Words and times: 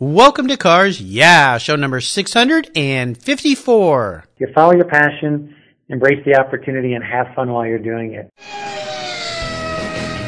Welcome 0.00 0.48
to 0.48 0.56
Cars 0.56 1.00
Yeah, 1.00 1.56
show 1.58 1.76
number 1.76 2.00
654. 2.00 4.24
You 4.38 4.48
follow 4.52 4.74
your 4.74 4.86
passion, 4.86 5.54
embrace 5.88 6.18
the 6.26 6.34
opportunity, 6.34 6.94
and 6.94 7.04
have 7.04 7.28
fun 7.36 7.52
while 7.52 7.64
you're 7.64 7.78
doing 7.78 8.14
it. 8.14 8.28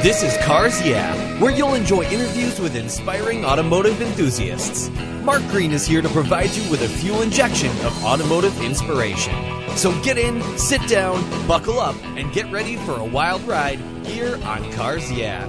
This 0.04 0.22
is 0.22 0.37
Cars 0.44 0.80
Yeah, 0.87 1.12
where 1.40 1.50
you'll 1.50 1.74
enjoy 1.74 2.04
interviews 2.04 2.60
with 2.60 2.76
inspiring 2.76 3.44
automotive 3.44 4.00
enthusiasts. 4.00 4.88
Mark 5.24 5.42
Green 5.48 5.73
is 5.73 5.85
here 5.85 6.01
to 6.01 6.09
provide 6.11 6.51
you 6.51 6.71
with 6.71 6.83
a 6.83 6.89
fuel 6.89 7.23
injection 7.23 7.73
of 7.85 8.05
automotive 8.05 8.62
inspiration. 8.62 9.35
So 9.77 9.91
get 10.03 10.17
in, 10.17 10.41
sit 10.57 10.87
down, 10.87 11.25
buckle 11.48 11.80
up, 11.80 11.96
and 12.17 12.33
get 12.33 12.48
ready 12.53 12.77
for 12.77 13.01
a 13.01 13.05
wild 13.05 13.43
ride 13.43 13.80
here 14.07 14.39
on 14.45 14.73
Cars 14.75 15.11
Yeah. 15.11 15.48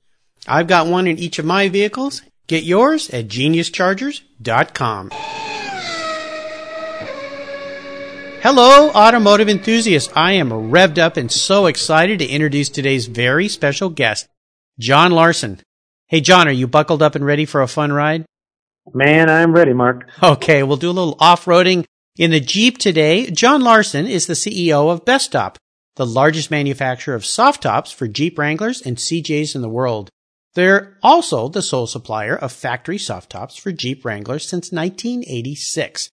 I've 0.47 0.67
got 0.67 0.87
one 0.87 1.07
in 1.07 1.19
each 1.19 1.39
of 1.39 1.45
my 1.45 1.69
vehicles. 1.69 2.21
Get 2.47 2.63
yours 2.63 3.09
at 3.11 3.27
geniuschargers.com. 3.27 5.11
Hello, 8.41 8.89
automotive 8.89 9.47
enthusiasts. 9.49 10.11
I 10.15 10.31
am 10.33 10.49
revved 10.49 10.97
up 10.97 11.15
and 11.15 11.31
so 11.31 11.67
excited 11.67 12.17
to 12.19 12.27
introduce 12.27 12.69
today's 12.69 13.05
very 13.05 13.47
special 13.47 13.89
guest, 13.89 14.27
John 14.79 15.11
Larson. 15.11 15.59
Hey, 16.07 16.21
John, 16.21 16.47
are 16.47 16.51
you 16.51 16.67
buckled 16.67 17.03
up 17.03 17.13
and 17.13 17.23
ready 17.23 17.45
for 17.45 17.61
a 17.61 17.67
fun 17.67 17.93
ride? 17.93 18.25
Man, 18.95 19.29
I'm 19.29 19.53
ready, 19.53 19.73
Mark. 19.73 20.09
Okay, 20.23 20.63
we'll 20.63 20.77
do 20.77 20.89
a 20.89 20.91
little 20.91 21.15
off-roading 21.19 21.85
in 22.17 22.31
the 22.31 22.39
Jeep 22.39 22.79
today. 22.79 23.29
John 23.29 23.61
Larson 23.61 24.07
is 24.07 24.25
the 24.25 24.33
CEO 24.33 24.91
of 24.91 25.05
Bestop, 25.05 25.57
the 25.97 26.05
largest 26.05 26.49
manufacturer 26.49 27.13
of 27.13 27.25
soft 27.25 27.61
tops 27.61 27.91
for 27.91 28.07
Jeep 28.07 28.39
Wranglers 28.39 28.81
and 28.81 28.97
CJs 28.97 29.53
in 29.53 29.61
the 29.61 29.69
world. 29.69 30.09
They're 30.53 30.97
also 31.01 31.47
the 31.47 31.61
sole 31.61 31.87
supplier 31.87 32.35
of 32.35 32.51
factory 32.51 32.97
soft 32.97 33.31
tops 33.31 33.55
for 33.55 33.71
Jeep 33.71 34.03
Wranglers 34.03 34.47
since 34.47 34.71
1986. 34.71 36.09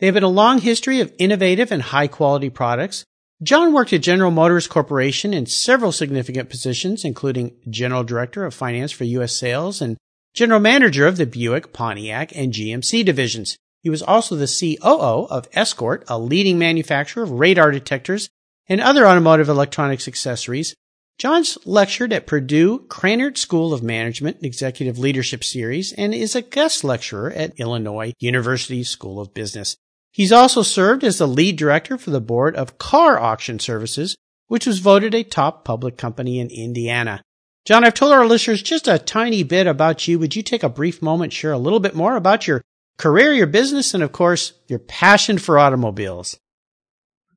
They 0.00 0.06
have 0.06 0.16
had 0.16 0.24
a 0.24 0.28
long 0.28 0.60
history 0.60 1.00
of 1.00 1.12
innovative 1.18 1.70
and 1.70 1.82
high 1.82 2.08
quality 2.08 2.50
products. 2.50 3.04
John 3.42 3.72
worked 3.72 3.92
at 3.92 4.02
General 4.02 4.32
Motors 4.32 4.66
Corporation 4.66 5.32
in 5.32 5.46
several 5.46 5.92
significant 5.92 6.50
positions, 6.50 7.04
including 7.04 7.54
General 7.70 8.02
Director 8.02 8.44
of 8.44 8.54
Finance 8.54 8.90
for 8.90 9.04
U.S. 9.04 9.32
Sales 9.32 9.80
and 9.80 9.96
General 10.34 10.60
Manager 10.60 11.06
of 11.06 11.16
the 11.16 11.26
Buick, 11.26 11.72
Pontiac, 11.72 12.34
and 12.36 12.52
GMC 12.52 13.04
divisions. 13.04 13.56
He 13.82 13.90
was 13.90 14.02
also 14.02 14.34
the 14.34 14.46
COO 14.46 15.26
of 15.30 15.48
Escort, 15.52 16.04
a 16.08 16.18
leading 16.18 16.58
manufacturer 16.58 17.22
of 17.22 17.30
radar 17.30 17.70
detectors 17.70 18.28
and 18.68 18.80
other 18.80 19.06
automotive 19.06 19.48
electronics 19.48 20.08
accessories. 20.08 20.74
John's 21.18 21.58
lectured 21.66 22.12
at 22.12 22.28
Purdue 22.28 22.86
Krannert 22.86 23.36
School 23.36 23.74
of 23.74 23.82
Management 23.82 24.36
and 24.36 24.46
Executive 24.46 25.00
Leadership 25.00 25.42
Series 25.42 25.92
and 25.92 26.14
is 26.14 26.36
a 26.36 26.42
guest 26.42 26.84
lecturer 26.84 27.32
at 27.32 27.58
Illinois 27.58 28.12
University 28.20 28.84
School 28.84 29.20
of 29.20 29.34
Business. 29.34 29.76
He's 30.12 30.30
also 30.30 30.62
served 30.62 31.02
as 31.02 31.18
the 31.18 31.26
lead 31.26 31.56
director 31.56 31.98
for 31.98 32.10
the 32.10 32.20
board 32.20 32.54
of 32.54 32.78
KAR 32.78 33.18
Auction 33.18 33.58
Services, 33.58 34.16
which 34.46 34.64
was 34.64 34.78
voted 34.78 35.12
a 35.12 35.24
top 35.24 35.64
public 35.64 35.96
company 35.96 36.38
in 36.38 36.50
Indiana. 36.50 37.20
John, 37.64 37.82
I've 37.82 37.94
told 37.94 38.12
our 38.12 38.24
listeners 38.24 38.62
just 38.62 38.86
a 38.86 39.00
tiny 39.00 39.42
bit 39.42 39.66
about 39.66 40.06
you. 40.06 40.20
Would 40.20 40.36
you 40.36 40.44
take 40.44 40.62
a 40.62 40.68
brief 40.68 41.02
moment, 41.02 41.32
share 41.32 41.52
a 41.52 41.58
little 41.58 41.80
bit 41.80 41.96
more 41.96 42.14
about 42.14 42.46
your 42.46 42.62
career, 42.96 43.32
your 43.32 43.48
business, 43.48 43.92
and 43.92 44.04
of 44.04 44.12
course, 44.12 44.52
your 44.68 44.78
passion 44.78 45.38
for 45.38 45.58
automobiles? 45.58 46.38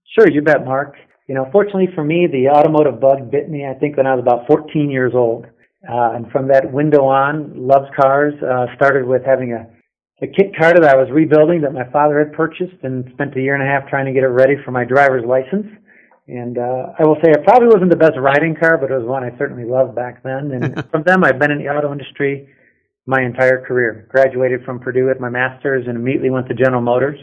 Sure, 0.06 0.30
you 0.30 0.44
bet, 0.44 0.64
Mark. 0.64 0.96
You 1.32 1.36
know, 1.36 1.48
fortunately 1.50 1.88
for 1.96 2.04
me, 2.04 2.28
the 2.28 2.50
automotive 2.50 3.00
bug 3.00 3.32
bit 3.32 3.50
me, 3.50 3.66
I 3.66 3.74
think, 3.74 3.96
when 3.96 4.06
I 4.06 4.16
was 4.16 4.22
about 4.22 4.48
14 4.48 4.92
years 4.92 5.14
old. 5.16 5.46
Uh, 5.88 6.12
and 6.12 6.30
from 6.30 6.50
that 6.50 6.74
window 6.74 7.08
on, 7.08 7.56
loves 7.56 7.88
cars, 7.96 8.34
uh, 8.44 8.66
started 8.76 9.08
with 9.08 9.24
having 9.24 9.54
a, 9.54 9.64
a 10.22 10.28
kit 10.28 10.52
car 10.60 10.74
that 10.74 10.84
I 10.84 10.98
was 10.98 11.08
rebuilding 11.10 11.62
that 11.62 11.72
my 11.72 11.90
father 11.90 12.20
had 12.20 12.34
purchased 12.34 12.76
and 12.84 13.08
spent 13.14 13.38
a 13.38 13.40
year 13.40 13.56
and 13.56 13.64
a 13.64 13.66
half 13.66 13.88
trying 13.88 14.08
to 14.08 14.12
get 14.12 14.24
it 14.24 14.36
ready 14.36 14.56
for 14.66 14.72
my 14.72 14.84
driver's 14.84 15.24
license. 15.24 15.68
And 16.28 16.58
uh, 16.58 17.00
I 17.00 17.08
will 17.08 17.16
say 17.24 17.32
it 17.32 17.46
probably 17.46 17.70
wasn't 17.72 17.92
the 17.92 18.04
best 18.04 18.20
riding 18.20 18.54
car, 18.54 18.78
but 18.78 18.92
it 18.92 18.98
was 19.00 19.08
one 19.08 19.24
I 19.24 19.32
certainly 19.38 19.64
loved 19.64 19.96
back 19.96 20.24
then. 20.24 20.52
And 20.52 20.84
from 20.92 21.04
them, 21.04 21.24
I've 21.24 21.40
been 21.40 21.52
in 21.52 21.60
the 21.60 21.70
auto 21.70 21.94
industry 21.94 22.50
my 23.06 23.24
entire 23.24 23.64
career. 23.64 24.06
Graduated 24.10 24.66
from 24.66 24.82
Purdue 24.82 25.08
with 25.08 25.22
my 25.22 25.30
master's 25.30 25.88
and 25.88 25.96
immediately 25.96 26.30
went 26.30 26.50
to 26.50 26.54
General 26.54 26.82
Motors 26.82 27.22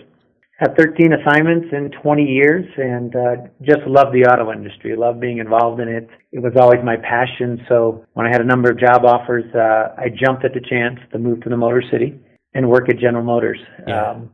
had 0.58 0.76
13 0.76 1.12
assignments 1.12 1.68
in 1.70 1.90
20 2.02 2.24
years 2.24 2.66
and 2.76 3.14
uh, 3.14 3.36
just 3.62 3.80
love 3.86 4.12
the 4.12 4.24
auto 4.24 4.50
industry. 4.52 4.94
love 4.96 5.20
being 5.20 5.38
involved 5.38 5.80
in 5.80 5.86
it. 5.88 6.08
It 6.32 6.40
was 6.40 6.52
always 6.60 6.80
my 6.84 6.96
passion. 6.96 7.64
So 7.68 8.04
when 8.14 8.26
I 8.26 8.30
had 8.30 8.40
a 8.40 8.44
number 8.44 8.68
of 8.68 8.78
job 8.78 9.04
offers, 9.04 9.44
uh, 9.54 9.94
I 9.96 10.08
jumped 10.08 10.44
at 10.44 10.54
the 10.54 10.60
chance 10.60 10.98
to 11.12 11.18
move 11.18 11.42
to 11.42 11.48
the 11.48 11.56
Motor 11.56 11.82
City 11.92 12.18
and 12.54 12.68
work 12.68 12.88
at 12.88 12.98
General 12.98 13.22
Motors. 13.22 13.60
Yeah. 13.86 14.10
Um, 14.10 14.30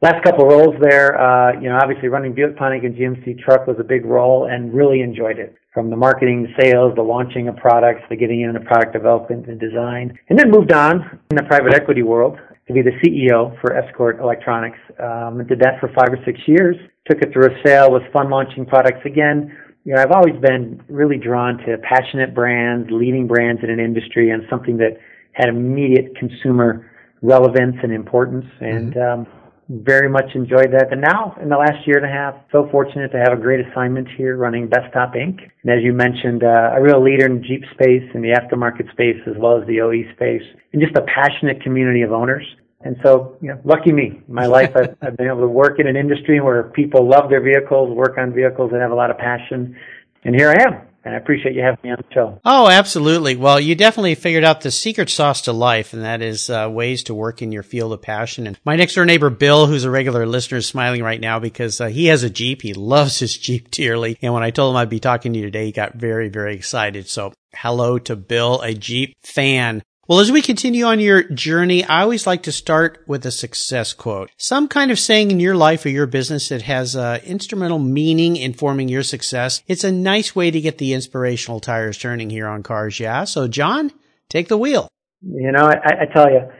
last 0.00 0.22
couple 0.22 0.44
of 0.44 0.52
roles 0.52 0.76
there, 0.80 1.20
uh, 1.20 1.60
you 1.60 1.68
know, 1.68 1.78
obviously 1.82 2.08
running 2.08 2.34
Buick 2.34 2.56
Pontiac 2.56 2.84
and 2.84 2.94
GMC 2.94 3.42
truck 3.42 3.66
was 3.66 3.76
a 3.80 3.84
big 3.84 4.04
role 4.04 4.46
and 4.48 4.72
really 4.72 5.00
enjoyed 5.00 5.40
it. 5.40 5.56
From 5.72 5.90
the 5.90 5.96
marketing, 5.96 6.54
sales, 6.60 6.94
the 6.94 7.02
launching 7.02 7.48
of 7.48 7.56
products, 7.56 8.02
the 8.08 8.14
getting 8.14 8.42
into 8.42 8.60
product 8.60 8.92
development 8.92 9.48
and 9.48 9.58
design, 9.58 10.16
and 10.28 10.38
then 10.38 10.52
moved 10.52 10.70
on 10.70 11.18
in 11.32 11.36
the 11.36 11.42
private 11.42 11.74
equity 11.74 12.02
world 12.02 12.38
to 12.66 12.72
be 12.72 12.82
the 12.82 12.92
CEO 13.02 13.58
for 13.60 13.76
Escort 13.76 14.20
Electronics. 14.20 14.78
Um, 14.98 15.44
did 15.46 15.60
that 15.60 15.80
for 15.80 15.88
five 15.88 16.08
or 16.12 16.18
six 16.24 16.40
years. 16.46 16.76
Took 17.10 17.20
it 17.20 17.32
through 17.32 17.46
a 17.46 17.62
sale, 17.64 17.90
was 17.90 18.02
fun 18.12 18.30
launching 18.30 18.64
products 18.64 19.04
again. 19.04 19.54
You 19.84 19.94
know, 19.94 20.02
I've 20.02 20.12
always 20.12 20.40
been 20.40 20.82
really 20.88 21.18
drawn 21.18 21.58
to 21.58 21.76
passionate 21.78 22.34
brands, 22.34 22.88
leading 22.90 23.26
brands 23.26 23.62
in 23.62 23.68
an 23.68 23.78
industry, 23.78 24.30
and 24.30 24.42
something 24.48 24.78
that 24.78 24.98
had 25.32 25.48
immediate 25.48 26.16
consumer 26.16 26.90
relevance 27.20 27.76
and 27.82 27.92
importance. 27.92 28.46
And 28.60 28.94
mm-hmm. 28.94 29.20
um, 29.20 29.43
very 29.68 30.08
much 30.08 30.34
enjoyed 30.34 30.72
that. 30.72 30.92
And 30.92 31.00
now, 31.00 31.36
in 31.40 31.48
the 31.48 31.56
last 31.56 31.86
year 31.86 31.96
and 31.96 32.06
a 32.06 32.08
half, 32.08 32.34
so 32.52 32.68
fortunate 32.70 33.10
to 33.12 33.18
have 33.18 33.32
a 33.32 33.40
great 33.40 33.66
assignment 33.66 34.08
here 34.16 34.36
running 34.36 34.68
Bestop 34.68 35.16
Inc. 35.16 35.40
And 35.62 35.72
as 35.72 35.82
you 35.82 35.92
mentioned, 35.92 36.44
uh, 36.44 36.72
a 36.76 36.82
real 36.82 37.02
leader 37.02 37.26
in 37.26 37.42
Jeep 37.42 37.62
space, 37.72 38.04
in 38.14 38.22
the 38.22 38.30
aftermarket 38.30 38.90
space, 38.92 39.20
as 39.26 39.34
well 39.38 39.60
as 39.60 39.66
the 39.66 39.80
OE 39.80 40.04
space, 40.14 40.42
and 40.72 40.82
just 40.82 40.96
a 40.96 41.02
passionate 41.02 41.62
community 41.62 42.02
of 42.02 42.12
owners. 42.12 42.44
And 42.82 42.96
so, 43.02 43.36
you 43.40 43.48
know, 43.48 43.60
lucky 43.64 43.92
me. 43.92 44.20
My 44.28 44.46
life, 44.46 44.72
I've, 44.76 44.96
I've 45.02 45.16
been 45.16 45.28
able 45.28 45.40
to 45.40 45.48
work 45.48 45.80
in 45.80 45.86
an 45.86 45.96
industry 45.96 46.40
where 46.40 46.64
people 46.64 47.08
love 47.08 47.30
their 47.30 47.42
vehicles, 47.42 47.96
work 47.96 48.18
on 48.18 48.34
vehicles, 48.34 48.72
and 48.72 48.82
have 48.82 48.90
a 48.90 48.94
lot 48.94 49.10
of 49.10 49.16
passion. 49.16 49.76
And 50.24 50.34
here 50.34 50.50
I 50.50 50.62
am 50.62 50.93
and 51.04 51.14
I 51.14 51.18
appreciate 51.18 51.54
you 51.54 51.62
having 51.62 51.80
me 51.82 51.90
on 51.90 51.98
the 51.98 52.14
show. 52.14 52.40
Oh, 52.44 52.68
absolutely. 52.68 53.36
Well, 53.36 53.60
you 53.60 53.74
definitely 53.74 54.14
figured 54.14 54.44
out 54.44 54.62
the 54.62 54.70
secret 54.70 55.10
sauce 55.10 55.42
to 55.42 55.52
life, 55.52 55.92
and 55.92 56.02
that 56.02 56.22
is 56.22 56.48
uh, 56.48 56.68
ways 56.72 57.02
to 57.04 57.14
work 57.14 57.42
in 57.42 57.52
your 57.52 57.62
field 57.62 57.92
of 57.92 58.02
passion. 58.02 58.46
And 58.46 58.58
my 58.64 58.76
next 58.76 58.94
door 58.94 59.04
neighbor, 59.04 59.30
Bill, 59.30 59.66
who's 59.66 59.84
a 59.84 59.90
regular 59.90 60.26
listener, 60.26 60.58
is 60.58 60.66
smiling 60.66 61.02
right 61.02 61.20
now 61.20 61.38
because 61.38 61.80
uh, 61.80 61.86
he 61.86 62.06
has 62.06 62.22
a 62.22 62.30
Jeep. 62.30 62.62
He 62.62 62.72
loves 62.72 63.18
his 63.18 63.36
Jeep 63.36 63.70
dearly. 63.70 64.18
And 64.22 64.32
when 64.32 64.42
I 64.42 64.50
told 64.50 64.72
him 64.72 64.76
I'd 64.78 64.88
be 64.88 65.00
talking 65.00 65.32
to 65.32 65.38
you 65.38 65.44
today, 65.44 65.66
he 65.66 65.72
got 65.72 65.94
very, 65.94 66.28
very 66.28 66.54
excited. 66.54 67.08
So 67.08 67.32
hello 67.54 67.98
to 67.98 68.16
Bill, 68.16 68.62
a 68.62 68.72
Jeep 68.74 69.14
fan. 69.22 69.82
Well, 70.06 70.20
as 70.20 70.30
we 70.30 70.42
continue 70.42 70.84
on 70.84 71.00
your 71.00 71.22
journey, 71.22 71.82
I 71.82 72.02
always 72.02 72.26
like 72.26 72.42
to 72.42 72.52
start 72.52 73.02
with 73.06 73.24
a 73.24 73.30
success 73.30 73.94
quote. 73.94 74.30
Some 74.36 74.68
kind 74.68 74.90
of 74.90 74.98
saying 74.98 75.30
in 75.30 75.40
your 75.40 75.56
life 75.56 75.86
or 75.86 75.88
your 75.88 76.06
business 76.06 76.50
that 76.50 76.60
has 76.60 76.94
uh, 76.94 77.20
instrumental 77.24 77.78
meaning 77.78 78.36
in 78.36 78.52
forming 78.52 78.90
your 78.90 79.02
success. 79.02 79.62
It's 79.66 79.82
a 79.82 79.90
nice 79.90 80.36
way 80.36 80.50
to 80.50 80.60
get 80.60 80.76
the 80.76 80.92
inspirational 80.92 81.58
tires 81.58 81.96
turning 81.96 82.28
here 82.28 82.46
on 82.46 82.62
Cars 82.62 83.00
Yeah. 83.00 83.24
So, 83.24 83.48
John, 83.48 83.92
take 84.28 84.48
the 84.48 84.58
wheel. 84.58 84.88
You 85.22 85.52
know, 85.52 85.62
I, 85.62 86.02
I 86.02 86.04
tell 86.12 86.30
you, 86.30 86.50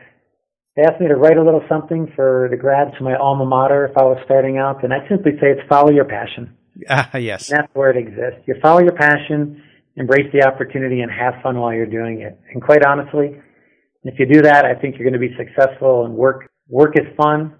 they 0.74 0.82
asked 0.82 1.02
me 1.02 1.08
to 1.08 1.16
write 1.16 1.36
a 1.36 1.44
little 1.44 1.64
something 1.68 2.10
for 2.16 2.48
the 2.50 2.56
grads 2.56 2.96
to 2.96 3.04
my 3.04 3.14
alma 3.14 3.44
mater 3.44 3.84
if 3.84 3.98
I 3.98 4.04
was 4.04 4.16
starting 4.24 4.56
out, 4.56 4.82
and 4.84 4.94
I 4.94 5.06
simply 5.06 5.32
say 5.32 5.48
it's 5.48 5.68
follow 5.68 5.90
your 5.90 6.06
passion. 6.06 6.56
Ah, 6.88 7.18
yes. 7.18 7.50
And 7.50 7.58
that's 7.58 7.74
where 7.74 7.90
it 7.90 7.98
exists. 7.98 8.40
You 8.46 8.54
follow 8.62 8.80
your 8.80 8.96
passion 8.96 9.62
embrace 9.96 10.26
the 10.32 10.46
opportunity 10.46 11.00
and 11.00 11.10
have 11.10 11.34
fun 11.42 11.58
while 11.58 11.72
you're 11.72 11.86
doing 11.86 12.20
it. 12.20 12.38
And 12.52 12.62
quite 12.62 12.84
honestly, 12.84 13.36
if 14.02 14.18
you 14.18 14.26
do 14.26 14.42
that, 14.42 14.64
I 14.64 14.74
think 14.74 14.96
you're 14.96 15.08
going 15.08 15.20
to 15.20 15.28
be 15.28 15.34
successful 15.36 16.04
and 16.04 16.14
work, 16.14 16.50
work 16.68 16.96
is 16.96 17.06
fun. 17.16 17.54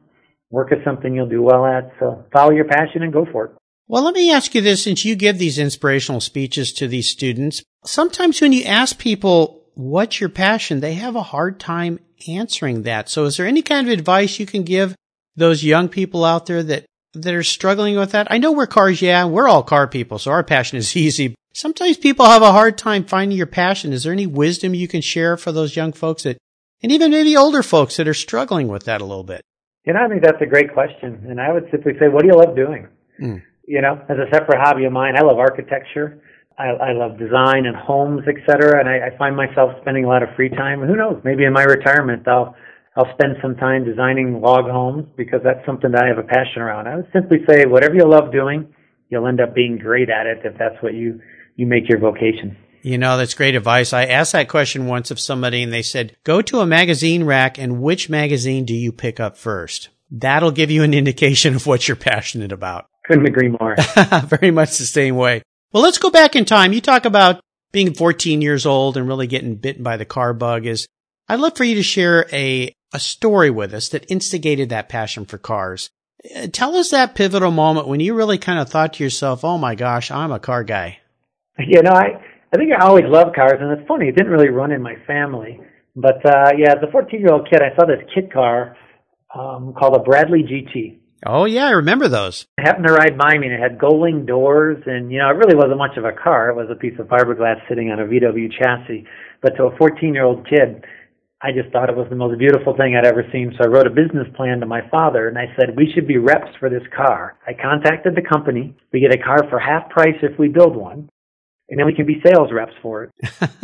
Work 0.50 0.72
is 0.72 0.78
something 0.84 1.14
you'll 1.14 1.28
do 1.28 1.42
well 1.42 1.66
at. 1.66 1.92
So 1.98 2.24
follow 2.32 2.52
your 2.52 2.66
passion 2.66 3.02
and 3.02 3.12
go 3.12 3.26
for 3.32 3.46
it. 3.46 3.52
Well, 3.86 4.04
let 4.04 4.14
me 4.14 4.32
ask 4.32 4.54
you 4.54 4.60
this 4.60 4.84
since 4.84 5.04
you 5.04 5.16
give 5.16 5.38
these 5.38 5.58
inspirational 5.58 6.20
speeches 6.20 6.72
to 6.74 6.88
these 6.88 7.08
students. 7.08 7.62
Sometimes 7.84 8.40
when 8.40 8.52
you 8.52 8.64
ask 8.64 8.98
people 8.98 9.64
what's 9.74 10.20
your 10.20 10.30
passion, 10.30 10.80
they 10.80 10.94
have 10.94 11.16
a 11.16 11.22
hard 11.22 11.60
time 11.60 11.98
answering 12.28 12.82
that. 12.82 13.08
So 13.08 13.24
is 13.24 13.36
there 13.36 13.46
any 13.46 13.62
kind 13.62 13.86
of 13.86 13.92
advice 13.92 14.38
you 14.38 14.46
can 14.46 14.62
give 14.62 14.94
those 15.36 15.64
young 15.64 15.88
people 15.88 16.24
out 16.24 16.46
there 16.46 16.62
that 16.62 16.86
that 17.14 17.34
are 17.34 17.42
struggling 17.42 17.96
with 17.96 18.12
that? 18.12 18.28
I 18.30 18.38
know 18.38 18.52
we're 18.52 18.66
cars, 18.66 19.02
yeah, 19.02 19.24
we're 19.24 19.48
all 19.48 19.62
car 19.62 19.86
people, 19.86 20.18
so 20.18 20.30
our 20.30 20.44
passion 20.44 20.78
is 20.78 20.96
easy. 20.96 21.34
Sometimes 21.54 21.96
people 21.96 22.26
have 22.26 22.42
a 22.42 22.50
hard 22.50 22.76
time 22.76 23.04
finding 23.04 23.38
your 23.38 23.46
passion. 23.46 23.92
Is 23.92 24.02
there 24.02 24.12
any 24.12 24.26
wisdom 24.26 24.74
you 24.74 24.88
can 24.88 25.00
share 25.00 25.36
for 25.36 25.52
those 25.52 25.76
young 25.76 25.92
folks 25.92 26.24
that, 26.24 26.36
and 26.82 26.90
even 26.90 27.12
maybe 27.12 27.36
older 27.36 27.62
folks 27.62 27.96
that 27.96 28.08
are 28.08 28.14
struggling 28.14 28.66
with 28.66 28.86
that 28.86 29.00
a 29.00 29.04
little 29.04 29.22
bit? 29.22 29.40
You 29.86 29.92
know, 29.92 30.04
I 30.04 30.08
think 30.08 30.24
that's 30.24 30.42
a 30.42 30.46
great 30.46 30.72
question. 30.74 31.26
And 31.28 31.40
I 31.40 31.52
would 31.52 31.68
simply 31.70 31.92
say, 32.00 32.08
what 32.08 32.22
do 32.22 32.28
you 32.28 32.36
love 32.36 32.56
doing? 32.56 32.88
Mm. 33.22 33.42
You 33.68 33.82
know, 33.82 34.02
as 34.08 34.16
a 34.18 34.26
separate 34.32 34.58
hobby 34.60 34.84
of 34.84 34.92
mine, 34.92 35.14
I 35.16 35.22
love 35.22 35.38
architecture. 35.38 36.20
I, 36.58 36.90
I 36.90 36.92
love 36.92 37.18
design 37.20 37.66
and 37.66 37.76
homes, 37.76 38.22
etc. 38.26 38.80
And 38.80 38.88
I, 38.88 39.14
I 39.14 39.16
find 39.16 39.36
myself 39.36 39.78
spending 39.82 40.04
a 40.04 40.08
lot 40.08 40.24
of 40.24 40.30
free 40.34 40.50
time. 40.50 40.80
Who 40.80 40.96
knows? 40.96 41.22
Maybe 41.22 41.44
in 41.44 41.52
my 41.52 41.62
retirement, 41.62 42.26
I'll 42.26 42.56
I'll 42.96 43.12
spend 43.14 43.36
some 43.42 43.56
time 43.56 43.84
designing 43.84 44.40
log 44.40 44.70
homes 44.70 45.06
because 45.16 45.40
that's 45.42 45.64
something 45.66 45.90
that 45.92 46.04
I 46.04 46.08
have 46.08 46.18
a 46.18 46.26
passion 46.26 46.62
around. 46.62 46.86
I 46.86 46.96
would 46.96 47.10
simply 47.12 47.38
say, 47.48 47.66
whatever 47.66 47.94
you 47.94 48.08
love 48.08 48.30
doing, 48.30 48.72
you'll 49.08 49.26
end 49.26 49.40
up 49.40 49.52
being 49.52 49.78
great 49.78 50.10
at 50.10 50.26
it 50.26 50.42
if 50.44 50.56
that's 50.58 50.80
what 50.80 50.94
you 50.94 51.20
you 51.56 51.66
make 51.66 51.88
your 51.88 51.98
vocation. 51.98 52.56
You 52.82 52.98
know, 52.98 53.16
that's 53.16 53.34
great 53.34 53.54
advice. 53.54 53.94
I 53.94 54.04
asked 54.04 54.32
that 54.32 54.48
question 54.48 54.86
once 54.86 55.10
of 55.10 55.18
somebody 55.18 55.62
and 55.62 55.72
they 55.72 55.80
said, 55.80 56.16
go 56.22 56.42
to 56.42 56.60
a 56.60 56.66
magazine 56.66 57.24
rack 57.24 57.58
and 57.58 57.80
which 57.80 58.10
magazine 58.10 58.66
do 58.66 58.74
you 58.74 58.92
pick 58.92 59.18
up 59.18 59.38
first? 59.38 59.88
That'll 60.10 60.50
give 60.50 60.70
you 60.70 60.82
an 60.82 60.92
indication 60.92 61.54
of 61.54 61.66
what 61.66 61.88
you're 61.88 61.96
passionate 61.96 62.52
about. 62.52 62.86
Couldn't 63.06 63.26
agree 63.26 63.48
more. 63.48 63.76
Very 64.24 64.50
much 64.50 64.76
the 64.76 64.84
same 64.84 65.16
way. 65.16 65.42
Well, 65.72 65.82
let's 65.82 65.98
go 65.98 66.10
back 66.10 66.36
in 66.36 66.44
time. 66.44 66.72
You 66.72 66.80
talk 66.80 67.06
about 67.06 67.40
being 67.72 67.94
14 67.94 68.42
years 68.42 68.66
old 68.66 68.96
and 68.96 69.08
really 69.08 69.26
getting 69.26 69.56
bitten 69.56 69.82
by 69.82 69.96
the 69.96 70.04
car 70.04 70.34
bug 70.34 70.66
is 70.66 70.86
I'd 71.26 71.40
love 71.40 71.56
for 71.56 71.64
you 71.64 71.76
to 71.76 71.82
share 71.82 72.26
a, 72.32 72.72
a 72.92 73.00
story 73.00 73.50
with 73.50 73.72
us 73.72 73.88
that 73.88 74.10
instigated 74.10 74.68
that 74.68 74.90
passion 74.90 75.24
for 75.24 75.38
cars. 75.38 75.88
Uh, 76.36 76.48
tell 76.52 76.76
us 76.76 76.90
that 76.90 77.14
pivotal 77.14 77.50
moment 77.50 77.88
when 77.88 78.00
you 78.00 78.14
really 78.14 78.38
kind 78.38 78.58
of 78.58 78.68
thought 78.68 78.94
to 78.94 79.04
yourself, 79.04 79.42
Oh 79.42 79.58
my 79.58 79.74
gosh, 79.74 80.10
I'm 80.10 80.32
a 80.32 80.38
car 80.38 80.64
guy. 80.64 80.98
You 81.66 81.82
know, 81.82 81.92
I 81.92 82.20
I 82.52 82.56
think 82.56 82.70
I 82.72 82.84
always 82.84 83.04
loved 83.06 83.34
cars, 83.34 83.58
and 83.60 83.78
it's 83.78 83.86
funny, 83.88 84.08
it 84.08 84.16
didn't 84.16 84.32
really 84.32 84.48
run 84.48 84.70
in 84.72 84.82
my 84.82 84.94
family. 85.06 85.60
But 85.96 86.24
uh 86.26 86.50
yeah, 86.58 86.72
as 86.72 86.82
a 86.86 86.90
14 86.90 87.20
year 87.20 87.32
old 87.32 87.48
kid, 87.48 87.60
I 87.62 87.74
saw 87.76 87.86
this 87.86 88.04
kit 88.14 88.32
car 88.32 88.76
um 89.34 89.74
called 89.78 89.96
a 89.96 90.00
Bradley 90.00 90.42
GT. 90.42 90.98
Oh 91.26 91.46
yeah, 91.46 91.66
I 91.66 91.70
remember 91.70 92.08
those. 92.08 92.46
I 92.58 92.62
happened 92.62 92.86
to 92.86 92.92
ride 92.92 93.16
by 93.16 93.38
me, 93.38 93.46
and 93.46 93.54
it 93.54 93.60
had 93.60 93.78
Gullwing 93.78 94.26
doors, 94.26 94.82
and 94.86 95.10
you 95.10 95.18
know, 95.18 95.30
it 95.30 95.38
really 95.38 95.56
wasn't 95.56 95.78
much 95.78 95.96
of 95.96 96.04
a 96.04 96.12
car. 96.12 96.50
It 96.50 96.56
was 96.56 96.68
a 96.70 96.74
piece 96.74 96.98
of 96.98 97.06
fiberglass 97.06 97.66
sitting 97.68 97.90
on 97.90 98.00
a 98.00 98.04
VW 98.04 98.50
chassis. 98.52 99.06
But 99.40 99.56
to 99.56 99.64
a 99.64 99.76
14 99.76 100.12
year 100.12 100.24
old 100.24 100.46
kid, 100.48 100.84
I 101.40 101.52
just 101.52 101.72
thought 101.72 101.88
it 101.88 101.96
was 101.96 102.08
the 102.10 102.16
most 102.16 102.38
beautiful 102.38 102.76
thing 102.76 102.96
I'd 102.96 103.06
ever 103.06 103.24
seen. 103.32 103.54
So 103.56 103.64
I 103.64 103.68
wrote 103.68 103.86
a 103.86 103.90
business 103.90 104.26
plan 104.36 104.60
to 104.60 104.66
my 104.66 104.80
father 104.90 105.28
and 105.28 105.36
I 105.36 105.52
said, 105.56 105.76
we 105.76 105.92
should 105.92 106.08
be 106.08 106.16
reps 106.16 106.56
for 106.58 106.70
this 106.70 106.82
car. 106.96 107.36
I 107.46 107.52
contacted 107.52 108.14
the 108.14 108.22
company. 108.22 108.74
We 108.92 109.00
get 109.00 109.14
a 109.14 109.22
car 109.22 109.44
for 109.50 109.58
half 109.58 109.90
price 109.90 110.16
if 110.22 110.38
we 110.38 110.48
build 110.48 110.74
one 110.74 111.10
and 111.68 111.78
then 111.78 111.86
we 111.86 111.94
can 111.94 112.06
be 112.06 112.20
sales 112.24 112.52
reps 112.52 112.74
for 112.82 113.04
it. 113.04 113.10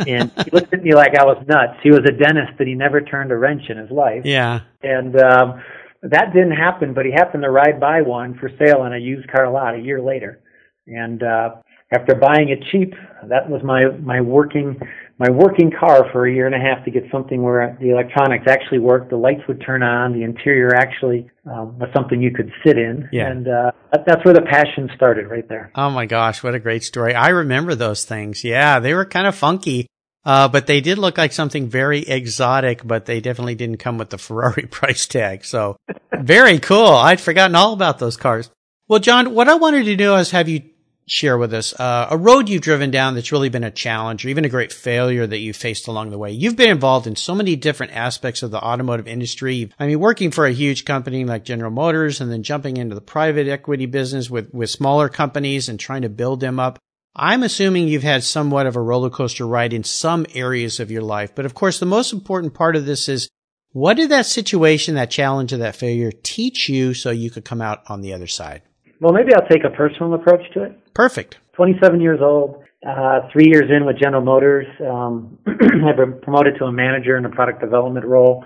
and 0.07 0.31
he 0.43 0.51
looked 0.51 0.73
at 0.73 0.83
me 0.83 0.93
like 0.93 1.15
I 1.15 1.23
was 1.23 1.43
nuts. 1.47 1.79
He 1.83 1.91
was 1.91 2.01
a 2.07 2.11
dentist, 2.11 2.53
but 2.57 2.67
he 2.67 2.73
never 2.73 3.01
turned 3.01 3.31
a 3.31 3.37
wrench 3.37 3.69
in 3.69 3.77
his 3.77 3.91
life. 3.91 4.23
Yeah. 4.25 4.61
And 4.81 5.19
um, 5.21 5.61
that 6.03 6.33
didn't 6.33 6.53
happen, 6.53 6.93
but 6.93 7.05
he 7.05 7.11
happened 7.11 7.43
to 7.43 7.51
ride 7.51 7.79
by 7.79 8.01
one 8.01 8.37
for 8.39 8.49
sale 8.57 8.79
on 8.79 8.93
a 8.93 8.97
used 8.97 9.29
car 9.29 9.49
lot 9.51 9.75
a 9.75 9.79
year 9.79 10.01
later. 10.01 10.41
And 10.87 11.21
uh, 11.21 11.55
after 11.91 12.15
buying 12.15 12.49
it 12.49 12.63
cheap, 12.71 12.93
that 13.27 13.49
was 13.49 13.61
my 13.63 13.89
my 13.99 14.21
working 14.21 14.79
my 15.21 15.29
working 15.29 15.69
car 15.69 16.09
for 16.11 16.25
a 16.25 16.33
year 16.33 16.47
and 16.47 16.55
a 16.55 16.59
half 16.59 16.83
to 16.83 16.89
get 16.89 17.03
something 17.11 17.43
where 17.43 17.77
the 17.79 17.91
electronics 17.91 18.45
actually 18.47 18.79
worked, 18.79 19.11
the 19.11 19.15
lights 19.15 19.41
would 19.47 19.61
turn 19.63 19.83
on, 19.83 20.13
the 20.13 20.23
interior 20.23 20.73
actually 20.73 21.29
um, 21.45 21.77
was 21.77 21.89
something 21.95 22.19
you 22.19 22.31
could 22.33 22.51
sit 22.65 22.75
in, 22.75 23.07
yeah. 23.11 23.29
and 23.29 23.47
uh, 23.47 23.71
that's 23.91 24.25
where 24.25 24.33
the 24.33 24.41
passion 24.41 24.89
started, 24.95 25.29
right 25.29 25.47
there. 25.47 25.71
Oh 25.75 25.91
my 25.91 26.07
gosh, 26.07 26.41
what 26.41 26.55
a 26.55 26.59
great 26.59 26.83
story! 26.83 27.13
I 27.13 27.29
remember 27.29 27.75
those 27.75 28.03
things. 28.03 28.43
Yeah, 28.43 28.79
they 28.79 28.95
were 28.95 29.05
kind 29.05 29.27
of 29.27 29.35
funky. 29.35 29.87
Uh, 30.23 30.47
but 30.47 30.67
they 30.67 30.81
did 30.81 30.99
look 30.99 31.17
like 31.17 31.31
something 31.31 31.67
very 31.67 32.01
exotic, 32.01 32.85
but 32.85 33.05
they 33.05 33.21
definitely 33.21 33.55
didn't 33.55 33.77
come 33.77 33.97
with 33.97 34.11
the 34.11 34.19
Ferrari 34.19 34.67
price 34.71 35.07
tag. 35.07 35.43
So 35.43 35.77
very 36.13 36.59
cool. 36.59 36.89
I'd 36.89 37.19
forgotten 37.19 37.55
all 37.55 37.73
about 37.73 37.97
those 37.97 38.17
cars. 38.17 38.51
Well, 38.87 38.99
John, 38.99 39.33
what 39.33 39.49
I 39.49 39.55
wanted 39.55 39.85
to 39.85 39.95
do 39.95 40.15
is 40.15 40.29
have 40.29 40.47
you 40.47 40.61
share 41.11 41.37
with 41.37 41.53
us 41.53 41.73
uh, 41.77 42.07
a 42.09 42.17
road 42.17 42.47
you've 42.47 42.61
driven 42.61 42.89
down 42.89 43.15
that's 43.15 43.33
really 43.33 43.49
been 43.49 43.65
a 43.65 43.71
challenge 43.71 44.23
or 44.23 44.29
even 44.29 44.45
a 44.45 44.49
great 44.49 44.71
failure 44.71 45.27
that 45.27 45.39
you 45.39 45.51
faced 45.51 45.89
along 45.89 46.09
the 46.09 46.17
way. 46.17 46.31
You've 46.31 46.55
been 46.55 46.69
involved 46.69 47.05
in 47.05 47.17
so 47.17 47.35
many 47.35 47.57
different 47.57 47.91
aspects 47.91 48.43
of 48.43 48.51
the 48.51 48.61
automotive 48.61 49.09
industry. 49.09 49.69
I 49.77 49.87
mean, 49.87 49.99
working 49.99 50.31
for 50.31 50.45
a 50.45 50.53
huge 50.53 50.85
company 50.85 51.25
like 51.25 51.43
General 51.43 51.69
Motors 51.69 52.21
and 52.21 52.31
then 52.31 52.43
jumping 52.43 52.77
into 52.77 52.95
the 52.95 53.01
private 53.01 53.49
equity 53.49 53.87
business 53.87 54.29
with, 54.29 54.53
with 54.53 54.69
smaller 54.69 55.09
companies 55.09 55.67
and 55.67 55.77
trying 55.77 56.03
to 56.03 56.09
build 56.09 56.39
them 56.39 56.61
up. 56.61 56.79
I'm 57.13 57.43
assuming 57.43 57.89
you've 57.89 58.03
had 58.03 58.23
somewhat 58.23 58.65
of 58.65 58.77
a 58.77 58.81
roller 58.81 59.09
coaster 59.09 59.45
ride 59.45 59.73
in 59.73 59.83
some 59.83 60.25
areas 60.33 60.79
of 60.79 60.91
your 60.91 61.01
life. 61.01 61.35
But 61.35 61.45
of 61.45 61.53
course, 61.53 61.77
the 61.77 61.85
most 61.85 62.13
important 62.13 62.53
part 62.53 62.77
of 62.77 62.85
this 62.85 63.09
is 63.09 63.27
what 63.73 63.97
did 63.97 64.11
that 64.11 64.27
situation, 64.27 64.95
that 64.95 65.11
challenge, 65.11 65.51
or 65.51 65.57
that 65.57 65.75
failure 65.75 66.13
teach 66.23 66.69
you 66.69 66.93
so 66.93 67.11
you 67.11 67.29
could 67.29 67.43
come 67.43 67.61
out 67.61 67.83
on 67.87 67.99
the 67.99 68.13
other 68.13 68.27
side? 68.27 68.61
Well, 69.01 69.13
maybe 69.13 69.33
I'll 69.33 69.47
take 69.47 69.63
a 69.63 69.75
personal 69.75 70.13
approach 70.13 70.41
to 70.53 70.63
it. 70.63 70.93
Perfect. 70.93 71.39
27 71.53 71.99
years 71.99 72.19
old, 72.21 72.63
uh, 72.87 73.21
three 73.33 73.47
years 73.47 73.65
in 73.75 73.83
with 73.85 73.97
General 73.97 74.21
Motors. 74.21 74.67
Um, 74.79 75.39
I've 75.47 75.97
been 75.97 76.21
promoted 76.21 76.53
to 76.59 76.65
a 76.65 76.71
manager 76.71 77.17
in 77.17 77.25
a 77.25 77.29
product 77.29 77.61
development 77.61 78.05
role 78.05 78.45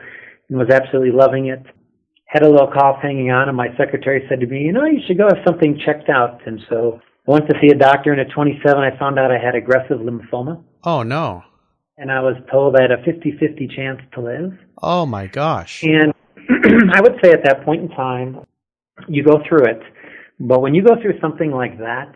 and 0.49 0.57
was 0.57 0.69
absolutely 0.69 1.11
loving 1.11 1.47
it. 1.47 1.61
Had 2.27 2.43
a 2.43 2.49
little 2.49 2.71
cough 2.71 2.99
hanging 3.01 3.31
on, 3.31 3.49
and 3.49 3.57
my 3.57 3.67
secretary 3.77 4.25
said 4.29 4.39
to 4.39 4.47
me, 4.47 4.61
You 4.61 4.71
know, 4.71 4.85
you 4.85 4.99
should 5.05 5.17
go 5.17 5.27
have 5.27 5.43
something 5.45 5.79
checked 5.85 6.09
out. 6.09 6.39
And 6.47 6.61
so 6.69 7.01
I 7.27 7.31
went 7.31 7.47
to 7.49 7.55
see 7.61 7.67
a 7.67 7.77
doctor, 7.77 8.13
and 8.13 8.21
at 8.21 8.31
27, 8.33 8.77
I 8.77 8.97
found 8.97 9.19
out 9.19 9.31
I 9.31 9.37
had 9.37 9.55
aggressive 9.55 9.99
lymphoma. 9.99 10.63
Oh, 10.85 11.03
no. 11.03 11.43
And 11.97 12.09
I 12.11 12.21
was 12.21 12.35
told 12.49 12.77
I 12.77 12.81
had 12.81 12.91
a 12.91 13.03
50 13.03 13.37
50 13.39 13.67
chance 13.75 13.99
to 14.13 14.21
live. 14.21 14.53
Oh, 14.81 15.05
my 15.05 15.27
gosh. 15.27 15.83
And 15.83 16.13
I 16.93 17.01
would 17.01 17.19
say 17.21 17.31
at 17.31 17.43
that 17.43 17.65
point 17.65 17.83
in 17.83 17.89
time, 17.89 18.39
you 19.07 19.23
go 19.23 19.41
through 19.47 19.65
it 19.65 19.81
but 20.39 20.61
when 20.61 20.75
you 20.75 20.83
go 20.83 20.95
through 21.01 21.19
something 21.21 21.51
like 21.51 21.77
that, 21.79 22.13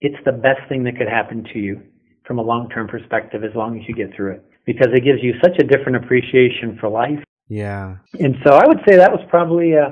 it's 0.00 0.22
the 0.24 0.32
best 0.32 0.60
thing 0.68 0.84
that 0.84 0.96
could 0.96 1.08
happen 1.08 1.44
to 1.52 1.58
you 1.58 1.82
from 2.26 2.38
a 2.38 2.42
long-term 2.42 2.88
perspective 2.88 3.42
as 3.44 3.54
long 3.54 3.78
as 3.78 3.84
you 3.88 3.94
get 3.94 4.14
through 4.14 4.32
it 4.32 4.44
because 4.66 4.88
it 4.92 5.04
gives 5.04 5.22
you 5.22 5.34
such 5.42 5.58
a 5.58 5.64
different 5.64 5.96
appreciation 5.96 6.78
for 6.80 6.88
life. 6.88 7.18
Yeah. 7.48 7.96
And 8.18 8.36
so 8.44 8.54
I 8.54 8.66
would 8.66 8.78
say 8.88 8.96
that 8.96 9.10
was 9.10 9.20
probably 9.28 9.74
uh 9.76 9.90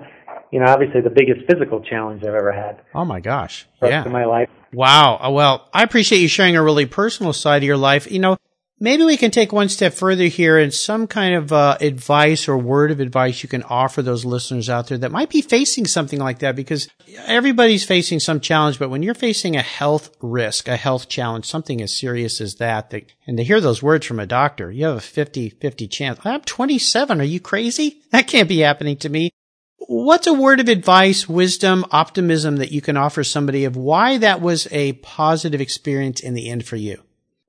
you 0.50 0.60
know, 0.60 0.66
obviously 0.66 1.00
the 1.02 1.10
biggest 1.10 1.40
physical 1.50 1.82
challenge 1.82 2.22
I've 2.22 2.34
ever 2.34 2.52
had. 2.52 2.80
Oh 2.94 3.04
my 3.04 3.20
gosh. 3.20 3.66
Yeah. 3.82 4.04
My 4.04 4.24
life. 4.24 4.48
Wow. 4.72 5.30
Well, 5.32 5.68
I 5.74 5.82
appreciate 5.82 6.20
you 6.20 6.28
sharing 6.28 6.56
a 6.56 6.62
really 6.62 6.86
personal 6.86 7.32
side 7.32 7.58
of 7.58 7.64
your 7.64 7.76
life. 7.76 8.10
You 8.10 8.20
know, 8.20 8.36
Maybe 8.80 9.02
we 9.02 9.16
can 9.16 9.32
take 9.32 9.52
one 9.52 9.68
step 9.68 9.92
further 9.92 10.24
here 10.24 10.56
and 10.56 10.72
some 10.72 11.08
kind 11.08 11.34
of 11.34 11.52
uh, 11.52 11.78
advice 11.80 12.46
or 12.46 12.56
word 12.56 12.92
of 12.92 13.00
advice 13.00 13.42
you 13.42 13.48
can 13.48 13.64
offer 13.64 14.02
those 14.02 14.24
listeners 14.24 14.70
out 14.70 14.86
there 14.86 14.98
that 14.98 15.10
might 15.10 15.30
be 15.30 15.42
facing 15.42 15.84
something 15.84 16.20
like 16.20 16.38
that 16.40 16.54
because 16.54 16.88
everybody's 17.26 17.84
facing 17.84 18.20
some 18.20 18.38
challenge, 18.38 18.78
but 18.78 18.88
when 18.88 19.02
you're 19.02 19.14
facing 19.14 19.56
a 19.56 19.62
health 19.62 20.14
risk, 20.20 20.68
a 20.68 20.76
health 20.76 21.08
challenge, 21.08 21.44
something 21.44 21.80
as 21.80 21.96
serious 21.96 22.40
as 22.40 22.54
that, 22.56 22.90
that 22.90 23.06
and 23.26 23.36
to 23.38 23.42
hear 23.42 23.60
those 23.60 23.82
words 23.82 24.06
from 24.06 24.20
a 24.20 24.26
doctor, 24.26 24.70
you 24.70 24.86
have 24.86 24.96
a 24.96 25.00
50-50 25.00 25.90
chance. 25.90 26.20
I'm 26.24 26.42
27. 26.42 27.20
Are 27.20 27.24
you 27.24 27.40
crazy? 27.40 28.02
That 28.10 28.26
can't 28.26 28.48
be 28.48 28.60
happening 28.60 28.96
to 28.98 29.08
me. 29.08 29.30
What's 29.78 30.26
a 30.26 30.32
word 30.32 30.60
of 30.60 30.68
advice, 30.68 31.28
wisdom, 31.28 31.84
optimism 31.90 32.56
that 32.56 32.72
you 32.72 32.80
can 32.80 32.96
offer 32.96 33.22
somebody 33.22 33.64
of 33.64 33.76
why 33.76 34.18
that 34.18 34.40
was 34.40 34.66
a 34.70 34.94
positive 34.94 35.60
experience 35.60 36.20
in 36.20 36.34
the 36.34 36.48
end 36.48 36.66
for 36.66 36.76
you? 36.76 37.02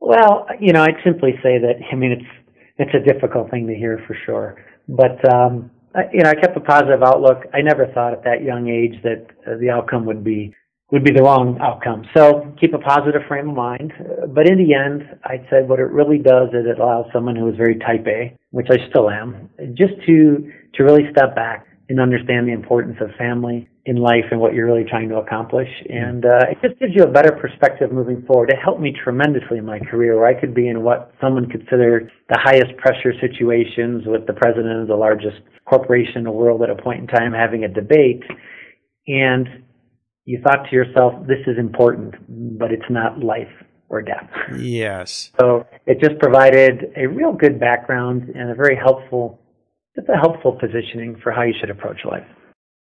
Well, 0.10 0.48
you 0.60 0.74
know, 0.74 0.82
I'd 0.82 0.98
simply 1.04 1.34
say 1.44 1.60
that, 1.60 1.76
I 1.92 1.94
mean, 1.94 2.12
it's, 2.12 2.32
it's 2.80 2.96
a 2.96 3.14
difficult 3.14 3.52
thing 3.52 3.68
to 3.68 3.76
hear 3.76 4.04
for 4.08 4.18
sure. 4.26 4.58
But 4.88 5.22
um, 5.32 5.70
I, 5.94 6.06
you 6.12 6.24
know, 6.24 6.32
I 6.32 6.34
kept 6.34 6.58
a 6.58 6.62
positive 6.62 7.04
outlook. 7.04 7.44
I 7.54 7.62
never 7.62 7.86
thought 7.94 8.14
at 8.14 8.24
that 8.24 8.42
young 8.42 8.70
age 8.70 9.00
that 9.04 9.28
uh, 9.46 9.58
the 9.60 9.70
outcome 9.70 10.08
would 10.08 10.24
be 10.24 10.56
would 10.92 11.04
be 11.04 11.12
the 11.12 11.22
wrong 11.22 11.60
outcome. 11.62 12.06
So 12.18 12.52
keep 12.60 12.74
a 12.74 12.80
positive 12.80 13.22
frame 13.28 13.50
of 13.50 13.56
mind. 13.56 13.94
But 14.34 14.50
in 14.50 14.58
the 14.58 14.74
end, 14.74 15.04
I 15.24 15.46
said 15.48 15.70
what 15.70 15.78
it 15.78 15.92
really 15.92 16.18
does 16.18 16.50
is 16.50 16.66
it 16.66 16.80
allows 16.80 17.06
someone 17.14 17.36
who 17.36 17.48
is 17.48 17.56
very 17.56 17.78
type 17.78 18.08
A, 18.08 18.36
which 18.50 18.66
I 18.72 18.90
still 18.90 19.12
am, 19.12 19.52
just 19.76 19.94
to 20.08 20.52
to 20.74 20.84
really 20.84 21.04
step 21.12 21.36
back 21.36 21.68
and 21.88 22.00
understand 22.00 22.48
the 22.48 22.54
importance 22.54 22.98
of 23.00 23.12
family 23.16 23.69
in 23.86 23.96
life 23.96 24.26
and 24.32 24.40
what 24.40 24.54
you're 24.54 24.66
really 24.66 24.84
trying 24.84 25.10
to 25.10 25.18
accomplish. 25.18 25.70
And 25.90 26.26
uh, 26.26 26.52
it 26.52 26.58
just 26.62 26.80
gives 26.80 26.94
you 26.96 27.04
a 27.04 27.12
better 27.12 27.32
perspective 27.32 27.92
moving 27.92 28.24
forward. 28.28 28.50
It 28.50 28.58
helped 28.62 28.82
me 28.82 28.94
tremendously 29.04 29.58
in 29.58 29.66
my 29.66 29.80
career 29.80 30.16
where 30.16 30.28
I 30.28 30.40
could 30.40 30.54
be 30.54 30.68
in 30.68 30.84
what 30.84 31.14
someone 31.22 31.50
considered 31.50 32.12
the 32.30 32.38
highest 32.40 32.76
pressure 32.78 33.14
situations 33.22 34.04
with 34.06 34.28
the 34.28 34.34
president 34.34 34.82
of 34.82 34.88
the 34.88 34.96
largest 34.96 35.38
corporation 35.66 36.18
in 36.18 36.24
the 36.26 36.32
world 36.32 36.62
at 36.62 36.70
a 36.70 36.76
point 36.76 37.00
in 37.02 37.08
time 37.08 37.32
having 37.32 37.64
a 37.64 37.68
debate. 37.68 38.24
And 39.08 39.48
you 40.26 40.40
thought 40.44 40.70
to 40.70 40.76
yourself, 40.76 41.14
this 41.26 41.40
is 41.48 41.58
important, 41.58 42.16
but 42.60 42.72
it's 42.72 42.90
not 42.90 43.20
life 43.20 43.48
or 43.90 44.02
death. 44.02 44.30
Yes. 44.58 45.32
So 45.40 45.66
it 45.86 46.00
just 46.00 46.20
provided 46.20 46.92
a 46.98 47.08
real 47.08 47.32
good 47.32 47.60
background 47.60 48.30
and 48.36 48.52
a 48.52 48.56
very 48.56 48.76
helpful, 48.76 49.40
just 49.96 50.10
a 50.10 50.18
helpful 50.18 50.52
positioning 50.60 51.20
for 51.24 51.32
how 51.32 51.44
you 51.44 51.54
should 51.60 51.70
approach 51.70 52.02
life. 52.04 52.28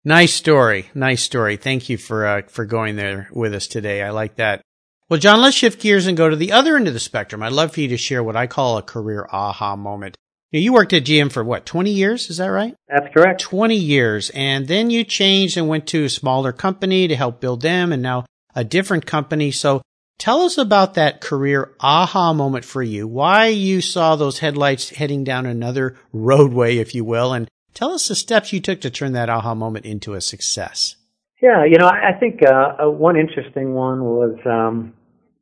Nice 0.05 0.33
story. 0.33 0.90
Nice 0.95 1.23
story. 1.23 1.57
Thank 1.57 1.88
you 1.88 1.99
for 1.99 2.26
uh, 2.26 2.43
for 2.49 2.64
going 2.64 2.97
there 2.97 3.28
with 3.33 3.55
us 3.55 3.67
today. 3.67 4.02
I 4.02 4.11
like 4.11 4.37
that. 4.37 4.62
Well, 5.09 5.19
John, 5.19 5.40
let's 5.40 5.57
shift 5.57 5.81
gears 5.81 6.07
and 6.07 6.17
go 6.17 6.28
to 6.28 6.37
the 6.37 6.52
other 6.52 6.76
end 6.76 6.87
of 6.87 6.95
the 6.95 7.00
spectrum. 7.00 7.43
I'd 7.43 7.52
love 7.52 7.73
for 7.73 7.81
you 7.81 7.88
to 7.88 7.97
share 7.97 8.23
what 8.23 8.37
I 8.37 8.47
call 8.47 8.76
a 8.76 8.83
career 8.83 9.26
aha 9.31 9.75
moment. 9.75 10.17
Now, 10.52 10.61
you 10.61 10.73
worked 10.73 10.93
at 10.93 11.05
GM 11.05 11.31
for 11.31 11.45
what, 11.45 11.67
20 11.67 11.90
years? 11.90 12.31
Is 12.31 12.38
that 12.38 12.47
right? 12.47 12.75
That's 12.88 13.12
correct. 13.12 13.40
20 13.43 13.75
years. 13.75 14.31
And 14.31 14.67
then 14.67 14.88
you 14.88 15.05
changed 15.05 15.57
and 15.57 15.69
went 15.69 15.87
to 15.88 16.05
a 16.05 16.09
smaller 16.09 16.52
company 16.52 17.09
to 17.09 17.17
help 17.17 17.40
build 17.40 17.61
them 17.61 17.93
and 17.93 18.02
now 18.02 18.25
a 18.55 18.64
different 18.64 19.05
company. 19.05 19.50
So 19.50 19.83
tell 20.19 20.43
us 20.43 20.57
about 20.57 20.95
that 20.95 21.21
career 21.21 21.75
aha 21.81 22.33
moment 22.33 22.64
for 22.64 22.83
you, 22.83 23.07
why 23.07 23.47
you 23.47 23.81
saw 23.81 24.17
those 24.17 24.38
headlights 24.38 24.90
heading 24.90 25.23
down 25.23 25.45
another 25.45 25.97
roadway, 26.12 26.78
if 26.78 26.95
you 26.95 27.05
will, 27.05 27.35
and 27.35 27.49
tell 27.75 27.93
us 27.93 28.09
the 28.09 28.15
steps 28.15 28.53
you 28.53 28.61
took 28.61 28.81
to 28.81 28.91
turn 28.91 29.13
that 29.13 29.29
aha 29.29 29.55
moment 29.55 29.85
into 29.85 30.15
a 30.15 30.21
success. 30.21 30.97
Yeah, 31.41 31.65
you 31.65 31.79
know, 31.79 31.87
I 31.87 32.19
think 32.19 32.41
uh, 32.43 32.87
one 32.87 33.17
interesting 33.17 33.73
one 33.73 34.03
was 34.03 34.37
um, 34.45 34.95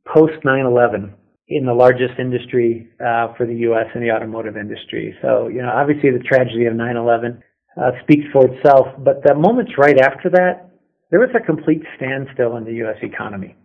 post 0.05 0.43
9/11 0.45 1.13
in 1.47 1.65
the 1.65 1.73
largest 1.73 2.19
industry 2.19 2.87
uh, 2.99 3.33
for 3.35 3.45
the 3.47 3.55
U.S. 3.71 3.87
in 3.95 4.01
the 4.01 4.11
automotive 4.11 4.57
industry. 4.57 5.15
So, 5.21 5.47
you 5.47 5.61
know, 5.61 5.71
obviously 5.73 6.11
the 6.11 6.19
tragedy 6.19 6.65
of 6.65 6.73
9/11 6.73 7.41
uh, 7.81 7.91
speaks 8.03 8.25
for 8.31 8.45
itself, 8.45 8.87
but 8.99 9.23
the 9.23 9.33
moments 9.33 9.71
right 9.77 9.99
after 9.99 10.29
that, 10.31 10.69
there 11.09 11.19
was 11.19 11.29
a 11.35 11.43
complete 11.43 11.81
standstill 11.95 12.57
in 12.57 12.65
the 12.65 12.73
U.S. 12.85 12.97
economy. 13.01 13.55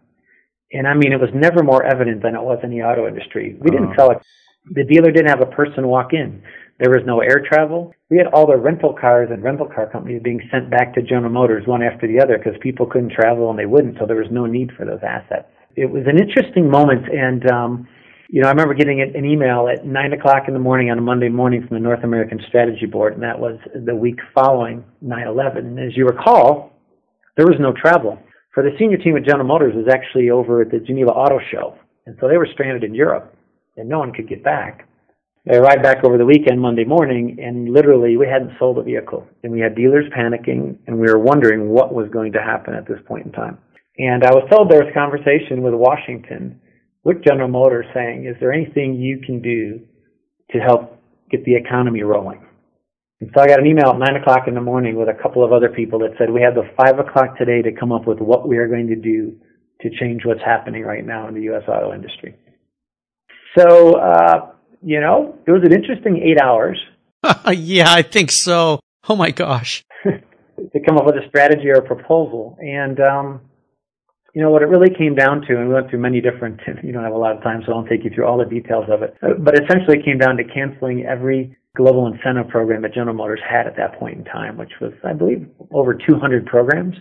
And 0.73 0.87
I 0.87 0.95
mean, 0.95 1.13
it 1.13 1.21
was 1.21 1.31
never 1.35 1.63
more 1.63 1.85
evident 1.85 2.23
than 2.23 2.35
it 2.35 2.43
was 2.43 2.59
in 2.63 2.71
the 2.71 2.83
auto 2.83 3.07
industry. 3.07 3.57
We 3.61 3.71
didn't 3.71 3.89
uh-huh. 3.89 3.97
sell 3.99 4.11
it. 4.13 4.19
The 4.71 4.85
dealer 4.85 5.11
didn't 5.11 5.29
have 5.29 5.43
a 5.43 5.51
person 5.51 5.87
walk 5.87 6.13
in. 6.13 6.43
There 6.79 6.91
was 6.91 7.03
no 7.07 7.21
air 7.21 7.45
travel. 7.47 7.93
We 8.11 8.19
had 8.19 8.27
all 8.27 8.47
the 8.47 8.57
rental 8.57 8.95
cars 8.99 9.29
and 9.31 9.43
rental 9.43 9.67
car 9.67 9.89
companies 9.91 10.21
being 10.23 10.41
sent 10.51 10.71
back 10.71 10.95
to 10.95 11.03
General 11.03 11.33
Motors 11.33 11.67
one 11.67 11.83
after 11.83 12.07
the 12.07 12.21
other 12.21 12.39
because 12.39 12.59
people 12.61 12.87
couldn't 12.87 13.13
travel 13.13 13.51
and 13.51 13.59
they 13.59 13.67
wouldn't, 13.67 13.99
so 13.99 14.07
there 14.07 14.17
was 14.17 14.31
no 14.31 14.47
need 14.47 14.73
for 14.77 14.85
those 14.85 15.01
assets 15.03 15.47
it 15.77 15.91
was 15.91 16.05
an 16.07 16.19
interesting 16.19 16.71
moment, 16.71 17.07
and 17.09 17.51
um, 17.51 17.89
you 18.29 18.41
know, 18.41 18.49
I 18.49 18.51
remember 18.51 18.75
getting 18.75 19.01
an 19.01 19.25
email 19.25 19.69
at 19.69 19.87
nine 19.87 20.13
o'clock 20.13 20.45
in 20.49 20.55
the 20.55 20.61
morning 20.61 20.91
on 20.91 20.99
a 20.99 21.03
Monday 21.03 21.29
morning 21.29 21.67
from 21.67 21.77
the 21.77 21.83
North 21.83 22.05
American 22.05 22.41
Strategy 22.49 22.87
Board, 22.87 23.15
and 23.15 23.23
that 23.23 23.39
was 23.39 23.59
the 23.75 23.95
week 23.95 24.19
following 24.35 24.85
9/11. 25.05 25.59
And 25.59 25.79
as 25.79 25.97
you 25.97 26.07
recall, 26.07 26.73
there 27.37 27.47
was 27.47 27.57
no 27.59 27.73
travel. 27.73 28.19
For 28.55 28.63
the 28.63 28.77
senior 28.79 28.99
team 28.99 29.17
at 29.17 29.25
General 29.25 29.47
Motors 29.47 29.75
was 29.75 29.89
actually 29.89 30.31
over 30.31 30.63
at 30.63 30.71
the 30.71 30.79
Geneva 30.79 31.11
Auto 31.11 31.39
Show, 31.51 31.75
and 32.07 32.17
so 32.21 32.29
they 32.29 32.37
were 32.37 32.49
stranded 32.53 32.85
in 32.85 32.95
Europe, 32.95 33.35
and 33.77 33.89
no 33.89 33.99
one 33.99 34.13
could 34.13 34.29
get 34.29 34.45
back. 34.45 34.87
They 35.45 35.57
arrived 35.57 35.83
back 35.83 36.05
over 36.05 36.19
the 36.19 36.25
weekend, 36.25 36.61
Monday 36.61 36.85
morning, 36.85 37.39
and 37.43 37.69
literally 37.69 38.17
we 38.17 38.29
hadn't 38.29 38.57
sold 38.59 38.79
a 38.79 38.83
vehicle, 38.83 39.27
and 39.43 39.53
we 39.53 39.59
had 39.59 39.75
dealers 39.75 40.05
panicking, 40.17 40.79
and 40.87 40.99
we 40.99 41.11
were 41.11 41.19
wondering 41.19 41.69
what 41.69 41.93
was 41.93 42.09
going 42.13 42.33
to 42.33 42.39
happen 42.41 42.75
at 42.75 42.87
this 42.87 43.01
point 43.09 43.27
in 43.27 43.33
time. 43.33 43.59
And 43.99 44.23
I 44.23 44.31
was 44.31 44.49
told 44.51 44.71
there 44.71 44.85
was 44.85 44.91
a 44.91 44.95
conversation 44.95 45.63
with 45.63 45.75
Washington 45.75 46.61
with 47.05 47.25
General 47.25 47.49
Motors 47.49 47.87
saying, 47.93 48.27
is 48.27 48.37
there 48.41 48.53
anything 48.53 48.95
you 48.95 49.19
can 49.19 49.43
do 49.43 49.81
to 50.53 50.59
help 50.59 51.03
get 51.31 51.45
the 51.45 51.57
economy 51.57 52.03
rolling? 52.03 52.47
And 53.21 53.31
so 53.35 53.43
I 53.43 53.49
got 53.49 53.59
an 53.59 53.67
email 53.67 53.91
at 53.91 53.99
9 53.99 54.17
o'clock 54.23 54.47
in 54.47 54.55
the 54.55 54.61
morning 54.61 54.97
with 54.97 55.09
a 55.09 55.21
couple 55.21 55.45
of 55.45 55.53
other 55.53 55.69
people 55.69 55.99
that 56.01 56.11
said, 56.19 56.31
we 56.31 56.43
have 56.43 56.55
the 56.55 56.71
5 56.77 56.99
o'clock 57.01 57.37
today 57.37 57.63
to 57.63 57.73
come 57.73 57.91
up 57.91 58.07
with 58.07 58.19
what 58.19 58.49
we 58.49 58.59
are 58.59 58.69
going 58.69 58.87
to 58.89 58.97
do 58.97 59.37
to 59.81 59.91
change 59.99 60.23
what's 60.25 60.41
happening 60.45 60.83
right 60.83 61.05
now 61.05 61.27
in 61.27 61.35
the 61.35 61.43
U.S. 61.43 61.63
auto 61.67 61.93
industry. 61.93 62.37
So, 63.59 63.97
uh, 63.97 64.53
you 64.83 65.01
know, 65.01 65.39
it 65.47 65.51
was 65.51 65.63
an 65.65 65.73
interesting 65.73 66.19
eight 66.23 66.41
hours. 66.41 66.79
yeah, 67.53 67.93
I 67.93 68.03
think 68.03 68.31
so. 68.31 68.81
Oh 69.09 69.17
my 69.17 69.31
gosh. 69.31 69.85
to 70.05 70.81
come 70.87 70.97
up 70.97 71.07
with 71.07 71.17
a 71.17 71.29
strategy 71.29 71.69
or 71.69 71.75
a 71.75 71.83
proposal. 71.83 72.57
And, 72.61 73.01
um, 73.01 73.41
you 74.35 74.43
know, 74.43 74.51
what 74.51 74.63
it 74.63 74.67
really 74.67 74.91
came 74.91 75.15
down 75.15 75.43
to, 75.43 75.57
and 75.59 75.69
we 75.69 75.75
went 75.75 75.91
through 75.91 76.01
many 76.01 76.21
different, 76.21 76.61
you 76.83 76.93
don't 76.93 77.05
have 77.05 77.13
a 77.13 77.19
lot 77.19 77.37
of 77.37 77.43
time, 77.43 77.63
so 77.65 77.73
I 77.73 77.75
won't 77.77 77.89
take 77.89 78.05
you 78.05 78.11
through 78.15 78.27
all 78.27 78.39
the 78.39 78.45
details 78.45 78.87
of 78.89 79.03
it, 79.03 79.17
but 79.21 79.55
essentially 79.55 79.99
it 79.99 80.05
came 80.05 80.19
down 80.19 80.37
to 80.37 80.45
canceling 80.45 81.05
every 81.05 81.57
global 81.77 82.07
incentive 82.07 82.49
program 82.49 82.83
that 82.83 82.95
General 82.95 83.17
Motors 83.17 83.41
had 83.49 83.67
at 83.67 83.77
that 83.77 83.99
point 83.99 84.19
in 84.19 84.25
time, 84.25 84.57
which 84.57 84.73
was, 84.81 84.93
I 85.05 85.13
believe, 85.13 85.49
over 85.71 85.95
200 85.95 86.47
programs, 86.47 86.95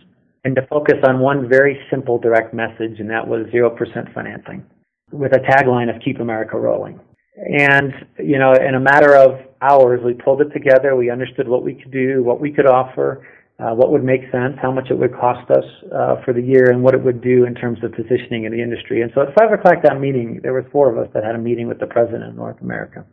and 0.43 0.55
to 0.55 0.65
focus 0.67 0.95
on 1.07 1.19
one 1.19 1.47
very 1.47 1.79
simple 1.89 2.17
direct 2.17 2.53
message, 2.53 2.99
and 2.99 3.09
that 3.09 3.27
was 3.27 3.45
0% 3.53 4.13
financing 4.13 4.65
with 5.11 5.33
a 5.33 5.39
tagline 5.39 5.93
of 5.93 6.01
Keep 6.01 6.19
America 6.19 6.57
Rolling. 6.57 6.99
And, 7.35 7.93
you 8.19 8.37
know, 8.37 8.53
in 8.53 8.75
a 8.75 8.79
matter 8.79 9.15
of 9.15 9.39
hours, 9.61 10.01
we 10.03 10.13
pulled 10.13 10.41
it 10.41 10.49
together. 10.53 10.95
We 10.95 11.09
understood 11.09 11.47
what 11.47 11.63
we 11.63 11.75
could 11.75 11.91
do, 11.91 12.23
what 12.23 12.41
we 12.41 12.51
could 12.51 12.67
offer, 12.67 13.25
uh, 13.59 13.73
what 13.73 13.91
would 13.91 14.03
make 14.03 14.21
sense, 14.31 14.57
how 14.61 14.71
much 14.71 14.89
it 14.89 14.97
would 14.97 15.13
cost 15.13 15.49
us 15.51 15.63
uh, 15.93 16.15
for 16.25 16.33
the 16.33 16.41
year, 16.41 16.71
and 16.71 16.83
what 16.83 16.93
it 16.93 17.03
would 17.03 17.21
do 17.21 17.45
in 17.45 17.55
terms 17.55 17.79
of 17.83 17.93
positioning 17.93 18.43
in 18.45 18.51
the 18.51 18.61
industry. 18.61 19.01
And 19.01 19.11
so 19.15 19.21
at 19.21 19.29
five 19.39 19.51
o'clock 19.51 19.83
that 19.83 19.99
meeting, 19.99 20.39
there 20.43 20.53
were 20.53 20.67
four 20.71 20.91
of 20.91 20.97
us 20.97 21.07
that 21.13 21.23
had 21.23 21.35
a 21.35 21.39
meeting 21.39 21.67
with 21.67 21.79
the 21.79 21.87
president 21.87 22.23
of 22.23 22.35
North 22.35 22.59
America. 22.61 23.05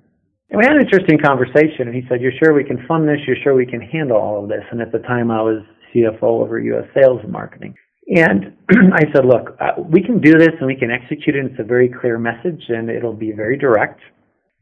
And 0.51 0.59
we 0.59 0.65
had 0.65 0.77
an 0.77 0.83
interesting 0.83 1.19
conversation, 1.19 1.87
and 1.87 1.95
he 1.95 2.03
said, 2.09 2.21
"You're 2.23 2.33
sure 2.43 2.55
we 2.55 2.65
can 2.65 2.85
fund 2.89 3.07
this? 3.07 3.21
You're 3.27 3.37
sure 3.45 3.55
we 3.55 3.67
can 3.67 3.83
handle 3.83 4.17
all 4.17 4.43
of 4.43 4.49
this?" 4.49 4.65
And 4.71 4.81
at 4.81 4.91
the 4.91 5.01
time, 5.01 5.31
I 5.31 5.43
was 5.43 5.63
CFO 5.93 6.43
over 6.43 6.59
U.S. 6.59 6.89
Sales 6.95 7.21
and 7.23 7.31
Marketing. 7.31 7.75
And 8.09 8.57
I 8.95 9.05
said, 9.15 9.25
"Look, 9.25 9.57
uh, 9.61 9.81
we 9.83 10.03
can 10.03 10.21
do 10.21 10.33
this, 10.33 10.55
and 10.59 10.67
we 10.67 10.77
can 10.77 10.91
execute 10.91 11.37
it. 11.37 11.45
It's 11.45 11.61
a 11.61 11.65
very 11.65 11.89
clear 11.89 12.19
message, 12.19 12.63
and 12.69 12.89
it'll 12.89 13.17
be 13.17 13.33
very 13.33 13.57
direct." 13.57 14.01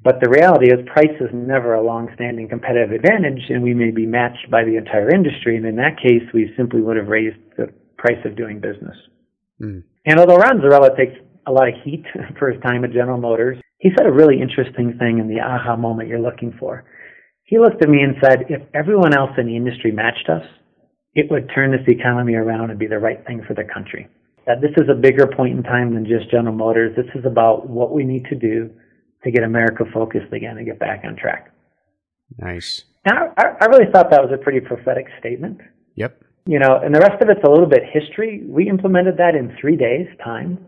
But 0.02 0.20
the 0.20 0.28
reality 0.28 0.66
is 0.66 0.86
price 0.86 1.16
is 1.20 1.30
never 1.32 1.74
a 1.74 1.82
long-standing 1.82 2.48
competitive 2.48 2.92
advantage, 2.92 3.42
and 3.48 3.62
we 3.62 3.74
may 3.74 3.90
be 3.90 4.06
matched 4.06 4.50
by 4.50 4.62
the 4.62 4.76
entire 4.76 5.12
industry. 5.12 5.56
And 5.56 5.66
in 5.66 5.76
that 5.76 5.96
case, 5.96 6.22
we 6.34 6.52
simply 6.56 6.82
would 6.82 6.96
have 6.96 7.08
raised 7.08 7.38
the 7.56 7.72
price 7.96 8.22
of 8.24 8.36
doing 8.36 8.60
business. 8.60 8.96
Mm. 9.60 9.82
And 10.04 10.20
although 10.20 10.36
Ron 10.36 10.60
Zarrella 10.60 10.96
takes 10.96 11.14
a 11.46 11.52
lot 11.52 11.68
of 11.68 11.74
heat 11.82 12.04
for 12.38 12.50
his 12.52 12.62
time 12.62 12.84
at 12.84 12.92
General 12.92 13.18
Motors, 13.18 13.58
he 13.78 13.90
said 13.96 14.06
a 14.06 14.12
really 14.12 14.40
interesting 14.40 14.96
thing 14.98 15.18
in 15.18 15.28
the 15.28 15.40
aha 15.40 15.76
moment 15.76 16.08
you're 16.08 16.20
looking 16.20 16.54
for. 16.58 16.84
He 17.44 17.58
looked 17.58 17.82
at 17.82 17.88
me 17.88 18.02
and 18.02 18.16
said, 18.22 18.46
if 18.48 18.62
everyone 18.74 19.16
else 19.16 19.30
in 19.38 19.46
the 19.46 19.56
industry 19.56 19.92
matched 19.92 20.28
us, 20.28 20.42
it 21.16 21.30
would 21.30 21.50
turn 21.52 21.72
this 21.72 21.88
economy 21.88 22.34
around 22.34 22.70
and 22.70 22.78
be 22.78 22.86
the 22.86 22.98
right 22.98 23.26
thing 23.26 23.42
for 23.48 23.54
the 23.54 23.64
country. 23.64 24.06
That 24.46 24.60
this 24.60 24.70
is 24.76 24.88
a 24.88 24.94
bigger 24.94 25.26
point 25.26 25.56
in 25.56 25.64
time 25.64 25.94
than 25.94 26.04
just 26.04 26.30
General 26.30 26.54
Motors. 26.54 26.94
This 26.94 27.06
is 27.14 27.24
about 27.24 27.68
what 27.68 27.90
we 27.90 28.04
need 28.04 28.26
to 28.26 28.36
do 28.36 28.70
to 29.24 29.30
get 29.30 29.42
America 29.42 29.84
focused 29.92 30.32
again 30.32 30.58
and 30.58 30.66
get 30.66 30.78
back 30.78 31.02
on 31.04 31.16
track. 31.16 31.50
Nice. 32.38 32.84
And 33.06 33.18
I, 33.18 33.44
I 33.60 33.64
really 33.64 33.90
thought 33.90 34.10
that 34.10 34.22
was 34.22 34.30
a 34.32 34.36
pretty 34.36 34.60
prophetic 34.60 35.06
statement. 35.18 35.58
Yep. 35.94 36.22
You 36.44 36.60
know, 36.60 36.78
and 36.84 36.94
the 36.94 37.00
rest 37.00 37.20
of 37.22 37.28
it's 37.30 37.42
a 37.44 37.50
little 37.50 37.66
bit 37.66 37.82
history. 37.90 38.44
We 38.46 38.68
implemented 38.68 39.16
that 39.16 39.34
in 39.34 39.56
three 39.60 39.76
days' 39.76 40.06
time, 40.22 40.58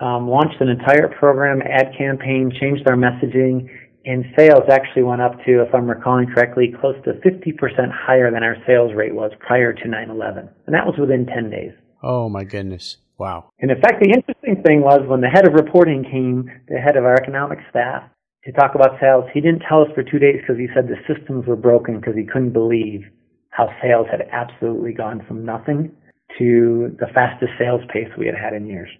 um, 0.00 0.28
launched 0.28 0.60
an 0.60 0.68
entire 0.68 1.08
program, 1.08 1.62
ad 1.62 1.94
campaign, 1.96 2.52
changed 2.60 2.86
our 2.86 2.94
messaging, 2.94 3.68
and 4.04 4.24
sales 4.36 4.64
actually 4.70 5.02
went 5.02 5.22
up 5.22 5.32
to, 5.46 5.62
if 5.62 5.74
I'm 5.74 5.88
recalling 5.88 6.26
correctly, 6.26 6.74
close 6.80 6.96
to 7.04 7.14
50% 7.14 7.90
higher 7.90 8.30
than 8.30 8.42
our 8.42 8.56
sales 8.66 8.92
rate 8.94 9.14
was 9.14 9.32
prior 9.40 9.72
to 9.72 9.84
9/11, 9.88 10.48
and 10.66 10.74
that 10.74 10.86
was 10.86 10.96
within 10.98 11.26
10 11.26 11.50
days. 11.50 11.72
Oh 12.02 12.28
my 12.28 12.44
goodness! 12.44 12.98
Wow. 13.18 13.50
And 13.60 13.70
in 13.70 13.80
fact, 13.80 14.02
the 14.02 14.10
interesting 14.10 14.62
thing 14.62 14.82
was 14.82 15.06
when 15.06 15.20
the 15.20 15.28
head 15.28 15.46
of 15.46 15.54
reporting 15.54 16.04
came, 16.04 16.50
the 16.68 16.78
head 16.78 16.96
of 16.96 17.04
our 17.04 17.14
economic 17.14 17.60
staff, 17.70 18.02
to 18.44 18.52
talk 18.52 18.74
about 18.74 19.00
sales, 19.00 19.24
he 19.32 19.40
didn't 19.40 19.62
tell 19.68 19.80
us 19.82 19.88
for 19.94 20.02
two 20.02 20.18
days 20.18 20.40
because 20.40 20.58
he 20.58 20.68
said 20.74 20.88
the 20.88 21.00
systems 21.06 21.46
were 21.46 21.56
broken 21.56 21.98
because 21.98 22.14
he 22.16 22.24
couldn't 22.24 22.52
believe 22.52 23.02
how 23.50 23.68
sales 23.80 24.06
had 24.10 24.28
absolutely 24.32 24.92
gone 24.92 25.24
from 25.26 25.44
nothing 25.44 25.90
to 26.38 26.94
the 26.98 27.06
fastest 27.14 27.52
sales 27.58 27.80
pace 27.92 28.08
we 28.18 28.26
had 28.26 28.34
had 28.34 28.52
in 28.52 28.66
years. 28.66 28.90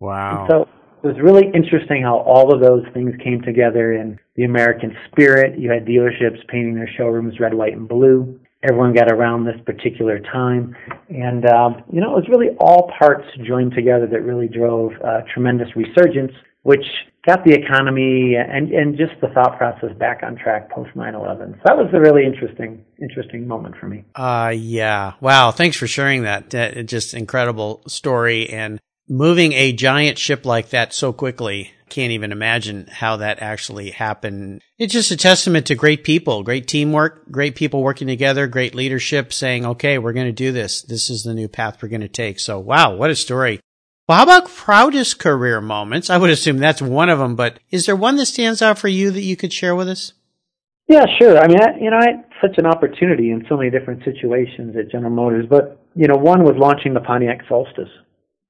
Wow. 0.00 0.40
And 0.40 0.50
so 0.50 0.68
it 1.02 1.06
was 1.06 1.16
really 1.20 1.50
interesting 1.52 2.02
how 2.02 2.18
all 2.18 2.54
of 2.54 2.60
those 2.60 2.84
things 2.94 3.12
came 3.22 3.42
together 3.42 3.92
in 3.92 4.18
the 4.36 4.44
American 4.44 4.96
spirit. 5.10 5.58
You 5.58 5.70
had 5.70 5.84
dealerships 5.84 6.46
painting 6.48 6.74
their 6.74 6.88
showrooms 6.96 7.40
red, 7.40 7.54
white, 7.54 7.72
and 7.72 7.88
blue. 7.88 8.38
Everyone 8.62 8.94
got 8.94 9.10
around 9.10 9.44
this 9.44 9.60
particular 9.66 10.20
time. 10.20 10.76
And, 11.08 11.44
um, 11.46 11.82
you 11.92 12.00
know, 12.00 12.16
it 12.16 12.22
was 12.22 12.28
really 12.28 12.50
all 12.60 12.92
parts 12.96 13.24
joined 13.44 13.72
together 13.72 14.06
that 14.06 14.20
really 14.22 14.46
drove 14.46 14.92
a 15.02 15.24
tremendous 15.34 15.68
resurgence, 15.74 16.32
which 16.62 16.84
got 17.26 17.44
the 17.44 17.52
economy 17.52 18.34
and, 18.36 18.70
and 18.70 18.96
just 18.96 19.20
the 19.20 19.28
thought 19.28 19.58
process 19.58 19.90
back 19.98 20.20
on 20.22 20.36
track 20.36 20.70
post 20.70 20.90
9-11. 20.94 21.54
So 21.54 21.60
that 21.64 21.76
was 21.76 21.88
a 21.92 21.98
really 21.98 22.24
interesting, 22.24 22.84
interesting 23.00 23.48
moment 23.48 23.74
for 23.80 23.88
me. 23.88 24.04
Uh, 24.14 24.52
yeah. 24.54 25.14
Wow. 25.20 25.50
Thanks 25.50 25.76
for 25.76 25.88
sharing 25.88 26.22
that. 26.22 26.54
Uh, 26.54 26.84
just 26.84 27.14
incredible 27.14 27.82
story 27.88 28.48
and 28.48 28.78
moving 29.08 29.52
a 29.52 29.72
giant 29.72 30.18
ship 30.18 30.46
like 30.46 30.70
that 30.70 30.92
so 30.92 31.12
quickly 31.12 31.72
can't 31.92 32.12
even 32.12 32.32
imagine 32.32 32.86
how 32.90 33.18
that 33.18 33.42
actually 33.42 33.90
happened. 33.90 34.62
It's 34.78 34.94
just 34.94 35.10
a 35.10 35.16
testament 35.16 35.66
to 35.66 35.74
great 35.74 36.04
people, 36.04 36.42
great 36.42 36.66
teamwork, 36.66 37.30
great 37.30 37.54
people 37.54 37.82
working 37.82 38.08
together, 38.08 38.46
great 38.46 38.74
leadership 38.74 39.30
saying, 39.30 39.66
okay, 39.66 39.98
we're 39.98 40.14
going 40.14 40.26
to 40.26 40.32
do 40.32 40.52
this. 40.52 40.80
This 40.80 41.10
is 41.10 41.22
the 41.22 41.34
new 41.34 41.48
path 41.48 41.82
we're 41.82 41.90
going 41.90 42.00
to 42.00 42.08
take. 42.08 42.40
So 42.40 42.58
wow, 42.58 42.94
what 42.94 43.10
a 43.10 43.14
story. 43.14 43.60
Well, 44.08 44.16
how 44.16 44.24
about 44.24 44.48
proudest 44.48 45.18
career 45.18 45.60
moments? 45.60 46.08
I 46.08 46.16
would 46.16 46.30
assume 46.30 46.56
that's 46.56 46.80
one 46.80 47.10
of 47.10 47.18
them, 47.18 47.36
but 47.36 47.60
is 47.70 47.84
there 47.84 47.94
one 47.94 48.16
that 48.16 48.26
stands 48.26 48.62
out 48.62 48.78
for 48.78 48.88
you 48.88 49.10
that 49.10 49.20
you 49.20 49.36
could 49.36 49.52
share 49.52 49.76
with 49.76 49.88
us? 49.88 50.14
Yeah, 50.88 51.04
sure. 51.20 51.38
I 51.38 51.46
mean, 51.46 51.60
I, 51.60 51.78
you 51.78 51.90
know, 51.90 51.98
I 51.98 52.06
had 52.06 52.24
such 52.40 52.56
an 52.56 52.66
opportunity 52.66 53.30
in 53.30 53.44
so 53.50 53.56
many 53.58 53.70
different 53.70 54.02
situations 54.02 54.76
at 54.76 54.90
General 54.90 55.12
Motors, 55.12 55.46
but 55.48 55.78
you 55.94 56.08
know, 56.08 56.16
one 56.16 56.42
was 56.42 56.54
launching 56.56 56.94
the 56.94 57.00
Pontiac 57.00 57.40
Solstice 57.48 57.90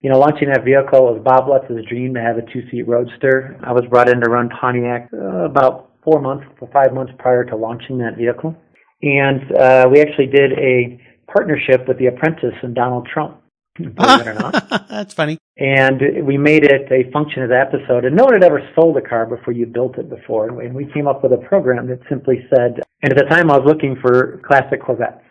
you 0.02 0.11
know, 0.11 0.18
launching 0.18 0.49
that 0.49 0.64
vehicle 0.64 1.14
was 1.14 1.23
Bob 1.25 1.49
Lutz's 1.49 1.87
dream 1.88 2.14
to 2.14 2.21
have 2.21 2.37
a 2.37 2.42
two-seat 2.52 2.88
roadster. 2.88 3.56
I 3.62 3.73
was 3.73 3.85
brought 3.88 4.09
in 4.09 4.21
to 4.21 4.28
run 4.28 4.49
Pontiac 4.49 5.09
uh, 5.12 5.44
about 5.44 5.90
four 6.02 6.21
months, 6.21 6.44
five 6.73 6.92
months 6.92 7.12
prior 7.18 7.44
to 7.44 7.56
launching 7.56 7.99
that 7.99 8.16
vehicle, 8.16 8.56
and 9.02 9.52
uh, 9.52 9.88
we 9.90 10.00
actually 10.00 10.26
did 10.26 10.52
a 10.59 11.00
partnership 11.32 11.87
with 11.87 11.99
The 11.99 12.06
Apprentice 12.06 12.54
and 12.62 12.75
Donald 12.75 13.09
Trump. 13.12 13.38
Believe 13.76 13.97
it 13.97 14.26
or 14.26 14.35
not, 14.35 14.68
that's 14.90 15.14
funny. 15.14 15.38
And 15.56 16.26
we 16.26 16.37
made 16.37 16.64
it 16.64 16.90
a 16.92 17.11
function 17.11 17.42
of 17.42 17.49
the 17.49 17.59
episode. 17.59 18.04
And 18.04 18.14
no 18.14 18.25
one 18.25 18.35
had 18.35 18.44
ever 18.44 18.61
sold 18.75 18.99
a 18.99 19.00
car 19.00 19.25
before 19.25 19.54
you 19.54 19.64
built 19.64 19.97
it 19.97 20.11
before. 20.11 20.61
And 20.61 20.75
we 20.75 20.85
came 20.92 21.06
up 21.06 21.23
with 21.23 21.32
a 21.32 21.38
program 21.49 21.87
that 21.88 22.00
simply 22.09 22.47
said, 22.50 22.80
and 23.02 23.12
at 23.12 23.16
the 23.16 23.25
time 23.30 23.50
I 23.50 23.56
was 23.56 23.66
looking 23.66 23.97
for 24.02 24.42
classic 24.47 24.82
Corvettes, 24.82 25.25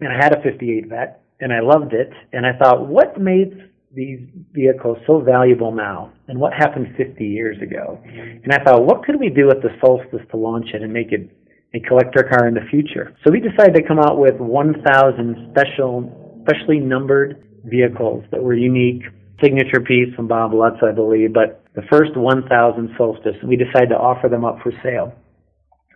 and 0.00 0.12
I 0.12 0.16
had 0.16 0.34
a 0.34 0.42
'58 0.42 0.88
Vette, 0.88 1.22
and 1.40 1.52
I 1.52 1.60
loved 1.60 1.94
it. 1.94 2.10
And 2.32 2.44
I 2.44 2.52
thought, 2.58 2.88
what 2.88 3.18
made 3.18 3.70
these 3.96 4.20
vehicles 4.52 4.98
so 5.06 5.20
valuable 5.20 5.72
now 5.72 6.12
and 6.28 6.38
what 6.38 6.52
happened 6.52 6.94
50 6.96 7.24
years 7.24 7.56
ago. 7.62 7.98
And 8.04 8.52
I 8.52 8.62
thought, 8.62 8.84
what 8.84 9.02
could 9.02 9.18
we 9.18 9.30
do 9.30 9.46
with 9.46 9.62
the 9.62 9.70
Solstice 9.80 10.20
to 10.30 10.36
launch 10.36 10.66
it 10.74 10.82
and 10.82 10.92
make 10.92 11.12
it 11.12 11.30
a 11.74 11.80
collector 11.80 12.22
car 12.22 12.46
in 12.46 12.54
the 12.54 12.68
future? 12.70 13.16
So 13.24 13.32
we 13.32 13.40
decided 13.40 13.74
to 13.74 13.82
come 13.88 13.98
out 13.98 14.18
with 14.18 14.36
1,000 14.36 15.50
special, 15.50 16.44
specially 16.44 16.78
numbered 16.78 17.42
vehicles 17.64 18.22
that 18.30 18.42
were 18.42 18.54
unique, 18.54 19.02
signature 19.42 19.80
piece 19.80 20.14
from 20.14 20.28
Bob 20.28 20.52
Lutz, 20.52 20.76
I 20.82 20.92
believe, 20.92 21.32
but 21.32 21.64
the 21.74 21.82
first 21.90 22.16
1,000 22.16 22.94
Solstice, 22.98 23.36
and 23.40 23.48
we 23.48 23.56
decided 23.56 23.88
to 23.88 23.96
offer 23.96 24.28
them 24.28 24.44
up 24.44 24.58
for 24.62 24.72
sale. 24.82 25.14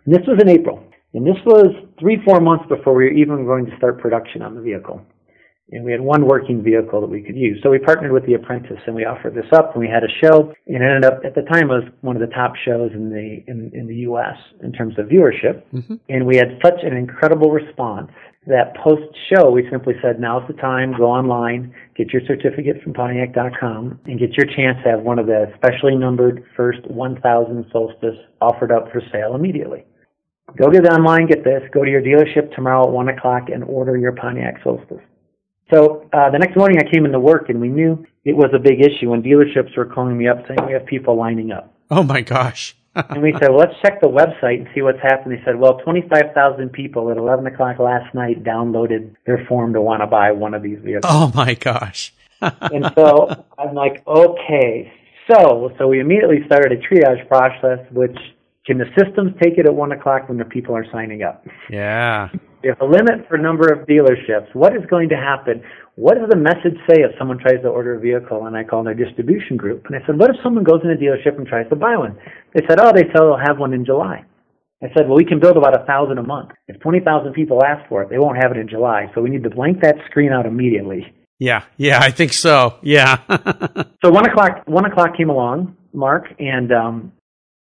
And 0.05 0.15
this 0.15 0.25
was 0.27 0.41
in 0.41 0.49
April. 0.49 0.83
And 1.13 1.27
this 1.27 1.37
was 1.45 1.75
three, 1.99 2.17
four 2.25 2.39
months 2.39 2.65
before 2.67 2.95
we 2.95 3.03
were 3.03 3.11
even 3.11 3.45
going 3.45 3.65
to 3.67 3.77
start 3.77 3.99
production 4.01 4.41
on 4.41 4.55
the 4.55 4.61
vehicle 4.61 5.05
and 5.71 5.85
we 5.85 5.91
had 5.91 6.01
one 6.01 6.27
working 6.27 6.61
vehicle 6.61 6.99
that 7.01 7.09
we 7.09 7.21
could 7.21 7.35
use. 7.35 7.59
So 7.63 7.69
we 7.69 7.79
partnered 7.79 8.11
with 8.11 8.25
The 8.25 8.33
Apprentice 8.33 8.79
and 8.85 8.95
we 8.95 9.05
offered 9.05 9.35
this 9.35 9.45
up 9.53 9.73
and 9.73 9.79
we 9.81 9.87
had 9.87 10.03
a 10.03 10.11
show 10.23 10.53
and 10.67 10.83
it 10.83 10.85
ended 10.85 11.05
up 11.05 11.21
at 11.25 11.35
the 11.35 11.43
time 11.43 11.71
it 11.71 11.83
was 11.83 11.89
one 12.01 12.15
of 12.15 12.21
the 12.21 12.33
top 12.33 12.53
shows 12.55 12.91
in 12.93 13.09
the 13.09 13.43
in, 13.47 13.71
in 13.73 13.87
the 13.87 13.95
US 14.07 14.37
in 14.61 14.71
terms 14.73 14.99
of 14.99 15.07
viewership. 15.07 15.63
Mm-hmm. 15.73 15.95
And 16.09 16.25
we 16.25 16.35
had 16.37 16.59
such 16.63 16.83
an 16.83 16.95
incredible 16.95 17.51
response 17.51 18.11
that 18.47 18.75
post 18.83 19.03
show 19.31 19.51
we 19.51 19.67
simply 19.69 19.93
said 20.01 20.19
now's 20.19 20.43
the 20.47 20.53
time, 20.53 20.93
go 20.97 21.05
online, 21.05 21.73
get 21.95 22.11
your 22.11 22.23
certificate 22.25 22.81
from 22.83 22.93
Pontiac.com 22.93 23.99
and 24.05 24.19
get 24.19 24.33
your 24.33 24.47
chance 24.47 24.77
to 24.83 24.89
have 24.89 25.01
one 25.01 25.19
of 25.19 25.27
the 25.27 25.51
specially 25.55 25.95
numbered 25.95 26.43
first 26.57 26.79
1000 26.89 27.65
Solstice 27.71 28.17
offered 28.41 28.71
up 28.71 28.91
for 28.91 29.01
sale 29.11 29.35
immediately. 29.35 29.85
Go 30.57 30.69
get 30.69 30.83
it 30.83 30.89
online, 30.89 31.27
get 31.27 31.45
this, 31.45 31.61
go 31.71 31.85
to 31.85 31.89
your 31.89 32.01
dealership 32.01 32.53
tomorrow 32.55 32.83
at 32.83 32.91
1 32.91 33.07
o'clock 33.07 33.43
and 33.53 33.63
order 33.63 33.95
your 33.95 34.11
Pontiac 34.11 34.55
Solstice. 34.63 34.99
So 35.73 36.09
uh, 36.11 36.29
the 36.29 36.37
next 36.37 36.57
morning 36.57 36.79
I 36.79 36.91
came 36.91 37.05
into 37.05 37.19
work 37.19 37.49
and 37.49 37.61
we 37.61 37.69
knew 37.69 38.05
it 38.25 38.35
was 38.35 38.51
a 38.53 38.59
big 38.59 38.81
issue 38.81 39.13
and 39.13 39.23
dealerships 39.23 39.75
were 39.77 39.85
calling 39.85 40.17
me 40.17 40.27
up 40.27 40.45
saying 40.47 40.59
we 40.67 40.73
have 40.73 40.85
people 40.85 41.17
lining 41.17 41.51
up. 41.51 41.73
Oh 41.89 42.03
my 42.03 42.21
gosh. 42.21 42.75
and 42.95 43.21
we 43.21 43.31
said, 43.39 43.49
well, 43.49 43.59
let's 43.59 43.79
check 43.81 44.01
the 44.01 44.07
website 44.07 44.59
and 44.59 44.67
see 44.75 44.81
what's 44.81 44.99
happened. 45.01 45.33
They 45.33 45.41
said, 45.45 45.57
well, 45.57 45.79
25,000 45.79 46.73
people 46.73 47.09
at 47.09 47.15
11 47.15 47.47
o'clock 47.47 47.79
last 47.79 48.13
night 48.13 48.43
downloaded 48.43 49.15
their 49.25 49.45
form 49.47 49.73
to 49.73 49.81
want 49.81 50.01
to 50.01 50.07
buy 50.07 50.33
one 50.33 50.53
of 50.53 50.61
these 50.61 50.79
vehicles. 50.83 51.05
Oh 51.07 51.31
my 51.33 51.53
gosh. 51.53 52.13
and 52.41 52.91
so 52.95 53.45
I'm 53.57 53.73
like, 53.73 54.05
okay. 54.05 54.91
So, 55.31 55.71
so 55.77 55.87
we 55.87 56.01
immediately 56.01 56.39
started 56.47 56.73
a 56.73 56.81
triage 56.81 57.25
process, 57.29 57.79
which 57.91 58.17
can 58.65 58.77
the 58.77 58.85
systems 58.97 59.31
take 59.41 59.57
it 59.57 59.65
at 59.65 59.73
one 59.73 59.93
o'clock 59.93 60.27
when 60.27 60.37
the 60.37 60.45
people 60.45 60.75
are 60.75 60.85
signing 60.91 61.23
up? 61.23 61.45
Yeah. 61.69 62.29
If 62.63 62.79
a 62.79 62.85
limit 62.85 63.27
for 63.27 63.37
number 63.37 63.71
of 63.73 63.87
dealerships, 63.87 64.53
what 64.53 64.75
is 64.75 64.85
going 64.89 65.09
to 65.09 65.15
happen? 65.15 65.63
What 65.95 66.15
does 66.15 66.29
the 66.29 66.37
message 66.37 66.77
say 66.87 67.01
if 67.01 67.11
someone 67.17 67.39
tries 67.39 67.61
to 67.63 67.69
order 67.69 67.95
a 67.95 67.99
vehicle 67.99 68.45
and 68.45 68.55
I 68.55 68.63
call 68.63 68.83
their 68.83 68.93
distribution 68.93 69.57
group? 69.57 69.85
And 69.87 69.95
I 69.95 70.05
said, 70.05 70.19
what 70.19 70.29
if 70.29 70.35
someone 70.43 70.63
goes 70.63 70.81
in 70.83 70.91
a 70.91 70.95
dealership 70.95 71.37
and 71.37 71.47
tries 71.47 71.67
to 71.69 71.75
buy 71.75 71.97
one? 71.97 72.17
They 72.53 72.61
said, 72.67 72.79
oh, 72.79 72.91
they 72.93 73.03
said 73.03 73.15
they'll 73.15 73.37
have 73.37 73.57
one 73.57 73.73
in 73.73 73.85
July. 73.85 74.25
I 74.83 74.87
said, 74.95 75.07
well, 75.07 75.17
we 75.17 75.25
can 75.25 75.39
build 75.39 75.57
about 75.57 75.79
a 75.79 75.85
thousand 75.85 76.17
a 76.17 76.23
month. 76.23 76.51
If 76.67 76.79
20,000 76.79 77.33
people 77.33 77.63
ask 77.63 77.87
for 77.87 78.03
it, 78.03 78.09
they 78.09 78.17
won't 78.17 78.37
have 78.41 78.51
it 78.51 78.57
in 78.57 78.67
July. 78.67 79.11
So 79.13 79.21
we 79.21 79.29
need 79.29 79.43
to 79.43 79.49
blank 79.49 79.81
that 79.81 79.95
screen 80.09 80.31
out 80.31 80.45
immediately. 80.45 81.13
Yeah, 81.37 81.63
yeah, 81.77 81.99
I 81.99 82.11
think 82.11 82.33
so. 82.33 82.77
Yeah. 82.81 83.17
so 84.03 84.11
one 84.11 84.29
o'clock, 84.29 84.63
one 84.65 84.85
o'clock 84.85 85.17
came 85.17 85.29
along, 85.29 85.75
Mark, 85.93 86.25
and 86.39 86.71
um, 86.71 87.11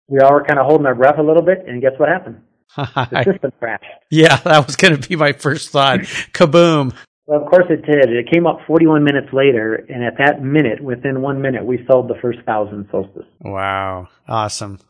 we 0.08 0.18
all 0.20 0.32
were 0.32 0.44
kind 0.44 0.58
of 0.58 0.66
holding 0.66 0.86
our 0.86 0.94
breath 0.94 1.18
a 1.18 1.22
little 1.22 1.42
bit. 1.42 1.64
And 1.66 1.80
guess 1.80 1.92
what 1.96 2.08
happened? 2.08 2.40
The 2.76 3.24
system 3.24 3.52
crashed. 3.58 3.84
Yeah, 4.10 4.36
that 4.44 4.66
was 4.66 4.76
going 4.76 4.98
to 4.98 5.08
be 5.08 5.16
my 5.16 5.32
first 5.32 5.70
thought. 5.70 6.00
Kaboom. 6.32 6.94
Well, 7.26 7.42
of 7.42 7.48
course 7.48 7.66
it 7.70 7.86
did. 7.86 8.10
It 8.10 8.30
came 8.30 8.46
up 8.46 8.58
41 8.66 9.04
minutes 9.04 9.28
later, 9.32 9.74
and 9.74 10.02
at 10.02 10.14
that 10.18 10.42
minute, 10.42 10.82
within 10.82 11.22
one 11.22 11.40
minute, 11.40 11.64
we 11.64 11.84
sold 11.86 12.08
the 12.08 12.16
first 12.20 12.40
thousand 12.44 12.88
Solstice. 12.90 13.22
Wow, 13.40 14.08
awesome. 14.26 14.80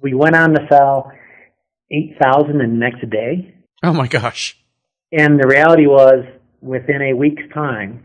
We 0.00 0.14
went 0.14 0.36
on 0.36 0.50
to 0.50 0.60
sell 0.70 1.10
8,000 1.90 2.58
the 2.58 2.66
next 2.66 3.08
day. 3.10 3.54
Oh 3.82 3.92
my 3.92 4.06
gosh. 4.06 4.56
And 5.10 5.40
the 5.40 5.48
reality 5.48 5.86
was, 5.86 6.24
within 6.60 7.02
a 7.02 7.14
week's 7.14 7.42
time, 7.52 8.04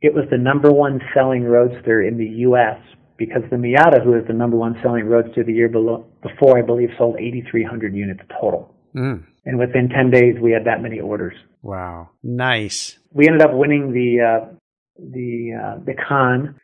it 0.00 0.14
was 0.14 0.24
the 0.30 0.38
number 0.38 0.70
one 0.70 1.00
selling 1.12 1.44
roadster 1.44 2.02
in 2.02 2.16
the 2.16 2.26
U.S. 2.48 2.78
because 3.18 3.42
the 3.50 3.56
Miata, 3.56 4.02
who 4.02 4.14
is 4.14 4.26
the 4.26 4.32
number 4.32 4.56
one 4.56 4.78
selling 4.82 5.06
roadster 5.06 5.42
the 5.44 5.52
year 5.52 5.68
below, 5.68 6.06
before, 6.28 6.58
I 6.58 6.62
believe, 6.62 6.90
sold 6.98 7.16
8,300 7.18 7.94
units 7.94 8.20
total. 8.40 8.74
Mm. 8.94 9.24
And 9.44 9.58
within 9.58 9.88
10 9.88 10.10
days, 10.10 10.36
we 10.40 10.52
had 10.52 10.64
that 10.64 10.82
many 10.82 11.00
orders. 11.00 11.34
Wow. 11.62 12.10
Nice. 12.22 12.98
We 13.12 13.26
ended 13.26 13.42
up 13.42 13.52
winning 13.52 13.92
the, 13.92 14.20
uh, 14.20 14.54
the, 14.98 15.52
uh, 15.52 15.84
the 15.84 15.94
Cannes, 15.94 16.54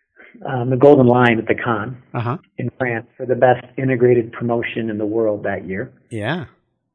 um, 0.47 0.71
the 0.71 0.77
Golden 0.77 1.07
Lion 1.07 1.39
at 1.39 1.47
the 1.47 1.55
Cannes 1.55 1.97
uh-huh. 2.15 2.39
in 2.59 2.71
France 2.79 3.07
for 3.17 3.27
the 3.27 3.35
best 3.35 3.65
integrated 3.77 4.33
promotion 4.33 4.91
in 4.91 4.99
the 4.99 5.07
world 5.07 5.45
that 5.45 5.67
year. 5.67 5.93
Yeah. 6.11 6.47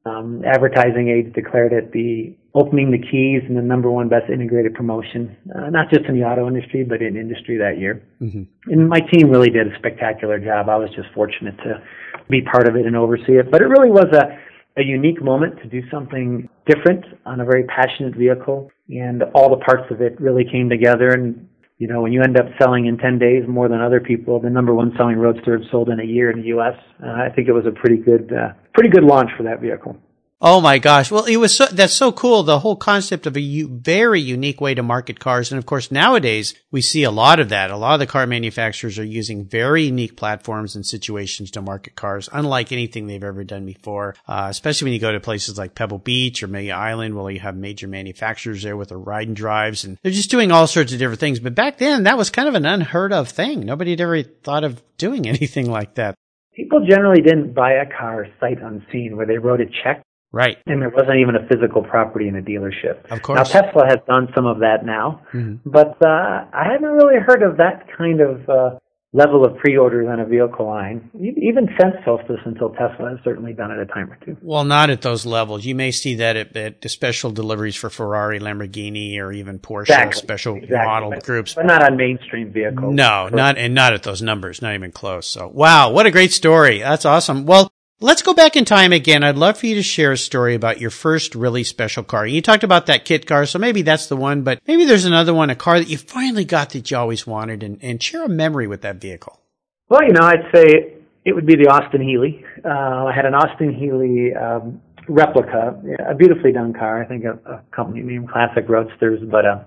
Um, 0.08 0.44
Advertising 0.46 1.10
Age 1.10 1.34
declared 1.34 1.74
it 1.74 1.92
the 1.92 2.36
opening 2.54 2.92
the 2.92 2.98
keys 2.98 3.42
and 3.48 3.58
the 3.58 3.62
number 3.62 3.90
one 3.92 4.08
best 4.10 4.30
integrated 4.32 4.74
promotion, 4.74 5.36
uh, 5.56 5.70
not 5.70 5.90
just 5.92 6.06
in 6.06 6.16
the 6.20 6.26
auto 6.26 6.48
industry, 6.48 6.84
but 6.84 7.02
in 7.02 7.16
industry 7.16 7.58
that 7.58 7.80
year. 7.80 8.02
Mm-hmm. 8.22 8.44
And 8.72 8.90
my 8.90 9.00
team 9.12 9.30
really 9.30 9.50
did 9.50 9.68
a 9.68 9.76
spectacular 9.78 10.40
job. 10.40 10.70
I 10.70 10.78
was 10.78 10.90
just 10.96 11.10
fortunate 11.14 11.58
to 11.58 11.82
be 12.30 12.42
part 12.42 12.68
of 12.68 12.76
it 12.76 12.86
and 12.86 12.96
oversee 12.96 13.38
it. 13.42 13.52
But 13.52 13.62
it 13.62 13.68
really 13.68 13.92
was 13.92 14.08
a, 14.14 14.82
a 14.82 14.84
unique 14.84 15.22
moment 15.22 15.60
to 15.62 15.68
do 15.68 15.82
something 15.92 16.50
different 16.66 17.06
on 17.26 17.42
a 17.42 17.46
very 17.46 17.66
passionate 17.66 18.16
vehicle. 18.16 18.72
And 18.90 19.24
all 19.36 19.50
the 19.50 19.64
parts 19.64 19.92
of 19.92 20.02
it 20.02 20.20
really 20.20 20.46
came 20.50 20.70
together. 20.70 21.10
And, 21.10 21.48
you 21.78 21.88
know, 21.88 22.02
when 22.02 22.12
you 22.12 22.22
end 22.24 22.38
up 22.38 22.46
selling 22.60 22.88
in 22.88 22.98
10 22.98 23.20
days 23.20 23.44
more 23.48 23.70
than 23.70 23.82
other 23.82 24.00
people, 24.00 24.40
the 24.40 24.50
number 24.50 24.74
one 24.74 24.94
selling 24.98 25.18
Roadster 25.18 25.60
sold 25.72 25.90
in 25.90 26.00
a 26.00 26.04
year 26.04 26.32
in 26.32 26.42
the 26.42 26.48
U.S., 26.48 26.74
uh, 27.04 27.08
I 27.08 27.30
think 27.36 27.48
it 27.48 27.54
was 27.54 27.66
a 27.68 27.72
pretty 27.72 27.98
good, 27.98 28.34
uh, 28.34 28.54
pretty 28.74 28.90
good 28.90 29.04
launch 29.04 29.30
for 29.38 29.44
that 29.44 29.62
vehicle. 29.62 29.96
Oh 30.40 30.62
my 30.62 30.78
gosh. 30.78 31.10
Well, 31.10 31.26
it 31.26 31.38
was 31.38 31.56
so, 31.56 31.66
that's 31.66 31.94
so 31.94 32.12
cool. 32.12 32.44
The 32.44 32.60
whole 32.60 32.76
concept 32.76 33.26
of 33.26 33.36
a 33.36 33.42
u- 33.42 33.70
very 33.70 34.22
unique 34.22 34.62
way 34.62 34.76
to 34.76 34.84
market 34.84 35.20
cars. 35.20 35.52
And 35.52 35.58
of 35.58 35.66
course, 35.66 35.90
nowadays 35.90 36.54
we 36.70 36.84
see 36.84 37.02
a 37.02 37.10
lot 37.10 37.40
of 37.40 37.50
that. 37.50 37.72
A 37.72 37.76
lot 37.76 37.96
of 37.96 38.00
the 38.00 38.06
car 38.06 38.28
manufacturers 38.28 39.00
are 39.00 39.04
using 39.04 39.46
very 39.46 39.86
unique 39.86 40.16
platforms 40.16 40.76
and 40.76 40.86
situations 40.86 41.50
to 41.52 41.62
market 41.64 41.96
cars, 41.96 42.30
unlike 42.32 42.72
anything 42.72 43.08
they've 43.08 43.24
ever 43.24 43.44
done 43.44 43.66
before. 43.66 44.14
Uh, 44.28 44.46
especially 44.48 44.86
when 44.86 44.94
you 44.94 45.00
go 45.00 45.12
to 45.12 45.20
places 45.20 45.58
like 45.58 45.74
Pebble 45.74 45.98
Beach 45.98 46.44
or 46.44 46.46
Amelia 46.46 46.76
Island, 46.76 47.16
where 47.16 47.32
you 47.32 47.40
have 47.40 47.58
major 47.58 47.88
manufacturers 47.88 48.62
there 48.62 48.78
with 48.78 48.90
their 48.90 49.00
ride 49.00 49.28
and 49.28 49.36
drives, 49.36 49.86
and 49.86 49.98
they're 50.04 50.12
just 50.12 50.30
doing 50.30 50.52
all 50.52 50.68
sorts 50.68 50.94
of 50.94 51.00
different 51.00 51.20
things. 51.20 51.40
But 51.40 51.56
back 51.56 51.80
then, 51.80 52.04
that 52.04 52.18
was 52.18 52.30
kind 52.30 52.48
of 52.48 52.54
an 52.54 52.68
unheard 52.68 53.12
of 53.12 53.30
thing. 53.30 53.62
Nobody 53.62 53.90
had 53.90 54.02
ever 54.02 54.22
thought 54.22 54.64
of 54.64 54.84
doing 55.00 55.28
anything 55.28 55.68
like 55.68 55.96
that. 55.96 56.14
People 56.54 56.86
generally 56.88 57.22
didn't 57.22 57.54
buy 57.54 57.72
a 57.74 57.86
car 57.88 58.28
sight 58.40 58.62
unseen, 58.62 59.18
where 59.18 59.26
they 59.26 59.40
wrote 59.40 59.62
a 59.62 59.66
check 59.66 60.04
Right. 60.32 60.58
And 60.66 60.82
there 60.82 60.90
wasn't 60.90 61.20
even 61.22 61.36
a 61.36 61.48
physical 61.48 61.84
property 61.84 62.28
in 62.28 62.36
a 62.36 62.42
dealership. 62.42 63.06
Of 63.10 63.22
course. 63.22 63.38
Now 63.54 63.62
Tesla 63.62 63.86
has 63.88 64.00
done 64.08 64.28
some 64.36 64.46
of 64.46 64.60
that 64.60 64.86
now, 64.86 65.22
mm-hmm. 65.34 65.70
but 65.70 65.98
uh, 66.06 66.46
I 66.54 66.68
haven't 66.72 66.90
really 66.90 67.20
heard 67.26 67.44
of 67.44 67.58
that 67.58 67.88
kind 67.98 68.20
of 68.20 68.50
uh, 68.50 68.78
level 69.14 69.46
of 69.46 69.58
pre-orders 69.58 70.06
on 70.10 70.20
a 70.20 70.26
vehicle 70.26 70.68
line. 70.68 71.10
Even 71.16 71.70
since 71.80 71.96
Solstice 72.04 72.42
until 72.46 72.70
Tesla 72.72 73.12
has 73.12 73.20
certainly 73.24 73.54
done 73.54 73.72
it 73.72 73.80
a 73.80 73.86
time 73.86 74.12
or 74.12 74.18
two. 74.24 74.36
Well, 74.42 74.66
not 74.66 74.90
at 74.90 75.02
those 75.02 75.26
levels. 75.26 75.66
You 75.66 75.76
may 75.76 75.92
see 75.92 76.16
that 76.16 76.36
at, 76.36 76.56
at 76.58 76.82
the 76.82 76.90
special 76.90 77.32
deliveries 77.32 77.78
for 77.78 77.90
Ferrari, 77.90 78.40
Lamborghini, 78.40 79.18
or 79.20 79.32
even 79.32 79.60
Porsche 79.60 79.84
exactly. 79.84 80.22
special 80.22 80.56
exactly. 80.58 80.78
model 80.78 81.10
but, 81.12 81.24
groups, 81.24 81.56
but 81.56 81.66
not 81.66 81.82
on 81.82 81.96
mainstream 81.96 82.52
vehicles. 82.52 82.94
No, 82.94 83.30
not 83.30 83.58
and 83.58 83.74
not 83.74 83.94
at 83.94 84.04
those 84.04 84.22
numbers. 84.22 84.62
Not 84.62 84.76
even 84.76 84.92
close. 84.92 85.26
So, 85.26 85.48
wow, 85.48 85.92
what 85.92 86.06
a 86.06 86.12
great 86.12 86.34
story! 86.34 86.80
That's 86.80 87.06
awesome. 87.06 87.46
Well. 87.46 87.72
Let's 88.00 88.22
go 88.22 88.36
back 88.36 88.56
in 88.56 88.64
time 88.64 88.94
again. 88.94 89.24
I'd 89.24 89.38
love 89.38 89.58
for 89.58 89.66
you 89.66 89.74
to 89.74 89.82
share 89.82 90.12
a 90.12 90.18
story 90.18 90.54
about 90.54 90.80
your 90.80 90.92
first 90.92 91.34
really 91.34 91.64
special 91.64 92.04
car. 92.04 92.28
You 92.28 92.44
talked 92.44 92.64
about 92.64 92.86
that 92.86 93.06
kit 93.06 93.26
car, 93.26 93.48
so 93.48 93.58
maybe 93.58 93.82
that's 93.82 94.06
the 94.06 94.16
one, 94.16 94.44
but 94.44 94.62
maybe 94.68 94.86
there's 94.86 95.06
another 95.06 95.34
one, 95.34 95.50
a 95.50 95.56
car 95.56 95.80
that 95.80 95.90
you 95.90 95.98
finally 95.98 96.46
got 96.46 96.70
that 96.72 96.92
you 96.92 96.98
always 96.98 97.26
wanted, 97.26 97.64
and, 97.64 97.80
and 97.82 98.04
share 98.04 98.24
a 98.24 98.30
memory 98.30 98.68
with 98.68 98.82
that 98.84 98.98
vehicle. 98.98 99.42
Well, 99.90 100.04
you 100.04 100.14
know, 100.14 100.22
I'd 100.22 100.48
say 100.54 100.94
it 101.26 101.34
would 101.34 101.48
be 101.48 101.56
the 101.56 101.70
Austin 101.72 102.04
Healey. 102.04 102.46
Uh, 102.64 103.06
I 103.06 103.14
had 103.16 103.26
an 103.26 103.34
Austin 103.34 103.74
Healey 103.74 104.32
um, 104.36 104.80
replica, 105.08 105.82
a 106.08 106.14
beautifully 106.14 106.52
done 106.52 106.74
car. 106.74 107.02
I 107.02 107.08
think 107.08 107.24
a, 107.24 107.40
a 107.52 107.64
company 107.76 108.04
named 108.04 108.30
Classic 108.30 108.70
Roadsters, 108.70 109.22
but 109.28 109.44
a 109.44 109.66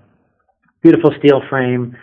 beautiful 0.81 1.11
steel 1.19 1.41
frame 1.49 1.97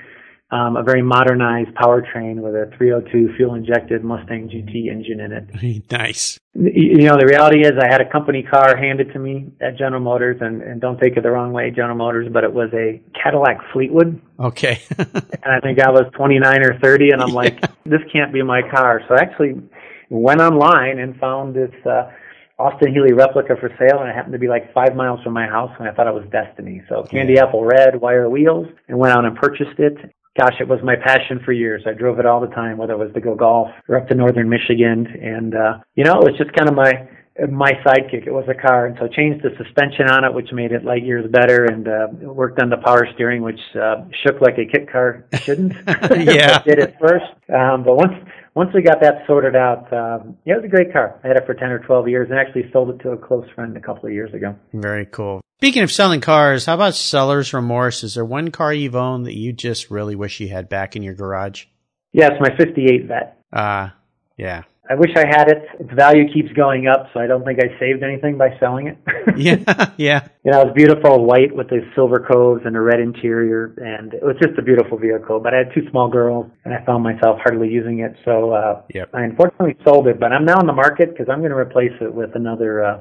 um, 0.51 0.77
a 0.77 0.83
very 0.83 1.03
modernized 1.03 1.75
powertrain 1.75 2.37
with 2.37 2.55
a 2.55 2.71
302 2.79 3.35
fuel 3.37 3.55
injected 3.55 4.03
Mustang 4.03 4.49
GT 4.49 4.91
engine 4.91 5.21
in 5.21 5.33
it. 5.33 5.91
nice. 5.91 6.41
You 6.55 7.05
know, 7.05 7.17
the 7.19 7.27
reality 7.27 7.61
is 7.61 7.73
I 7.79 7.87
had 7.87 8.01
a 8.01 8.11
company 8.11 8.43
car 8.43 8.75
handed 8.77 9.13
to 9.13 9.19
me 9.19 9.53
at 9.61 9.77
General 9.77 10.01
Motors 10.01 10.39
and, 10.41 10.63
and 10.63 10.81
don't 10.81 10.99
take 10.99 11.17
it 11.19 11.23
the 11.23 11.31
wrong 11.31 11.53
way, 11.53 11.71
General 11.71 11.97
Motors, 11.97 12.29
but 12.33 12.45
it 12.45 12.53
was 12.53 12.71
a 12.73 13.01
Cadillac 13.23 13.59
Fleetwood. 13.73 14.21
Okay. 14.41 14.81
and 14.99 15.53
I 15.53 15.61
think 15.61 15.81
I 15.81 15.91
was 15.91 16.11
29 16.17 16.63
or 16.63 16.79
30 16.79 17.11
and 17.11 17.23
I'm 17.23 17.29
yeah. 17.29 17.35
like, 17.35 17.61
this 17.85 18.01
can't 18.11 18.33
be 18.33 18.43
my 18.43 18.63
car. 18.63 19.03
So 19.07 19.17
I 19.17 19.21
actually 19.21 19.61
went 20.09 20.41
online 20.41 20.99
and 20.99 21.15
found 21.19 21.55
this, 21.55 21.73
uh, 21.85 22.11
Austin 22.59 22.93
Healey 22.93 23.13
replica 23.13 23.55
for 23.61 23.69
sale, 23.79 24.01
and 24.01 24.09
it 24.09 24.17
happened 24.17 24.33
to 24.33 24.39
be 24.41 24.49
like 24.49 24.75
five 24.75 24.97
miles 24.97 25.23
from 25.23 25.33
my 25.33 25.47
house, 25.47 25.71
and 25.79 25.89
I 25.89 25.93
thought 25.93 26.09
it 26.09 26.13
was 26.13 26.25
destiny. 26.33 26.83
So 26.89 27.05
candy 27.05 27.39
apple 27.39 27.65
red, 27.65 28.01
wire 28.01 28.29
wheels, 28.29 28.67
and 28.89 28.99
went 28.99 29.17
out 29.17 29.25
and 29.25 29.37
purchased 29.37 29.79
it 29.79 29.97
gosh, 30.39 30.55
it 30.61 30.69
was 30.69 30.79
my 30.85 30.95
passion 30.95 31.41
for 31.45 31.53
years. 31.53 31.83
I 31.87 31.93
drove 31.93 32.21
it 32.21 32.27
all 32.27 32.41
the 32.41 32.55
time, 32.55 32.79
whether 32.79 32.93
it 32.93 32.99
was 32.99 33.13
to 33.15 33.21
go 33.21 33.35
golf 33.35 33.69
or 33.89 33.97
up 33.97 34.09
to 34.09 34.15
northern 34.15 34.49
Michigan. 34.49 35.07
And, 35.21 35.55
uh, 35.55 35.79
you 35.97 36.05
know, 36.05 36.21
it 36.21 36.31
was 36.31 36.39
just 36.39 36.53
kind 36.53 36.69
of 36.69 36.77
my, 36.77 37.09
my 37.51 37.73
sidekick. 37.85 38.27
It 38.27 38.33
was 38.33 38.45
a 38.49 38.55
car. 38.55 38.87
And 38.87 38.97
so 38.99 39.07
I 39.07 39.09
changed 39.09 39.45
the 39.45 39.51
suspension 39.63 40.09
on 40.09 40.25
it, 40.25 40.33
which 40.33 40.53
made 40.53 40.71
it 40.71 40.85
light 40.85 41.05
years 41.05 41.29
better 41.31 41.65
and, 41.65 41.89
uh, 41.89 42.07
worked 42.33 42.61
on 42.61 42.71
the 42.71 42.77
power 42.77 43.09
steering, 43.15 43.43
which, 43.43 43.61
uh, 43.75 44.05
shook 44.25 44.41
like 44.41 44.59
a 44.59 44.65
kit 44.65 44.91
car 44.91 45.25
shouldn't. 45.43 45.73
yeah. 45.87 46.63
did 46.67 46.79
it 46.79 46.95
first. 47.01 47.27
Um, 47.53 47.83
but 47.83 47.97
once, 47.97 48.15
once 48.59 48.75
we 48.75 48.83
got 48.83 49.01
that 49.01 49.23
sorted 49.25 49.55
out, 49.55 49.85
um, 49.93 50.37
yeah, 50.45 50.55
it 50.55 50.57
was 50.57 50.65
a 50.65 50.69
great 50.69 50.93
car. 50.93 51.21
I 51.23 51.29
had 51.29 51.37
it 51.37 51.47
for 51.47 51.55
10 51.55 51.71
or 51.71 51.79
12 51.79 52.09
years 52.09 52.29
and 52.29 52.41
actually 52.41 52.69
sold 52.73 52.91
it 52.91 52.99
to 53.05 53.11
a 53.11 53.17
close 53.17 53.49
friend 53.55 53.77
a 53.77 53.81
couple 53.81 54.07
of 54.07 54.13
years 54.13 54.35
ago. 54.35 54.57
Very 54.73 55.07
cool. 55.07 55.41
Speaking 55.61 55.85
of 55.85 55.93
selling 55.93 56.21
cars, 56.21 56.67
how 56.67 56.75
about 56.75 56.97
seller's 56.97 57.55
remorse? 57.55 58.03
Is 58.03 58.15
there 58.15 58.25
one 58.25 58.51
car 58.51 58.75
you've 58.75 58.97
owned 58.97 59.27
that 59.27 59.37
you 59.37 59.53
just 59.53 59.93
really 59.93 60.17
wish 60.17 60.41
you 60.41 60.49
had 60.49 60.69
back 60.69 60.97
in 60.97 61.05
your 61.05 61.15
garage? 61.15 61.67
Yes, 62.13 62.33
my 62.41 62.49
58 62.57 63.07
Vette. 63.07 63.41
Ah, 63.53 63.61
uh, 63.61 63.91
yeah. 64.37 64.65
I 64.91 64.95
wish 64.95 65.11
I 65.17 65.27
had 65.27 65.49
it. 65.49 65.65
Its 65.79 65.93
value 65.93 66.33
keeps 66.33 66.51
going 66.53 66.87
up, 66.87 67.09
so 67.13 67.21
I 67.21 67.27
don't 67.27 67.45
think 67.45 67.61
I 67.61 67.79
saved 67.79 68.03
anything 68.03 68.39
by 68.39 68.57
selling 68.59 68.87
it. 68.87 68.99
yeah, 69.37 69.91
yeah. 69.99 70.29
You 70.45 70.53
know, 70.53 70.63
it 70.63 70.67
was 70.67 70.75
beautiful 70.75 71.27
white 71.27 71.55
with 71.55 71.69
the 71.69 71.81
silver 71.95 72.21
coves 72.21 72.63
and 72.65 72.75
a 72.75 72.81
red 72.81 73.01
interior, 73.01 73.75
and 73.77 74.15
it 74.15 74.23
was 74.23 74.37
just 74.43 74.59
a 74.59 74.63
beautiful 74.63 74.97
vehicle. 74.97 75.41
But 75.41 75.53
I 75.53 75.59
had 75.59 75.75
two 75.75 75.89
small 75.91 76.09
girls, 76.09 76.51
and 76.65 76.73
I 76.73 76.83
found 76.87 77.05
myself 77.05 77.39
hardly 77.43 77.69
using 77.69 77.99
it, 78.01 78.17
so 78.25 78.53
uh, 78.53 78.83
yep. 78.95 79.11
I 79.13 79.25
unfortunately 79.25 79.77
sold 79.85 80.09
it. 80.09 80.19
But 80.19 80.33
I'm 80.33 80.47
now 80.47 80.59
in 80.59 80.67
the 80.67 80.73
market 80.73 81.11
because 81.11 81.27
I'm 81.31 81.41
going 81.41 81.51
to 81.51 81.59
replace 81.59 81.93
it 82.01 82.13
with 82.13 82.35
another 82.35 82.83
uh, 82.83 83.01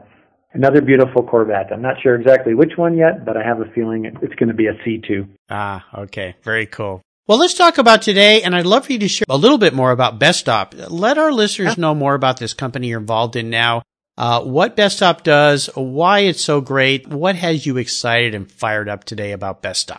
another 0.53 0.81
beautiful 0.81 1.23
Corvette. 1.23 1.71
I'm 1.71 1.81
not 1.81 2.01
sure 2.01 2.15
exactly 2.15 2.53
which 2.53 2.73
one 2.75 2.97
yet, 2.97 3.25
but 3.25 3.37
I 3.37 3.43
have 3.43 3.61
a 3.61 3.71
feeling 3.73 4.05
it's 4.05 4.35
going 4.35 4.49
to 4.49 4.55
be 4.55 4.67
a 4.67 4.73
C2. 4.73 5.27
Ah, 5.49 5.85
okay, 5.99 6.35
very 6.43 6.65
cool. 6.65 7.01
Well, 7.27 7.39
let's 7.39 7.55
talk 7.55 7.77
about 7.77 8.03
today, 8.03 8.41
and 8.43 8.55
I'd 8.55 8.65
love 8.65 8.85
for 8.85 8.93
you 8.93 8.99
to 8.99 9.09
share 9.09 9.25
a 9.27 9.35
little 9.35 9.57
bit 9.57 9.73
more 9.73 9.91
about 9.91 10.17
Bestop. 10.17 10.73
Let 10.89 11.17
our 11.17 11.33
listeners 11.33 11.77
know 11.77 11.93
more 11.93 12.15
about 12.15 12.39
this 12.39 12.53
company 12.53 12.87
you're 12.87 13.01
involved 13.01 13.35
in 13.35 13.49
now, 13.49 13.81
uh, 14.17 14.41
what 14.43 14.77
Bestop 14.77 15.23
does, 15.23 15.69
why 15.75 16.19
it's 16.19 16.41
so 16.41 16.61
great, 16.61 17.05
what 17.05 17.35
has 17.35 17.65
you 17.65 17.75
excited 17.75 18.33
and 18.33 18.49
fired 18.49 18.87
up 18.87 19.03
today 19.03 19.33
about 19.33 19.61
Bestop. 19.61 19.97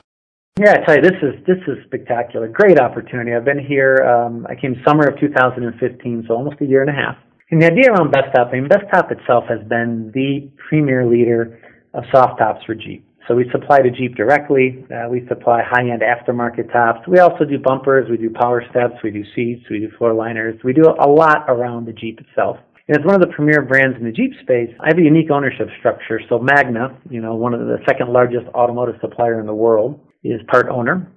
Yeah, 0.59 0.73
I 0.81 0.87
tell 0.87 0.95
you, 0.97 1.03
this 1.03 1.21
is 1.23 1.35
this 1.47 1.59
is 1.69 1.85
spectacular. 1.85 2.49
Great 2.49 2.81
opportunity. 2.81 3.35
I've 3.35 3.45
been 3.45 3.63
here. 3.63 3.97
Um, 3.97 4.47
I 4.49 4.55
came 4.55 4.81
summer 4.83 5.07
of 5.07 5.21
2015, 5.21 6.25
so 6.27 6.35
almost 6.35 6.57
a 6.63 6.65
year 6.65 6.81
and 6.81 6.89
a 6.89 6.95
half. 6.95 7.17
And 7.51 7.61
the 7.61 7.67
idea 7.67 7.93
around 7.93 8.11
Bestop, 8.11 8.49
I 8.49 8.53
mean, 8.53 8.71
Bestop 8.71 9.13
itself 9.13 9.45
has 9.51 9.61
been 9.69 10.13
the 10.15 10.51
premier 10.69 11.07
leader 11.07 11.61
of 11.93 12.05
soft 12.11 12.39
tops 12.39 12.65
for 12.65 12.75
Jeep. 12.75 13.08
So 13.29 13.35
we 13.35 13.45
supply 13.53 13.81
to 13.81 13.91
Jeep 13.91 14.17
directly. 14.17 14.87
Uh, 14.91 15.09
we 15.11 15.27
supply 15.29 15.63
high-end 15.63 16.01
aftermarket 16.01 16.73
tops. 16.73 17.07
We 17.07 17.19
also 17.19 17.45
do 17.45 17.59
bumpers. 17.59 18.09
We 18.09 18.17
do 18.17 18.31
power 18.31 18.65
steps. 18.71 18.95
We 19.05 19.11
do 19.11 19.23
seats. 19.37 19.63
We 19.71 19.81
do 19.81 19.91
floor 19.99 20.15
liners. 20.15 20.59
We 20.65 20.73
do 20.73 20.85
a 20.99 21.07
lot 21.07 21.45
around 21.47 21.87
the 21.87 21.93
Jeep 21.93 22.19
itself. 22.21 22.57
And 22.89 22.97
as 22.97 23.05
one 23.05 23.15
of 23.15 23.21
the 23.21 23.35
premier 23.35 23.61
brands 23.61 23.99
in 23.99 24.05
the 24.05 24.13
Jeep 24.13 24.33
space, 24.41 24.71
I 24.81 24.89
have 24.89 24.97
a 24.97 25.03
unique 25.03 25.31
ownership 25.31 25.69
structure. 25.79 26.23
So 26.31 26.39
Magna, 26.39 26.99
you 27.11 27.21
know, 27.21 27.35
one 27.35 27.53
of 27.53 27.61
the 27.61 27.77
second 27.87 28.11
largest 28.11 28.47
automotive 28.55 28.95
supplier 29.03 29.41
in 29.41 29.47
the 29.47 29.55
world, 29.55 30.01
is 30.25 30.41
part 30.49 30.69
owner. 30.71 31.13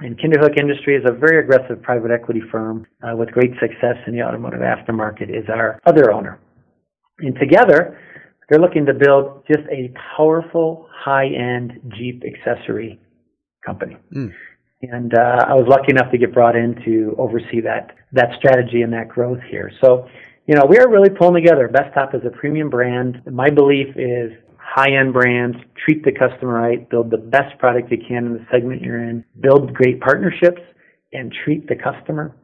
And 0.00 0.18
Kinderhook 0.18 0.60
Industries, 0.60 1.02
a 1.08 1.12
very 1.12 1.42
aggressive 1.42 1.80
private 1.82 2.10
equity 2.10 2.42
firm 2.52 2.86
uh, 3.02 3.16
with 3.16 3.30
great 3.30 3.52
success 3.58 3.96
in 4.06 4.14
the 4.14 4.22
automotive 4.22 4.60
aftermarket, 4.60 5.30
is 5.30 5.48
our 5.48 5.80
other 5.86 6.12
owner. 6.12 6.38
And 7.20 7.34
together, 7.40 7.98
they're 8.48 8.60
looking 8.60 8.86
to 8.86 8.94
build 8.94 9.44
just 9.46 9.66
a 9.70 9.92
powerful, 10.16 10.88
high-end 10.92 11.80
Jeep 11.96 12.22
accessory 12.24 13.00
company. 13.64 13.96
Mm. 14.14 14.32
And 14.82 15.14
uh, 15.14 15.46
I 15.48 15.54
was 15.54 15.66
lucky 15.66 15.90
enough 15.90 16.10
to 16.12 16.18
get 16.18 16.32
brought 16.32 16.54
in 16.54 16.76
to 16.84 17.14
oversee 17.18 17.60
that 17.62 17.96
that 18.12 18.30
strategy 18.38 18.82
and 18.82 18.92
that 18.92 19.08
growth 19.08 19.40
here. 19.50 19.72
So, 19.80 20.08
you 20.46 20.54
know, 20.54 20.64
we 20.68 20.78
are 20.78 20.88
really 20.88 21.10
pulling 21.10 21.42
together. 21.42 21.68
Bestop 21.68 22.14
is 22.14 22.22
a 22.24 22.30
premium 22.30 22.70
brand. 22.70 23.20
My 23.30 23.50
belief 23.50 23.88
is 23.96 24.32
high-end 24.58 25.12
brands, 25.12 25.56
treat 25.84 26.04
the 26.04 26.12
customer 26.12 26.52
right, 26.52 26.88
build 26.88 27.10
the 27.10 27.16
best 27.16 27.58
product 27.58 27.90
you 27.90 27.98
can 27.98 28.26
in 28.26 28.32
the 28.34 28.46
segment 28.50 28.82
you're 28.82 29.02
in, 29.02 29.24
build 29.40 29.72
great 29.72 30.00
partnerships, 30.00 30.60
and 31.12 31.34
treat 31.44 31.66
the 31.66 31.74
customer 31.74 32.34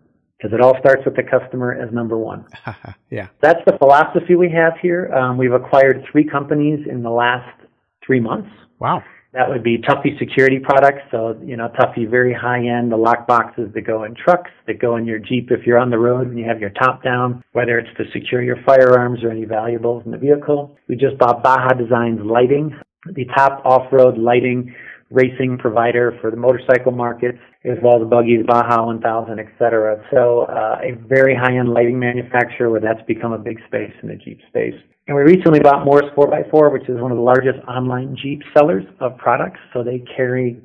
because 0.43 0.55
it 0.55 0.61
all 0.61 0.77
starts 0.81 1.05
with 1.05 1.15
the 1.15 1.23
customer 1.23 1.73
as 1.73 1.93
number 1.93 2.19
one. 2.19 2.45
yeah. 3.11 3.29
That's 3.41 3.61
the 3.65 3.79
philosophy 3.79 4.35
we 4.35 4.51
have 4.51 4.73
here. 4.81 5.13
Um, 5.15 5.37
we've 5.37 5.53
acquired 5.53 6.05
three 6.11 6.25
companies 6.25 6.81
in 6.91 7.03
the 7.03 7.11
last 7.11 7.61
three 8.05 8.19
months. 8.19 8.51
Wow. 8.81 9.05
That 9.35 9.49
would 9.49 9.63
be 9.63 9.79
Tuffy 9.79 10.19
security 10.19 10.59
products. 10.59 11.03
So, 11.11 11.39
you 11.43 11.57
know, 11.57 11.69
Tuffy 11.69 12.11
very 12.11 12.35
high 12.35 12.59
end, 12.59 12.91
the 12.91 12.97
lock 12.97 13.27
boxes 13.27 13.71
that 13.73 13.83
go 13.83 14.05
in 14.05 14.15
trucks, 14.15 14.51
that 14.67 14.79
go 14.79 14.97
in 14.97 15.07
your 15.07 15.21
Jeep 15.21 15.51
if 15.51 15.65
you're 15.65 15.79
on 15.79 15.91
the 15.91 15.99
road 15.99 16.27
and 16.27 16.39
you 16.39 16.45
have 16.45 16.61
your 16.61 16.71
top 16.71 17.03
down, 17.03 17.43
whether 17.53 17.79
it's 17.79 17.97
to 17.97 18.05
secure 18.13 18.43
your 18.43 18.59
firearms 18.67 19.23
or 19.23 19.31
any 19.31 19.45
valuables 19.45 20.05
in 20.05 20.11
the 20.11 20.19
vehicle. 20.19 20.77
We 20.89 20.97
just 20.97 21.17
bought 21.19 21.43
Baja 21.43 21.73
Designs 21.73 22.21
lighting, 22.23 22.77
the 23.07 23.25
top 23.37 23.65
off-road 23.65 24.19
lighting 24.19 24.75
racing 25.13 25.59
provider 25.59 26.17
for 26.21 26.31
the 26.31 26.37
motorcycle 26.37 26.93
market, 26.93 27.37
as 27.65 27.79
well 27.83 27.97
as 27.97 28.01
the 28.01 28.09
buggies, 28.09 28.45
Baja 28.47 28.85
1000, 28.85 29.39
etc. 29.39 30.03
So 30.11 30.43
uh, 30.43 30.81
a 30.83 30.93
very 31.07 31.35
high-end 31.35 31.69
lighting 31.69 31.99
manufacturer 31.99 32.71
where 32.71 32.81
that's 32.81 33.03
become 33.07 33.33
a 33.33 33.39
big 33.39 33.59
space 33.67 33.93
in 34.03 34.09
the 34.09 34.17
Jeep 34.17 34.41
space. 34.49 34.75
And 35.07 35.17
we 35.17 35.23
recently 35.23 35.61
bought 35.61 35.85
Morris 35.85 36.11
4x4, 36.17 36.73
which 36.73 36.89
is 36.89 37.01
one 37.01 37.11
of 37.11 37.19
the 37.19 37.23
largest 37.25 37.59
online 37.69 38.17
Jeep 38.21 38.43
sellers 38.57 38.85
of 39.01 39.17
products. 39.19 39.61
So 39.73 39.83
they 39.83 40.03
carry 40.17 40.61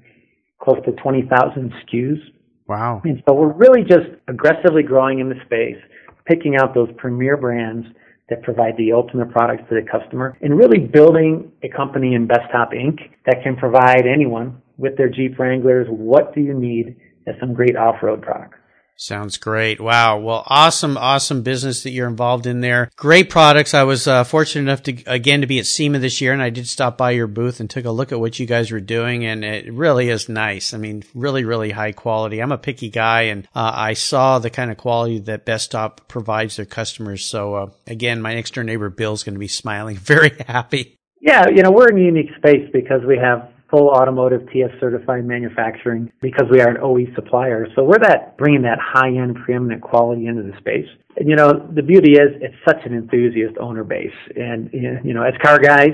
close 0.61 0.77
to 0.85 0.91
20,000 0.93 1.73
SKUs. 1.83 2.19
Wow. 2.67 3.01
And 3.03 3.21
so 3.27 3.33
we're 3.33 3.53
really 3.53 3.81
just 3.81 4.07
aggressively 4.27 4.83
growing 4.83 5.19
in 5.19 5.29
the 5.29 5.35
space, 5.45 5.81
picking 6.25 6.55
out 6.55 6.73
those 6.73 6.89
premier 6.97 7.37
brands 7.37 7.87
that 8.29 8.43
provide 8.43 8.75
the 8.77 8.91
ultimate 8.91 9.31
products 9.31 9.63
to 9.69 9.75
the 9.75 9.87
customer 9.89 10.37
and 10.41 10.57
really 10.57 10.79
building 10.79 11.51
a 11.63 11.69
company 11.69 12.13
in 12.13 12.27
Bestop 12.27 12.73
Inc. 12.73 12.99
that 13.25 13.43
can 13.43 13.55
provide 13.55 14.05
anyone 14.05 14.61
with 14.77 14.97
their 14.97 15.09
Jeep 15.09 15.39
Wranglers 15.39 15.87
what 15.89 16.35
do 16.35 16.41
you 16.41 16.53
need 16.53 16.95
as 17.25 17.35
some 17.39 17.53
great 17.53 17.75
off-road 17.75 18.21
products. 18.21 18.56
Sounds 18.99 19.37
great. 19.37 19.79
Wow. 19.79 20.17
Well, 20.17 20.43
awesome, 20.47 20.97
awesome 20.97 21.43
business 21.43 21.83
that 21.83 21.91
you're 21.91 22.07
involved 22.07 22.47
in 22.47 22.61
there. 22.61 22.89
Great 22.95 23.29
products. 23.29 23.75
I 23.75 23.83
was 23.83 24.07
uh, 24.07 24.23
fortunate 24.23 24.63
enough 24.63 24.81
to, 24.83 25.03
again, 25.05 25.41
to 25.41 25.47
be 25.47 25.59
at 25.59 25.67
SEMA 25.67 25.99
this 25.99 26.19
year 26.19 26.33
and 26.33 26.41
I 26.41 26.49
did 26.49 26.67
stop 26.67 26.97
by 26.97 27.11
your 27.11 27.27
booth 27.27 27.59
and 27.59 27.69
took 27.69 27.85
a 27.85 27.91
look 27.91 28.11
at 28.11 28.19
what 28.19 28.39
you 28.39 28.47
guys 28.47 28.71
were 28.71 28.79
doing 28.79 29.23
and 29.23 29.45
it 29.45 29.71
really 29.71 30.09
is 30.09 30.29
nice. 30.29 30.73
I 30.73 30.77
mean, 30.79 31.03
really, 31.13 31.45
really 31.45 31.69
high 31.69 31.91
quality. 31.91 32.41
I'm 32.41 32.51
a 32.51 32.57
picky 32.57 32.89
guy 32.89 33.23
and 33.23 33.47
uh, 33.55 33.71
I 33.75 33.93
saw 33.93 34.39
the 34.39 34.49
kind 34.49 34.71
of 34.71 34.77
quality 34.77 35.19
that 35.19 35.45
Bestop 35.45 36.07
provides 36.07 36.55
their 36.55 36.65
customers. 36.65 37.23
So, 37.23 37.53
uh, 37.53 37.69
again, 37.85 38.19
my 38.19 38.33
next 38.33 38.55
door 38.55 38.63
neighbor 38.63 38.89
Bill's 38.89 39.23
going 39.23 39.35
to 39.35 39.39
be 39.39 39.47
smiling, 39.47 39.95
very 40.01 40.35
happy. 40.47 40.95
Yeah, 41.21 41.49
you 41.49 41.61
know, 41.61 41.71
we're 41.71 41.89
in 41.89 41.99
a 41.99 42.01
unique 42.01 42.31
space 42.37 42.67
because 42.73 43.03
we 43.05 43.17
have 43.17 43.51
full 43.69 43.89
automotive 43.89 44.41
TS 44.51 44.71
certified 44.79 45.25
manufacturing 45.25 46.11
because 46.21 46.47
we 46.51 46.61
are 46.61 46.69
an 46.69 46.77
OE 46.81 47.13
supplier. 47.15 47.67
So 47.75 47.83
we're 47.83 47.99
that 47.99 48.37
bringing 48.37 48.61
that 48.63 48.79
high 48.81 49.09
end 49.09 49.37
preeminent 49.43 49.81
quality 49.81 50.27
into 50.27 50.43
the 50.43 50.57
space. 50.57 50.87
And 51.17 51.29
you 51.29 51.35
know, 51.35 51.51
the 51.73 51.81
beauty 51.81 52.13
is 52.13 52.29
it's 52.41 52.55
such 52.65 52.85
an 52.85 52.93
enthusiast 52.93 53.57
owner 53.59 53.83
base. 53.83 54.15
And 54.35 54.69
you 54.73 55.13
know, 55.13 55.23
as 55.23 55.33
car 55.41 55.59
guys, 55.59 55.91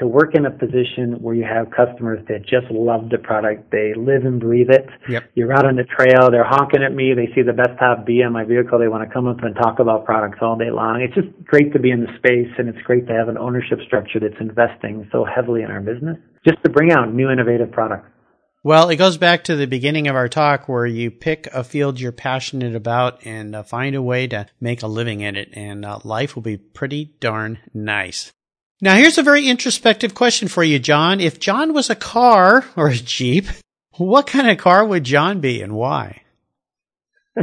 to 0.00 0.06
work 0.06 0.34
in 0.34 0.46
a 0.46 0.50
position 0.50 1.20
where 1.20 1.34
you 1.34 1.44
have 1.44 1.70
customers 1.70 2.24
that 2.26 2.40
just 2.40 2.64
love 2.70 3.10
the 3.10 3.18
product. 3.18 3.70
They 3.70 3.92
live 3.94 4.24
and 4.24 4.40
breathe 4.40 4.70
it. 4.70 4.88
Yep. 5.10 5.24
You're 5.34 5.52
out 5.52 5.66
on 5.66 5.76
the 5.76 5.84
trail. 5.84 6.30
They're 6.30 6.48
honking 6.48 6.82
at 6.82 6.94
me. 6.94 7.12
They 7.12 7.26
see 7.34 7.42
the 7.42 7.52
Bestop 7.52 8.06
B 8.06 8.22
on 8.22 8.32
my 8.32 8.44
vehicle. 8.44 8.78
They 8.78 8.88
want 8.88 9.06
to 9.06 9.12
come 9.12 9.28
up 9.28 9.42
and 9.42 9.54
talk 9.54 9.78
about 9.78 10.06
products 10.06 10.38
all 10.40 10.56
day 10.56 10.70
long. 10.70 11.02
It's 11.02 11.14
just 11.14 11.28
great 11.44 11.74
to 11.74 11.78
be 11.78 11.90
in 11.90 12.00
the 12.00 12.08
space 12.16 12.48
and 12.56 12.66
it's 12.66 12.80
great 12.80 13.06
to 13.08 13.12
have 13.12 13.28
an 13.28 13.36
ownership 13.36 13.78
structure 13.86 14.18
that's 14.18 14.40
investing 14.40 15.06
so 15.12 15.26
heavily 15.26 15.62
in 15.62 15.70
our 15.70 15.82
business 15.82 16.16
just 16.44 16.62
to 16.62 16.68
bring 16.68 16.92
out 16.92 17.12
new 17.12 17.30
innovative 17.30 17.70
products. 17.70 18.08
Well, 18.62 18.90
it 18.90 18.96
goes 18.96 19.16
back 19.16 19.44
to 19.44 19.56
the 19.56 19.66
beginning 19.66 20.06
of 20.06 20.14
our 20.14 20.28
talk 20.28 20.68
where 20.68 20.84
you 20.84 21.10
pick 21.10 21.46
a 21.46 21.64
field 21.64 21.98
you're 21.98 22.12
passionate 22.12 22.74
about 22.74 23.24
and 23.24 23.56
uh, 23.56 23.62
find 23.62 23.96
a 23.96 24.02
way 24.02 24.26
to 24.26 24.48
make 24.60 24.82
a 24.82 24.86
living 24.86 25.22
in 25.22 25.34
it 25.34 25.48
and 25.54 25.82
uh, 25.84 26.00
life 26.04 26.34
will 26.34 26.42
be 26.42 26.58
pretty 26.58 27.14
darn 27.20 27.58
nice. 27.72 28.32
Now, 28.82 28.96
here's 28.96 29.16
a 29.16 29.22
very 29.22 29.48
introspective 29.48 30.14
question 30.14 30.48
for 30.48 30.62
you, 30.62 30.78
John. 30.78 31.20
If 31.20 31.40
John 31.40 31.72
was 31.72 31.88
a 31.88 31.94
car 31.94 32.66
or 32.76 32.88
a 32.88 32.96
Jeep, 32.96 33.46
what 33.96 34.26
kind 34.26 34.50
of 34.50 34.58
car 34.58 34.84
would 34.84 35.04
John 35.04 35.40
be 35.40 35.62
and 35.62 35.74
why? 35.74 36.22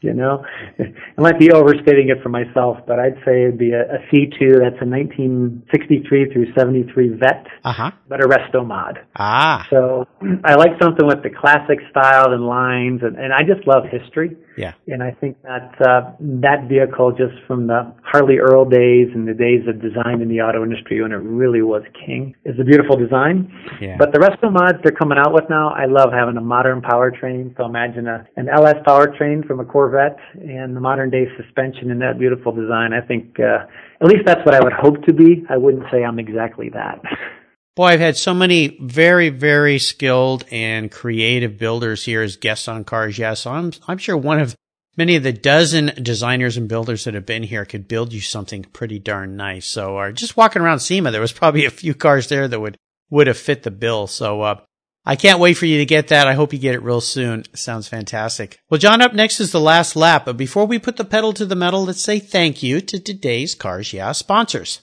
you 0.00 0.14
know, 0.14 0.44
I 0.78 1.20
might 1.20 1.38
be 1.38 1.50
overstating 1.52 2.08
it 2.08 2.22
for 2.22 2.28
myself, 2.28 2.78
but 2.86 2.98
I'd 2.98 3.16
say 3.24 3.42
it'd 3.42 3.58
be 3.58 3.72
a 3.72 3.82
a 3.82 3.98
C2. 4.12 4.60
That's 4.60 4.80
a 4.80 4.86
1963 4.86 6.32
through 6.32 6.52
73 6.56 7.08
Vette, 7.18 7.46
uh-huh. 7.64 7.90
but 8.08 8.22
a 8.22 8.28
resto 8.28 8.66
mod. 8.66 8.98
Ah. 9.16 9.66
So 9.70 10.06
I 10.44 10.54
like 10.54 10.72
something 10.80 11.06
with 11.06 11.22
the 11.22 11.30
classic 11.30 11.78
style 11.90 12.32
and 12.32 12.46
lines, 12.46 13.00
and, 13.02 13.16
and 13.16 13.32
I 13.32 13.40
just 13.42 13.66
love 13.66 13.84
history. 13.90 14.36
Yeah. 14.60 14.74
And 14.88 15.02
I 15.02 15.12
think 15.12 15.40
that 15.42 15.72
uh, 15.80 16.12
that 16.20 16.68
vehicle, 16.68 17.12
just 17.12 17.34
from 17.46 17.66
the 17.66 17.92
Harley 18.04 18.38
Earl 18.38 18.68
days 18.68 19.08
and 19.14 19.26
the 19.26 19.32
days 19.32 19.66
of 19.66 19.80
design 19.80 20.20
in 20.20 20.28
the 20.28 20.40
auto 20.42 20.62
industry 20.62 21.00
when 21.00 21.12
it 21.12 21.22
really 21.24 21.62
was 21.62 21.82
king, 22.04 22.34
is 22.44 22.60
a 22.60 22.64
beautiful 22.64 22.96
design. 22.96 23.50
Yeah. 23.80 23.96
But 23.98 24.12
the 24.12 24.18
resto 24.18 24.52
mods 24.52 24.78
they're 24.82 24.92
coming 24.92 25.16
out 25.16 25.32
with 25.32 25.44
now, 25.48 25.70
I 25.70 25.86
love 25.86 26.12
having 26.12 26.36
a 26.36 26.42
modern 26.42 26.82
powertrain. 26.82 27.56
So 27.56 27.64
imagine 27.64 28.06
a, 28.06 28.26
an 28.36 28.48
LS 28.50 28.76
powertrain 28.86 29.46
from 29.46 29.60
a 29.60 29.64
Corvette 29.64 30.18
and 30.34 30.76
the 30.76 30.80
modern 30.80 31.08
day 31.08 31.24
suspension 31.36 31.90
in 31.90 31.98
that 32.00 32.18
beautiful 32.18 32.52
design. 32.52 32.92
I 32.92 33.00
think 33.00 33.40
uh, 33.40 33.64
at 34.02 34.06
least 34.06 34.26
that's 34.26 34.44
what 34.44 34.54
I 34.54 34.60
would 34.62 34.74
hope 34.74 35.02
to 35.06 35.14
be. 35.14 35.44
I 35.48 35.56
wouldn't 35.56 35.84
say 35.90 36.04
I'm 36.04 36.18
exactly 36.18 36.68
that. 36.70 37.00
Boy, 37.80 37.86
I've 37.86 38.00
had 38.00 38.18
so 38.18 38.34
many 38.34 38.76
very, 38.78 39.30
very 39.30 39.78
skilled 39.78 40.44
and 40.50 40.90
creative 40.90 41.56
builders 41.56 42.04
here 42.04 42.20
as 42.20 42.36
guests 42.36 42.68
on 42.68 42.84
Cars 42.84 43.16
Yeah. 43.16 43.32
So 43.32 43.52
I'm, 43.52 43.72
I'm 43.88 43.96
sure 43.96 44.18
one 44.18 44.38
of 44.38 44.54
many 44.98 45.16
of 45.16 45.22
the 45.22 45.32
dozen 45.32 45.92
designers 46.02 46.58
and 46.58 46.68
builders 46.68 47.04
that 47.04 47.14
have 47.14 47.24
been 47.24 47.42
here 47.42 47.64
could 47.64 47.88
build 47.88 48.12
you 48.12 48.20
something 48.20 48.64
pretty 48.64 48.98
darn 48.98 49.34
nice. 49.34 49.64
So, 49.64 49.96
uh, 49.96 50.12
just 50.12 50.36
walking 50.36 50.60
around 50.60 50.80
SEMA, 50.80 51.10
there 51.10 51.22
was 51.22 51.32
probably 51.32 51.64
a 51.64 51.70
few 51.70 51.94
cars 51.94 52.28
there 52.28 52.46
that 52.46 52.60
would, 52.60 52.76
would 53.08 53.28
have 53.28 53.38
fit 53.38 53.62
the 53.62 53.70
bill. 53.70 54.06
So, 54.06 54.42
uh, 54.42 54.60
I 55.06 55.16
can't 55.16 55.40
wait 55.40 55.54
for 55.54 55.64
you 55.64 55.78
to 55.78 55.86
get 55.86 56.08
that. 56.08 56.26
I 56.26 56.34
hope 56.34 56.52
you 56.52 56.58
get 56.58 56.74
it 56.74 56.82
real 56.82 57.00
soon. 57.00 57.44
Sounds 57.54 57.88
fantastic. 57.88 58.58
Well, 58.68 58.76
John, 58.76 59.00
up 59.00 59.14
next 59.14 59.40
is 59.40 59.52
the 59.52 59.58
last 59.58 59.96
lap. 59.96 60.26
But 60.26 60.36
before 60.36 60.66
we 60.66 60.78
put 60.78 60.98
the 60.98 61.04
pedal 61.06 61.32
to 61.32 61.46
the 61.46 61.56
metal, 61.56 61.86
let's 61.86 62.02
say 62.02 62.18
thank 62.18 62.62
you 62.62 62.82
to 62.82 63.00
today's 63.00 63.54
Cars 63.54 63.94
Yeah 63.94 64.12
sponsors. 64.12 64.82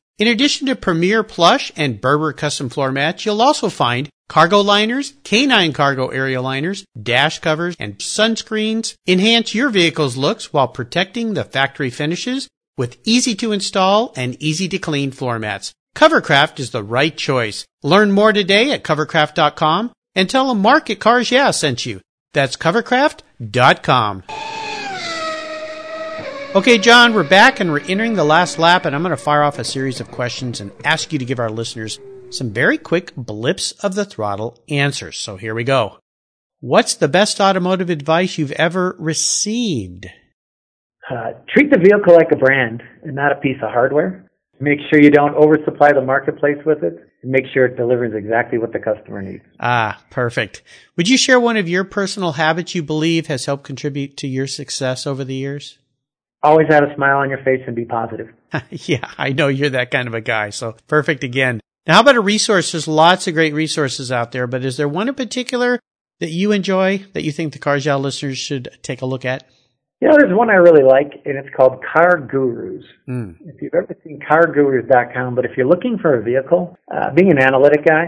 In 0.21 0.27
addition 0.27 0.67
to 0.67 0.75
Premier 0.75 1.23
Plush 1.23 1.71
and 1.75 1.99
Berber 1.99 2.31
custom 2.31 2.69
floor 2.69 2.91
mats, 2.91 3.25
you'll 3.25 3.41
also 3.41 3.69
find 3.69 4.07
cargo 4.29 4.61
liners, 4.61 5.15
canine 5.23 5.73
cargo 5.73 6.09
area 6.09 6.43
liners, 6.43 6.85
dash 7.01 7.39
covers, 7.39 7.75
and 7.79 7.97
sunscreens. 7.97 8.93
Enhance 9.07 9.55
your 9.55 9.71
vehicle's 9.71 10.17
looks 10.17 10.53
while 10.53 10.67
protecting 10.67 11.33
the 11.33 11.43
factory 11.43 11.89
finishes 11.89 12.47
with 12.77 12.99
easy 13.03 13.33
to 13.33 13.51
install 13.51 14.13
and 14.15 14.39
easy 14.39 14.69
to 14.69 14.77
clean 14.77 15.09
floor 15.09 15.39
mats. 15.39 15.71
Covercraft 15.95 16.59
is 16.59 16.69
the 16.69 16.83
right 16.83 17.17
choice. 17.17 17.65
Learn 17.81 18.11
more 18.11 18.31
today 18.31 18.69
at 18.73 18.83
covercraft.com 18.83 19.91
and 20.13 20.29
tell 20.29 20.49
them 20.49 20.61
Market 20.61 20.99
Cars 20.99 21.31
Yeah 21.31 21.49
sent 21.49 21.87
you. 21.87 21.99
That's 22.33 22.55
covercraft.com. 22.57 24.21
Okay, 26.53 26.77
John, 26.77 27.13
we're 27.13 27.23
back 27.23 27.61
and 27.61 27.71
we're 27.71 27.79
entering 27.79 28.15
the 28.15 28.25
last 28.25 28.59
lap, 28.59 28.83
and 28.83 28.93
I'm 28.93 29.03
going 29.03 29.11
to 29.11 29.17
fire 29.17 29.41
off 29.41 29.57
a 29.57 29.63
series 29.63 30.01
of 30.01 30.11
questions 30.11 30.59
and 30.59 30.69
ask 30.83 31.13
you 31.13 31.17
to 31.17 31.23
give 31.23 31.39
our 31.39 31.49
listeners 31.49 31.97
some 32.29 32.49
very 32.49 32.77
quick 32.77 33.15
blips 33.15 33.71
of 33.83 33.95
the 33.95 34.03
throttle 34.03 34.61
answers. 34.67 35.17
So 35.17 35.37
here 35.37 35.55
we 35.55 35.63
go. 35.63 35.99
What's 36.59 36.95
the 36.95 37.07
best 37.07 37.39
automotive 37.39 37.89
advice 37.89 38.37
you've 38.37 38.51
ever 38.51 38.97
received? 38.99 40.07
Uh, 41.09 41.31
treat 41.47 41.71
the 41.71 41.79
vehicle 41.79 42.13
like 42.13 42.33
a 42.33 42.35
brand 42.35 42.83
and 43.01 43.15
not 43.15 43.31
a 43.31 43.35
piece 43.35 43.57
of 43.63 43.71
hardware. 43.71 44.29
Make 44.59 44.79
sure 44.89 45.01
you 45.01 45.09
don't 45.09 45.35
oversupply 45.35 45.93
the 45.93 46.01
marketplace 46.01 46.59
with 46.65 46.83
it. 46.83 46.95
And 47.23 47.31
make 47.31 47.45
sure 47.53 47.65
it 47.65 47.77
delivers 47.77 48.13
exactly 48.13 48.57
what 48.57 48.73
the 48.73 48.79
customer 48.79 49.21
needs. 49.21 49.43
Ah, 49.59 50.03
perfect. 50.09 50.63
Would 50.97 51.07
you 51.07 51.17
share 51.17 51.39
one 51.39 51.55
of 51.55 51.69
your 51.69 51.85
personal 51.85 52.33
habits 52.33 52.75
you 52.75 52.83
believe 52.83 53.27
has 53.27 53.45
helped 53.45 53.63
contribute 53.63 54.17
to 54.17 54.27
your 54.27 54.47
success 54.47 55.07
over 55.07 55.23
the 55.23 55.35
years? 55.35 55.77
Always 56.43 56.67
have 56.69 56.83
a 56.83 56.95
smile 56.95 57.17
on 57.17 57.29
your 57.29 57.43
face 57.43 57.61
and 57.67 57.75
be 57.75 57.85
positive. 57.85 58.29
yeah, 58.69 59.09
I 59.17 59.31
know 59.31 59.47
you're 59.47 59.69
that 59.69 59.91
kind 59.91 60.07
of 60.07 60.13
a 60.13 60.21
guy. 60.21 60.49
So 60.49 60.75
perfect 60.87 61.23
again. 61.23 61.61
Now, 61.87 61.95
how 61.95 62.01
about 62.01 62.15
a 62.15 62.21
resource? 62.21 62.71
There's 62.71 62.87
lots 62.87 63.27
of 63.27 63.33
great 63.33 63.53
resources 63.53 64.11
out 64.11 64.31
there, 64.31 64.47
but 64.47 64.63
is 64.63 64.77
there 64.77 64.87
one 64.87 65.07
in 65.07 65.15
particular 65.15 65.79
that 66.19 66.31
you 66.31 66.51
enjoy 66.51 67.05
that 67.13 67.23
you 67.23 67.31
think 67.31 67.53
the 67.53 67.79
Yeah 67.79 67.95
listeners 67.95 68.37
should 68.37 68.69
take 68.81 69.01
a 69.01 69.05
look 69.05 69.25
at? 69.25 69.43
You 69.99 70.07
know, 70.07 70.15
there's 70.17 70.35
one 70.35 70.49
I 70.49 70.55
really 70.55 70.83
like, 70.83 71.11
and 71.25 71.37
it's 71.37 71.55
called 71.55 71.83
Car 71.93 72.17
Gurus. 72.19 72.83
Mm. 73.07 73.35
If 73.41 73.61
you've 73.61 73.75
ever 73.75 73.95
seen 74.03 74.19
CarGurus.com, 74.19 75.35
but 75.35 75.45
if 75.45 75.51
you're 75.55 75.67
looking 75.67 75.99
for 75.99 76.19
a 76.19 76.23
vehicle, 76.23 76.75
uh, 76.91 77.11
being 77.13 77.29
an 77.29 77.37
analytic 77.37 77.85
guy, 77.85 78.05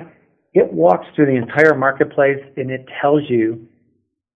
it 0.55 0.73
walks 0.73 1.05
through 1.15 1.27
the 1.27 1.35
entire 1.35 1.75
marketplace 1.75 2.41
and 2.57 2.71
it 2.71 2.85
tells 2.99 3.21
you 3.29 3.67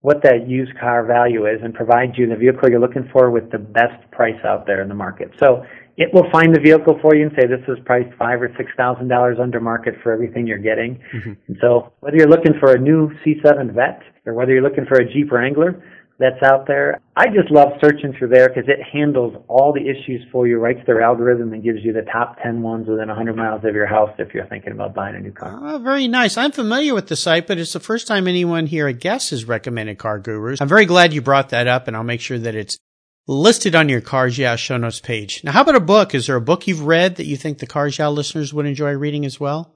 what 0.07 0.23
that 0.23 0.47
used 0.47 0.71
car 0.79 1.05
value 1.05 1.45
is 1.45 1.59
and 1.61 1.73
provides 1.73 2.17
you 2.17 2.29
the 2.29 2.35
vehicle 2.37 2.69
you're 2.69 2.79
looking 2.79 3.09
for 3.11 3.29
with 3.29 3.51
the 3.51 3.57
best 3.57 3.99
price 4.09 4.39
out 4.45 4.65
there 4.65 4.81
in 4.81 4.87
the 4.87 4.95
market. 4.95 5.29
So 5.37 5.65
it 5.97 6.13
will 6.13 6.31
find 6.31 6.55
the 6.55 6.61
vehicle 6.61 6.97
for 7.01 7.13
you 7.13 7.27
and 7.27 7.35
say 7.37 7.45
this 7.45 7.59
is 7.67 7.77
priced 7.83 8.15
five 8.17 8.41
or 8.41 8.49
six 8.55 8.71
thousand 8.77 9.09
dollars 9.09 9.37
under 9.37 9.59
market 9.59 9.95
for 10.01 10.13
everything 10.13 10.47
you're 10.47 10.59
getting. 10.59 10.97
Mm-hmm. 11.13 11.33
And 11.49 11.57
so 11.59 11.91
whether 11.99 12.15
you're 12.15 12.29
looking 12.29 12.53
for 12.57 12.71
a 12.71 12.79
new 12.79 13.09
C7 13.19 13.73
Vette 13.73 14.01
or 14.25 14.33
whether 14.33 14.53
you're 14.53 14.63
looking 14.63 14.85
for 14.85 14.95
a 14.95 15.05
Jeep 15.11 15.29
Wrangler, 15.29 15.83
that's 16.19 16.41
out 16.43 16.65
there. 16.65 16.99
I 17.15 17.25
just 17.27 17.51
love 17.51 17.69
searching 17.83 18.13
through 18.17 18.29
there 18.29 18.49
because 18.49 18.65
it 18.67 18.79
handles 18.91 19.35
all 19.47 19.71
the 19.71 19.81
issues 19.81 20.25
for 20.31 20.47
you, 20.47 20.57
writes 20.57 20.79
their 20.87 21.01
algorithm, 21.01 21.53
and 21.53 21.63
gives 21.63 21.79
you 21.83 21.93
the 21.93 22.01
top 22.01 22.37
10 22.41 22.61
ones 22.61 22.87
within 22.87 23.07
100 23.07 23.35
miles 23.35 23.63
of 23.63 23.75
your 23.75 23.85
house 23.85 24.09
if 24.17 24.33
you're 24.33 24.47
thinking 24.47 24.71
about 24.71 24.95
buying 24.95 25.15
a 25.15 25.19
new 25.19 25.31
car. 25.31 25.59
Oh, 25.61 25.77
very 25.77 26.07
nice. 26.07 26.37
I'm 26.37 26.51
familiar 26.51 26.95
with 26.95 27.07
the 27.07 27.15
site, 27.15 27.45
but 27.45 27.59
it's 27.59 27.73
the 27.73 27.79
first 27.79 28.07
time 28.07 28.27
anyone 28.27 28.65
here 28.65 28.87
at 28.87 28.99
Guess 28.99 29.29
has 29.29 29.45
recommended 29.45 29.99
Car 29.99 30.19
Gurus. 30.19 30.59
I'm 30.59 30.67
very 30.67 30.85
glad 30.85 31.13
you 31.13 31.21
brought 31.21 31.49
that 31.49 31.67
up, 31.67 31.87
and 31.87 31.95
I'll 31.95 32.03
make 32.03 32.21
sure 32.21 32.39
that 32.39 32.55
it's 32.55 32.77
listed 33.27 33.75
on 33.75 33.89
your 33.89 34.01
Cars 34.01 34.37
Yeah 34.37 34.55
show 34.55 34.77
notes 34.77 34.99
page. 34.99 35.43
Now, 35.43 35.51
how 35.51 35.61
about 35.61 35.75
a 35.75 35.81
book? 35.81 36.15
Is 36.15 36.27
there 36.27 36.35
a 36.35 36.41
book 36.41 36.65
you've 36.65 36.85
read 36.85 37.17
that 37.17 37.25
you 37.25 37.37
think 37.37 37.59
the 37.59 37.67
Cars 37.67 37.99
Yeah 37.99 38.07
listeners 38.07 38.53
would 38.53 38.65
enjoy 38.65 38.93
reading 38.93 39.23
as 39.23 39.39
well? 39.39 39.73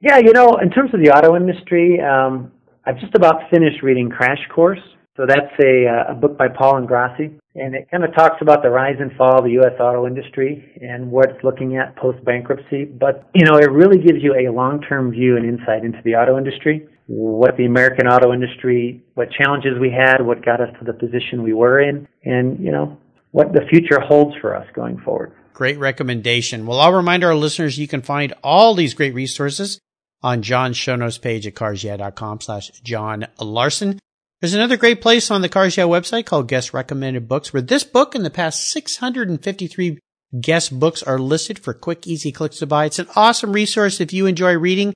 Yeah, 0.00 0.18
you 0.18 0.32
know, 0.32 0.56
in 0.56 0.70
terms 0.70 0.92
of 0.94 1.00
the 1.00 1.10
auto 1.10 1.36
industry, 1.36 2.00
um, 2.00 2.50
I've 2.86 2.98
just 2.98 3.14
about 3.14 3.50
finished 3.50 3.82
reading 3.82 4.08
Crash 4.08 4.40
Course 4.52 4.80
so 5.20 5.26
that's 5.26 5.52
a, 5.62 5.84
uh, 5.86 6.12
a 6.12 6.14
book 6.14 6.38
by 6.38 6.48
Paul 6.48 6.78
and 6.78 6.88
Ingrassia, 6.88 7.38
and 7.54 7.74
it 7.74 7.90
kind 7.90 8.04
of 8.04 8.14
talks 8.14 8.36
about 8.40 8.62
the 8.62 8.70
rise 8.70 8.96
and 8.98 9.12
fall 9.18 9.40
of 9.40 9.44
the 9.44 9.50
U.S. 9.60 9.78
auto 9.78 10.06
industry 10.06 10.64
and 10.80 11.10
what 11.10 11.28
it's 11.28 11.44
looking 11.44 11.76
at 11.76 11.94
post 11.96 12.24
bankruptcy. 12.24 12.86
But 12.86 13.28
you 13.34 13.44
know, 13.44 13.58
it 13.58 13.70
really 13.70 13.98
gives 13.98 14.22
you 14.22 14.32
a 14.32 14.50
long-term 14.50 15.10
view 15.10 15.36
and 15.36 15.44
insight 15.44 15.84
into 15.84 15.98
the 16.06 16.14
auto 16.14 16.38
industry, 16.38 16.88
what 17.06 17.58
the 17.58 17.66
American 17.66 18.06
auto 18.06 18.32
industry, 18.32 19.04
what 19.12 19.28
challenges 19.30 19.72
we 19.78 19.90
had, 19.90 20.24
what 20.24 20.42
got 20.42 20.62
us 20.62 20.70
to 20.78 20.86
the 20.86 20.94
position 20.94 21.42
we 21.42 21.52
were 21.52 21.82
in, 21.82 22.08
and 22.24 22.58
you 22.58 22.72
know, 22.72 22.96
what 23.32 23.52
the 23.52 23.66
future 23.68 24.00
holds 24.00 24.34
for 24.40 24.56
us 24.56 24.66
going 24.74 24.98
forward. 25.00 25.32
Great 25.52 25.78
recommendation. 25.78 26.64
Well, 26.64 26.80
I'll 26.80 26.94
remind 26.94 27.24
our 27.24 27.34
listeners 27.34 27.78
you 27.78 27.88
can 27.88 28.00
find 28.00 28.32
all 28.42 28.74
these 28.74 28.94
great 28.94 29.12
resources 29.12 29.80
on 30.22 30.40
John's 30.40 30.78
show 30.78 30.96
notes 30.96 31.18
page 31.18 31.46
at 31.46 31.54
carsyeah.com 31.54 32.40
slash 32.40 32.70
John 32.82 33.26
Larson. 33.38 33.98
There's 34.40 34.54
another 34.54 34.78
great 34.78 35.02
place 35.02 35.30
on 35.30 35.42
the 35.42 35.50
Cars 35.50 35.76
Yeah 35.76 35.84
website 35.84 36.24
called 36.24 36.48
Guest 36.48 36.72
Recommended 36.72 37.28
Books, 37.28 37.52
where 37.52 37.60
this 37.60 37.84
book 37.84 38.14
and 38.14 38.24
the 38.24 38.30
past 38.30 38.70
653 38.70 39.98
guest 40.40 40.78
books 40.78 41.02
are 41.02 41.18
listed 41.18 41.58
for 41.58 41.74
quick, 41.74 42.06
easy 42.06 42.32
clicks 42.32 42.58
to 42.60 42.66
buy. 42.66 42.86
It's 42.86 42.98
an 42.98 43.08
awesome 43.14 43.52
resource 43.52 44.00
if 44.00 44.14
you 44.14 44.24
enjoy 44.24 44.56
reading. 44.56 44.94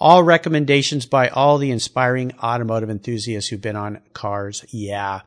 All 0.00 0.22
recommendations 0.22 1.04
by 1.04 1.28
all 1.28 1.58
the 1.58 1.70
inspiring 1.70 2.32
automotive 2.42 2.88
enthusiasts 2.88 3.50
who've 3.50 3.60
been 3.60 3.76
on 3.76 4.00
Cars 4.14 4.64
Yeah. 4.70 5.20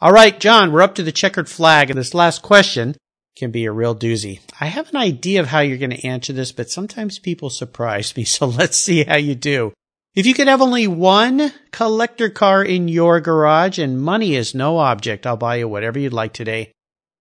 All 0.00 0.12
right, 0.12 0.38
John, 0.38 0.70
we're 0.70 0.82
up 0.82 0.94
to 0.96 1.02
the 1.02 1.10
checkered 1.10 1.48
flag, 1.48 1.90
and 1.90 1.98
this 1.98 2.14
last 2.14 2.42
question 2.42 2.94
can 3.36 3.50
be 3.50 3.64
a 3.64 3.72
real 3.72 3.96
doozy. 3.96 4.40
I 4.60 4.66
have 4.66 4.90
an 4.90 4.96
idea 4.96 5.40
of 5.40 5.48
how 5.48 5.60
you're 5.60 5.78
going 5.78 5.90
to 5.90 6.06
answer 6.06 6.32
this, 6.32 6.52
but 6.52 6.70
sometimes 6.70 7.18
people 7.18 7.50
surprise 7.50 8.16
me, 8.16 8.22
so 8.24 8.46
let's 8.46 8.76
see 8.76 9.02
how 9.02 9.16
you 9.16 9.34
do. 9.34 9.72
If 10.16 10.24
you 10.24 10.32
could 10.32 10.48
have 10.48 10.62
only 10.62 10.86
one 10.86 11.52
collector 11.72 12.30
car 12.30 12.64
in 12.64 12.88
your 12.88 13.20
garage 13.20 13.78
and 13.78 14.00
money 14.00 14.34
is 14.34 14.54
no 14.54 14.78
object, 14.78 15.26
I'll 15.26 15.36
buy 15.36 15.56
you 15.56 15.68
whatever 15.68 15.98
you'd 15.98 16.14
like 16.14 16.32
today. 16.32 16.72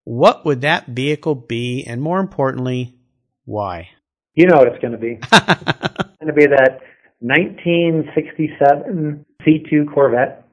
What 0.05 0.45
would 0.45 0.61
that 0.61 0.87
vehicle 0.87 1.35
be? 1.35 1.83
And 1.85 2.01
more 2.01 2.21
importantly, 2.21 2.95
why? 3.43 3.89
You 4.33 4.47
know 4.47 4.59
what 4.59 4.69
it's 4.69 4.81
going 4.81 4.93
to 4.93 4.97
be. 4.97 5.19
it's 5.23 6.19
going 6.21 6.27
to 6.27 6.33
be 6.33 6.45
that 6.45 6.79
1967 7.19 9.25
C2 9.41 9.93
Corvette 9.93 10.47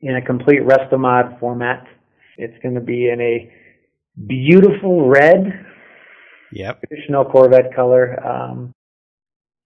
in 0.00 0.16
a 0.16 0.22
complete 0.22 0.62
Restomod 0.62 1.38
format. 1.38 1.86
It's 2.38 2.60
going 2.60 2.74
to 2.74 2.80
be 2.80 3.08
in 3.08 3.20
a 3.20 3.52
beautiful 4.26 5.08
red. 5.08 5.64
Yep. 6.50 6.80
Traditional 6.88 7.24
Corvette 7.24 7.72
color. 7.72 8.18
Um, 8.26 8.72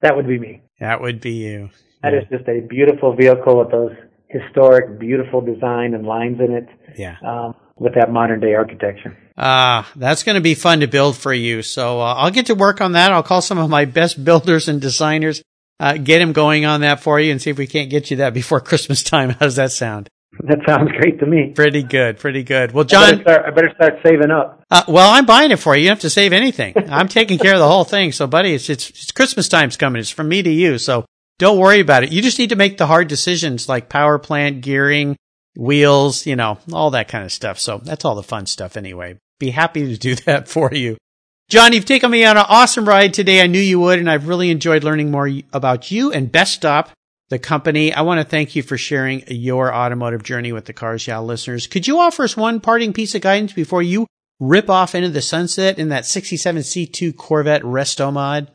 that 0.03 0.15
would 0.15 0.29
be 0.29 0.39
me. 0.39 0.61
That 0.79 1.01
would 1.01 1.23
be 1.23 1.33
you. 1.33 1.71
That 2.03 2.13
yeah. 2.13 2.21
is 2.21 2.29
just 2.31 2.49
a 2.49 2.61
beautiful 2.61 3.15
vehicle 3.15 3.59
with 3.59 3.71
those 3.71 3.93
historic, 4.29 4.99
beautiful 4.99 5.41
design 5.41 5.95
and 5.95 6.07
lines 6.07 6.39
in 6.41 6.53
it. 6.53 6.69
Yeah. 6.97 7.17
Um, 7.25 7.55
with 7.79 7.95
that 7.95 8.11
modern 8.11 8.41
day 8.41 8.55
architecture. 8.55 9.17
Ah, 9.37 9.91
that's 9.97 10.25
going 10.25 10.35
to 10.35 10.41
be 10.41 10.55
fun 10.55 10.81
to 10.81 10.89
build 10.89 11.17
for 11.17 11.33
you. 11.33 11.63
So 11.63 12.01
uh, 12.01 12.15
I'll 12.15 12.31
get 12.31 12.47
to 12.47 12.55
work 12.55 12.81
on 12.81 12.93
that. 12.93 13.13
I'll 13.13 13.23
call 13.23 13.41
some 13.41 13.59
of 13.59 13.71
my 13.71 13.85
best 13.85 14.23
builders 14.25 14.69
and 14.69 14.81
designers, 14.81 15.43
uh, 15.79 15.97
get 15.97 16.19
them 16.19 16.33
going 16.33 16.65
on 16.65 16.81
that 16.81 17.01
for 17.01 17.21
you, 17.21 17.31
and 17.31 17.41
see 17.41 17.51
if 17.51 17.59
we 17.59 17.67
can't 17.67 17.91
get 17.91 18.11
you 18.11 18.19
that 18.19 18.35
before 18.35 18.61
Christmas 18.69 19.03
time. 19.03 19.31
How 19.31 19.47
does 19.47 19.57
that 19.57 19.73
sound? 19.73 20.09
That 20.41 20.59
sounds 20.67 20.91
great 20.93 21.19
to 21.21 21.27
me. 21.27 21.53
Pretty 21.55 21.83
good, 21.83 22.19
pretty 22.19 22.43
good. 22.43 22.73
Well, 22.73 22.85
John, 22.85 23.03
I 23.03 23.11
better 23.11 23.23
start, 23.23 23.47
I 23.47 23.51
better 23.51 23.73
start 23.75 23.95
saving 24.05 24.31
up. 24.31 24.63
Uh, 24.71 24.83
well, 24.87 25.11
I'm 25.11 25.27
buying 25.27 25.51
it 25.51 25.59
for 25.59 25.75
you. 25.75 25.83
You 25.83 25.89
don't 25.89 25.97
have 25.97 26.03
to 26.03 26.11
save 26.11 26.33
anything. 26.33 26.75
I'm 26.91 27.09
taking 27.09 27.39
care 27.39 27.55
of 27.55 27.61
the 27.61 27.69
whole 27.69 27.85
thing. 27.85 28.13
So, 28.13 28.27
buddy, 28.27 28.55
it's, 28.55 28.69
it's 28.69 28.91
it's 28.91 29.11
Christmas 29.11 29.49
time's 29.49 29.77
coming. 29.77 30.01
It's 30.01 30.11
from 30.11 30.29
me 30.29 30.43
to 30.43 30.51
you. 30.51 30.79
So 30.79 31.07
don't 31.39 31.59
worry 31.59 31.81
about 31.81 32.03
it. 32.03 32.13
You 32.13 32.21
just 32.21 32.39
need 32.39 32.51
to 32.51 32.57
make 32.57 32.79
the 32.79 32.87
hard 32.87 33.09
decisions 33.09 33.69
like 33.69 33.89
power 33.89 34.19
plant, 34.19 34.61
gearing, 34.61 35.17
wheels, 35.57 36.27
you 36.27 36.37
know, 36.37 36.59
all 36.73 36.91
that 36.91 37.09
kind 37.09 37.25
of 37.25 37.33
stuff. 37.33 37.59
So 37.59 37.79
that's 37.79 38.05
all 38.05 38.15
the 38.15 38.23
fun 38.23 38.47
stuff 38.47 38.77
anyway. 38.77 39.19
Be 39.39 39.51
happy 39.51 39.87
to 39.87 39.97
do 39.97 40.15
that 40.27 40.49
for 40.49 40.73
you. 40.73 40.97
John, 41.49 41.73
you've 41.73 41.87
taken 41.87 42.11
me 42.11 42.25
on 42.25 42.37
an 42.37 42.45
awesome 42.47 42.87
ride 42.87 43.15
today. 43.15 43.41
I 43.41 43.47
knew 43.47 43.61
you 43.61 43.81
would, 43.81 43.99
and 43.99 44.11
I've 44.11 44.29
really 44.29 44.51
enjoyed 44.51 44.85
learning 44.85 45.11
more 45.11 45.31
about 45.53 45.91
you 45.91 46.13
and 46.13 46.31
Bestop, 46.31 46.89
the 47.31 47.39
company. 47.39 47.91
I 47.93 48.03
want 48.03 48.21
to 48.21 48.29
thank 48.29 48.55
you 48.55 48.63
for 48.63 48.77
sharing 48.77 49.25
your 49.29 49.75
automotive 49.75 50.23
journey 50.23 50.53
with 50.53 50.67
the 50.67 50.75
Cars 50.75 51.07
Yeah 51.07 51.21
listeners. 51.21 51.67
Could 51.67 51.87
you 51.87 52.01
offer 52.01 52.25
us 52.25 52.37
one 52.37 52.61
parting 52.61 52.93
piece 52.93 53.15
of 53.15 53.23
guidance 53.23 53.55
before 53.55 53.83
you 53.83 54.07
rip 54.41 54.69
off 54.69 54.95
into 54.95 55.09
the 55.09 55.23
sunset 55.23 55.79
in 55.79 55.89
that 55.89 56.05
67 56.05 56.63
C2 56.63 57.17
Corvette 57.17 57.63
Restomod? 57.63 58.49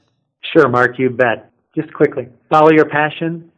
Sure, 0.53 0.69
Mark, 0.69 0.99
you 0.99 1.09
bet 1.09 1.52
just 1.75 1.93
quickly 1.93 2.29
follow 2.49 2.71
your 2.71 2.85
passion 2.85 3.51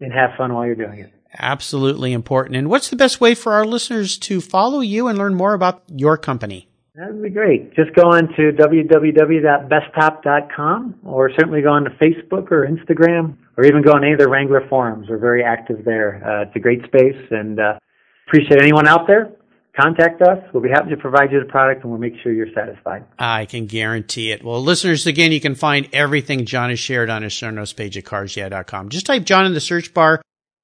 and 0.00 0.12
have 0.12 0.30
fun 0.36 0.52
while 0.54 0.66
you're 0.66 0.74
doing 0.74 0.98
it. 1.00 1.12
Absolutely 1.38 2.12
important. 2.12 2.56
And 2.56 2.68
what's 2.70 2.88
the 2.88 2.96
best 2.96 3.20
way 3.20 3.34
for 3.34 3.52
our 3.52 3.66
listeners 3.66 4.16
to 4.18 4.40
follow 4.40 4.80
you 4.80 5.08
and 5.08 5.18
learn 5.18 5.34
more 5.34 5.54
about 5.54 5.82
your 5.88 6.16
company? 6.16 6.68
That 6.94 7.12
would 7.12 7.22
be 7.22 7.28
great. 7.30 7.74
Just 7.74 7.92
go 7.94 8.10
on 8.10 8.28
to 8.34 8.52
www.bestop.com 8.52 11.00
or 11.04 11.30
certainly 11.30 11.62
go 11.62 11.70
on 11.70 11.84
to 11.84 11.90
Facebook 11.90 12.50
or 12.50 12.66
Instagram 12.66 13.36
or 13.56 13.64
even 13.64 13.82
go 13.82 13.92
on 13.92 14.02
any 14.02 14.14
of 14.14 14.18
the 14.18 14.28
Wrangler 14.28 14.66
forums. 14.68 15.08
We're 15.08 15.18
very 15.18 15.44
active 15.44 15.84
there. 15.84 16.20
Uh, 16.24 16.42
it's 16.42 16.56
a 16.56 16.58
great 16.58 16.84
space 16.86 17.14
and 17.30 17.60
uh, 17.60 17.78
appreciate 18.26 18.60
anyone 18.60 18.88
out 18.88 19.06
there 19.06 19.30
contact 19.78 20.20
us. 20.22 20.38
We'll 20.52 20.62
be 20.62 20.68
happy 20.68 20.90
to 20.90 20.96
provide 20.96 21.32
you 21.32 21.40
the 21.40 21.46
product 21.46 21.82
and 21.82 21.90
we'll 21.90 22.00
make 22.00 22.14
sure 22.22 22.32
you're 22.32 22.52
satisfied. 22.54 23.04
I 23.18 23.44
can 23.44 23.66
guarantee 23.66 24.32
it. 24.32 24.42
Well, 24.42 24.62
listeners, 24.62 25.06
again, 25.06 25.32
you 25.32 25.40
can 25.40 25.54
find 25.54 25.88
everything 25.92 26.44
John 26.46 26.70
has 26.70 26.80
shared 26.80 27.10
on 27.10 27.22
his 27.22 27.32
show 27.32 27.50
notes 27.50 27.72
page 27.72 27.96
at 27.96 28.04
carsyeah.com. 28.04 28.88
Just 28.88 29.06
type 29.06 29.24
John 29.24 29.46
in 29.46 29.54
the 29.54 29.60
search 29.60 29.94
bar, 29.94 30.20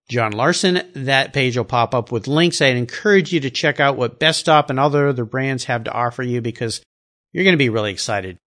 John 0.08 0.32
Larson. 0.32 0.82
That 0.94 1.32
page 1.32 1.56
will 1.56 1.64
pop 1.64 1.94
up 1.94 2.10
with 2.10 2.26
links. 2.26 2.60
I'd 2.60 2.76
encourage 2.76 3.32
you 3.32 3.40
to 3.40 3.50
check 3.50 3.80
out 3.80 3.96
what 3.96 4.18
Bestop 4.18 4.70
and 4.70 4.80
other 4.80 5.08
other 5.08 5.24
brands 5.24 5.64
have 5.64 5.84
to 5.84 5.92
offer 5.92 6.22
you 6.22 6.40
because 6.40 6.82
you're 7.32 7.44
going 7.44 7.54
to 7.54 7.58
be 7.58 7.70
really 7.70 7.92
excited. 7.92 8.38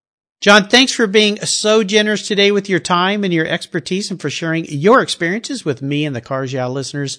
John, 0.42 0.68
thanks 0.68 0.92
for 0.92 1.07
being 1.07 1.38
so 1.40 1.83
generous 1.83 2.29
today 2.29 2.52
with 2.52 2.68
your 2.68 2.79
time 2.79 3.24
and 3.24 3.33
your 3.33 3.46
expertise 3.46 4.11
and 4.11 4.20
for 4.20 4.29
sharing 4.29 4.66
your 4.66 5.00
experiences 5.00 5.64
with 5.64 5.81
me 5.81 6.05
and 6.05 6.14
the 6.14 6.20
Cars 6.20 6.52
Yeah 6.52 6.66
listeners. 6.66 7.18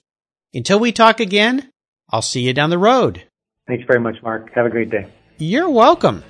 Until 0.54 0.80
we 0.80 0.92
talk 0.92 1.20
again, 1.20 1.72
I'll 2.10 2.22
see 2.22 2.42
you 2.42 2.54
down 2.54 2.70
the 2.70 2.78
road. 2.78 3.27
Thanks 3.68 3.84
very 3.86 4.00
much, 4.00 4.22
Mark. 4.24 4.52
Have 4.54 4.66
a 4.66 4.70
great 4.70 4.90
day. 4.90 5.08
You're 5.38 5.70
welcome. 5.70 6.24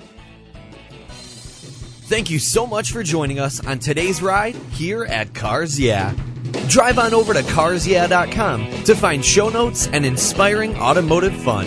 Thank 1.09 2.29
you 2.29 2.39
so 2.39 2.65
much 2.65 2.91
for 2.91 3.03
joining 3.03 3.39
us 3.39 3.65
on 3.65 3.79
today's 3.79 4.21
ride 4.21 4.55
here 4.71 5.03
at 5.05 5.33
Cars 5.33 5.79
Yeah. 5.79 6.13
Drive 6.69 6.97
on 6.99 7.13
over 7.13 7.33
to 7.33 7.41
carsyeah.com 7.41 8.83
to 8.85 8.95
find 8.95 9.23
show 9.23 9.49
notes 9.49 9.87
and 9.87 10.05
inspiring 10.05 10.75
automotive 10.77 11.35
fun. 11.43 11.65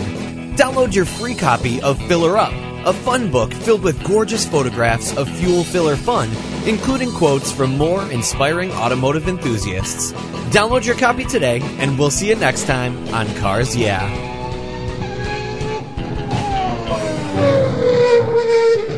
Download 0.55 0.93
your 0.93 1.05
free 1.05 1.35
copy 1.35 1.79
of 1.81 1.99
Filler 2.07 2.37
Up, 2.37 2.53
a 2.85 2.91
fun 2.93 3.31
book 3.31 3.53
filled 3.53 3.83
with 3.83 4.03
gorgeous 4.03 4.45
photographs 4.47 5.15
of 5.15 5.29
fuel 5.29 5.63
filler 5.63 5.95
fun, 5.95 6.29
including 6.65 7.11
quotes 7.11 7.51
from 7.51 7.77
more 7.77 8.03
inspiring 8.11 8.71
automotive 8.71 9.27
enthusiasts. 9.27 10.11
Download 10.51 10.85
your 10.85 10.97
copy 10.97 11.23
today, 11.23 11.61
and 11.77 11.97
we'll 11.97 12.11
see 12.11 12.29
you 12.29 12.35
next 12.35 12.65
time 12.65 12.97
on 13.13 13.27
Cars 13.35 13.75
Yeah. 13.75 14.09
Thank 18.51 18.79
you. 18.79 18.90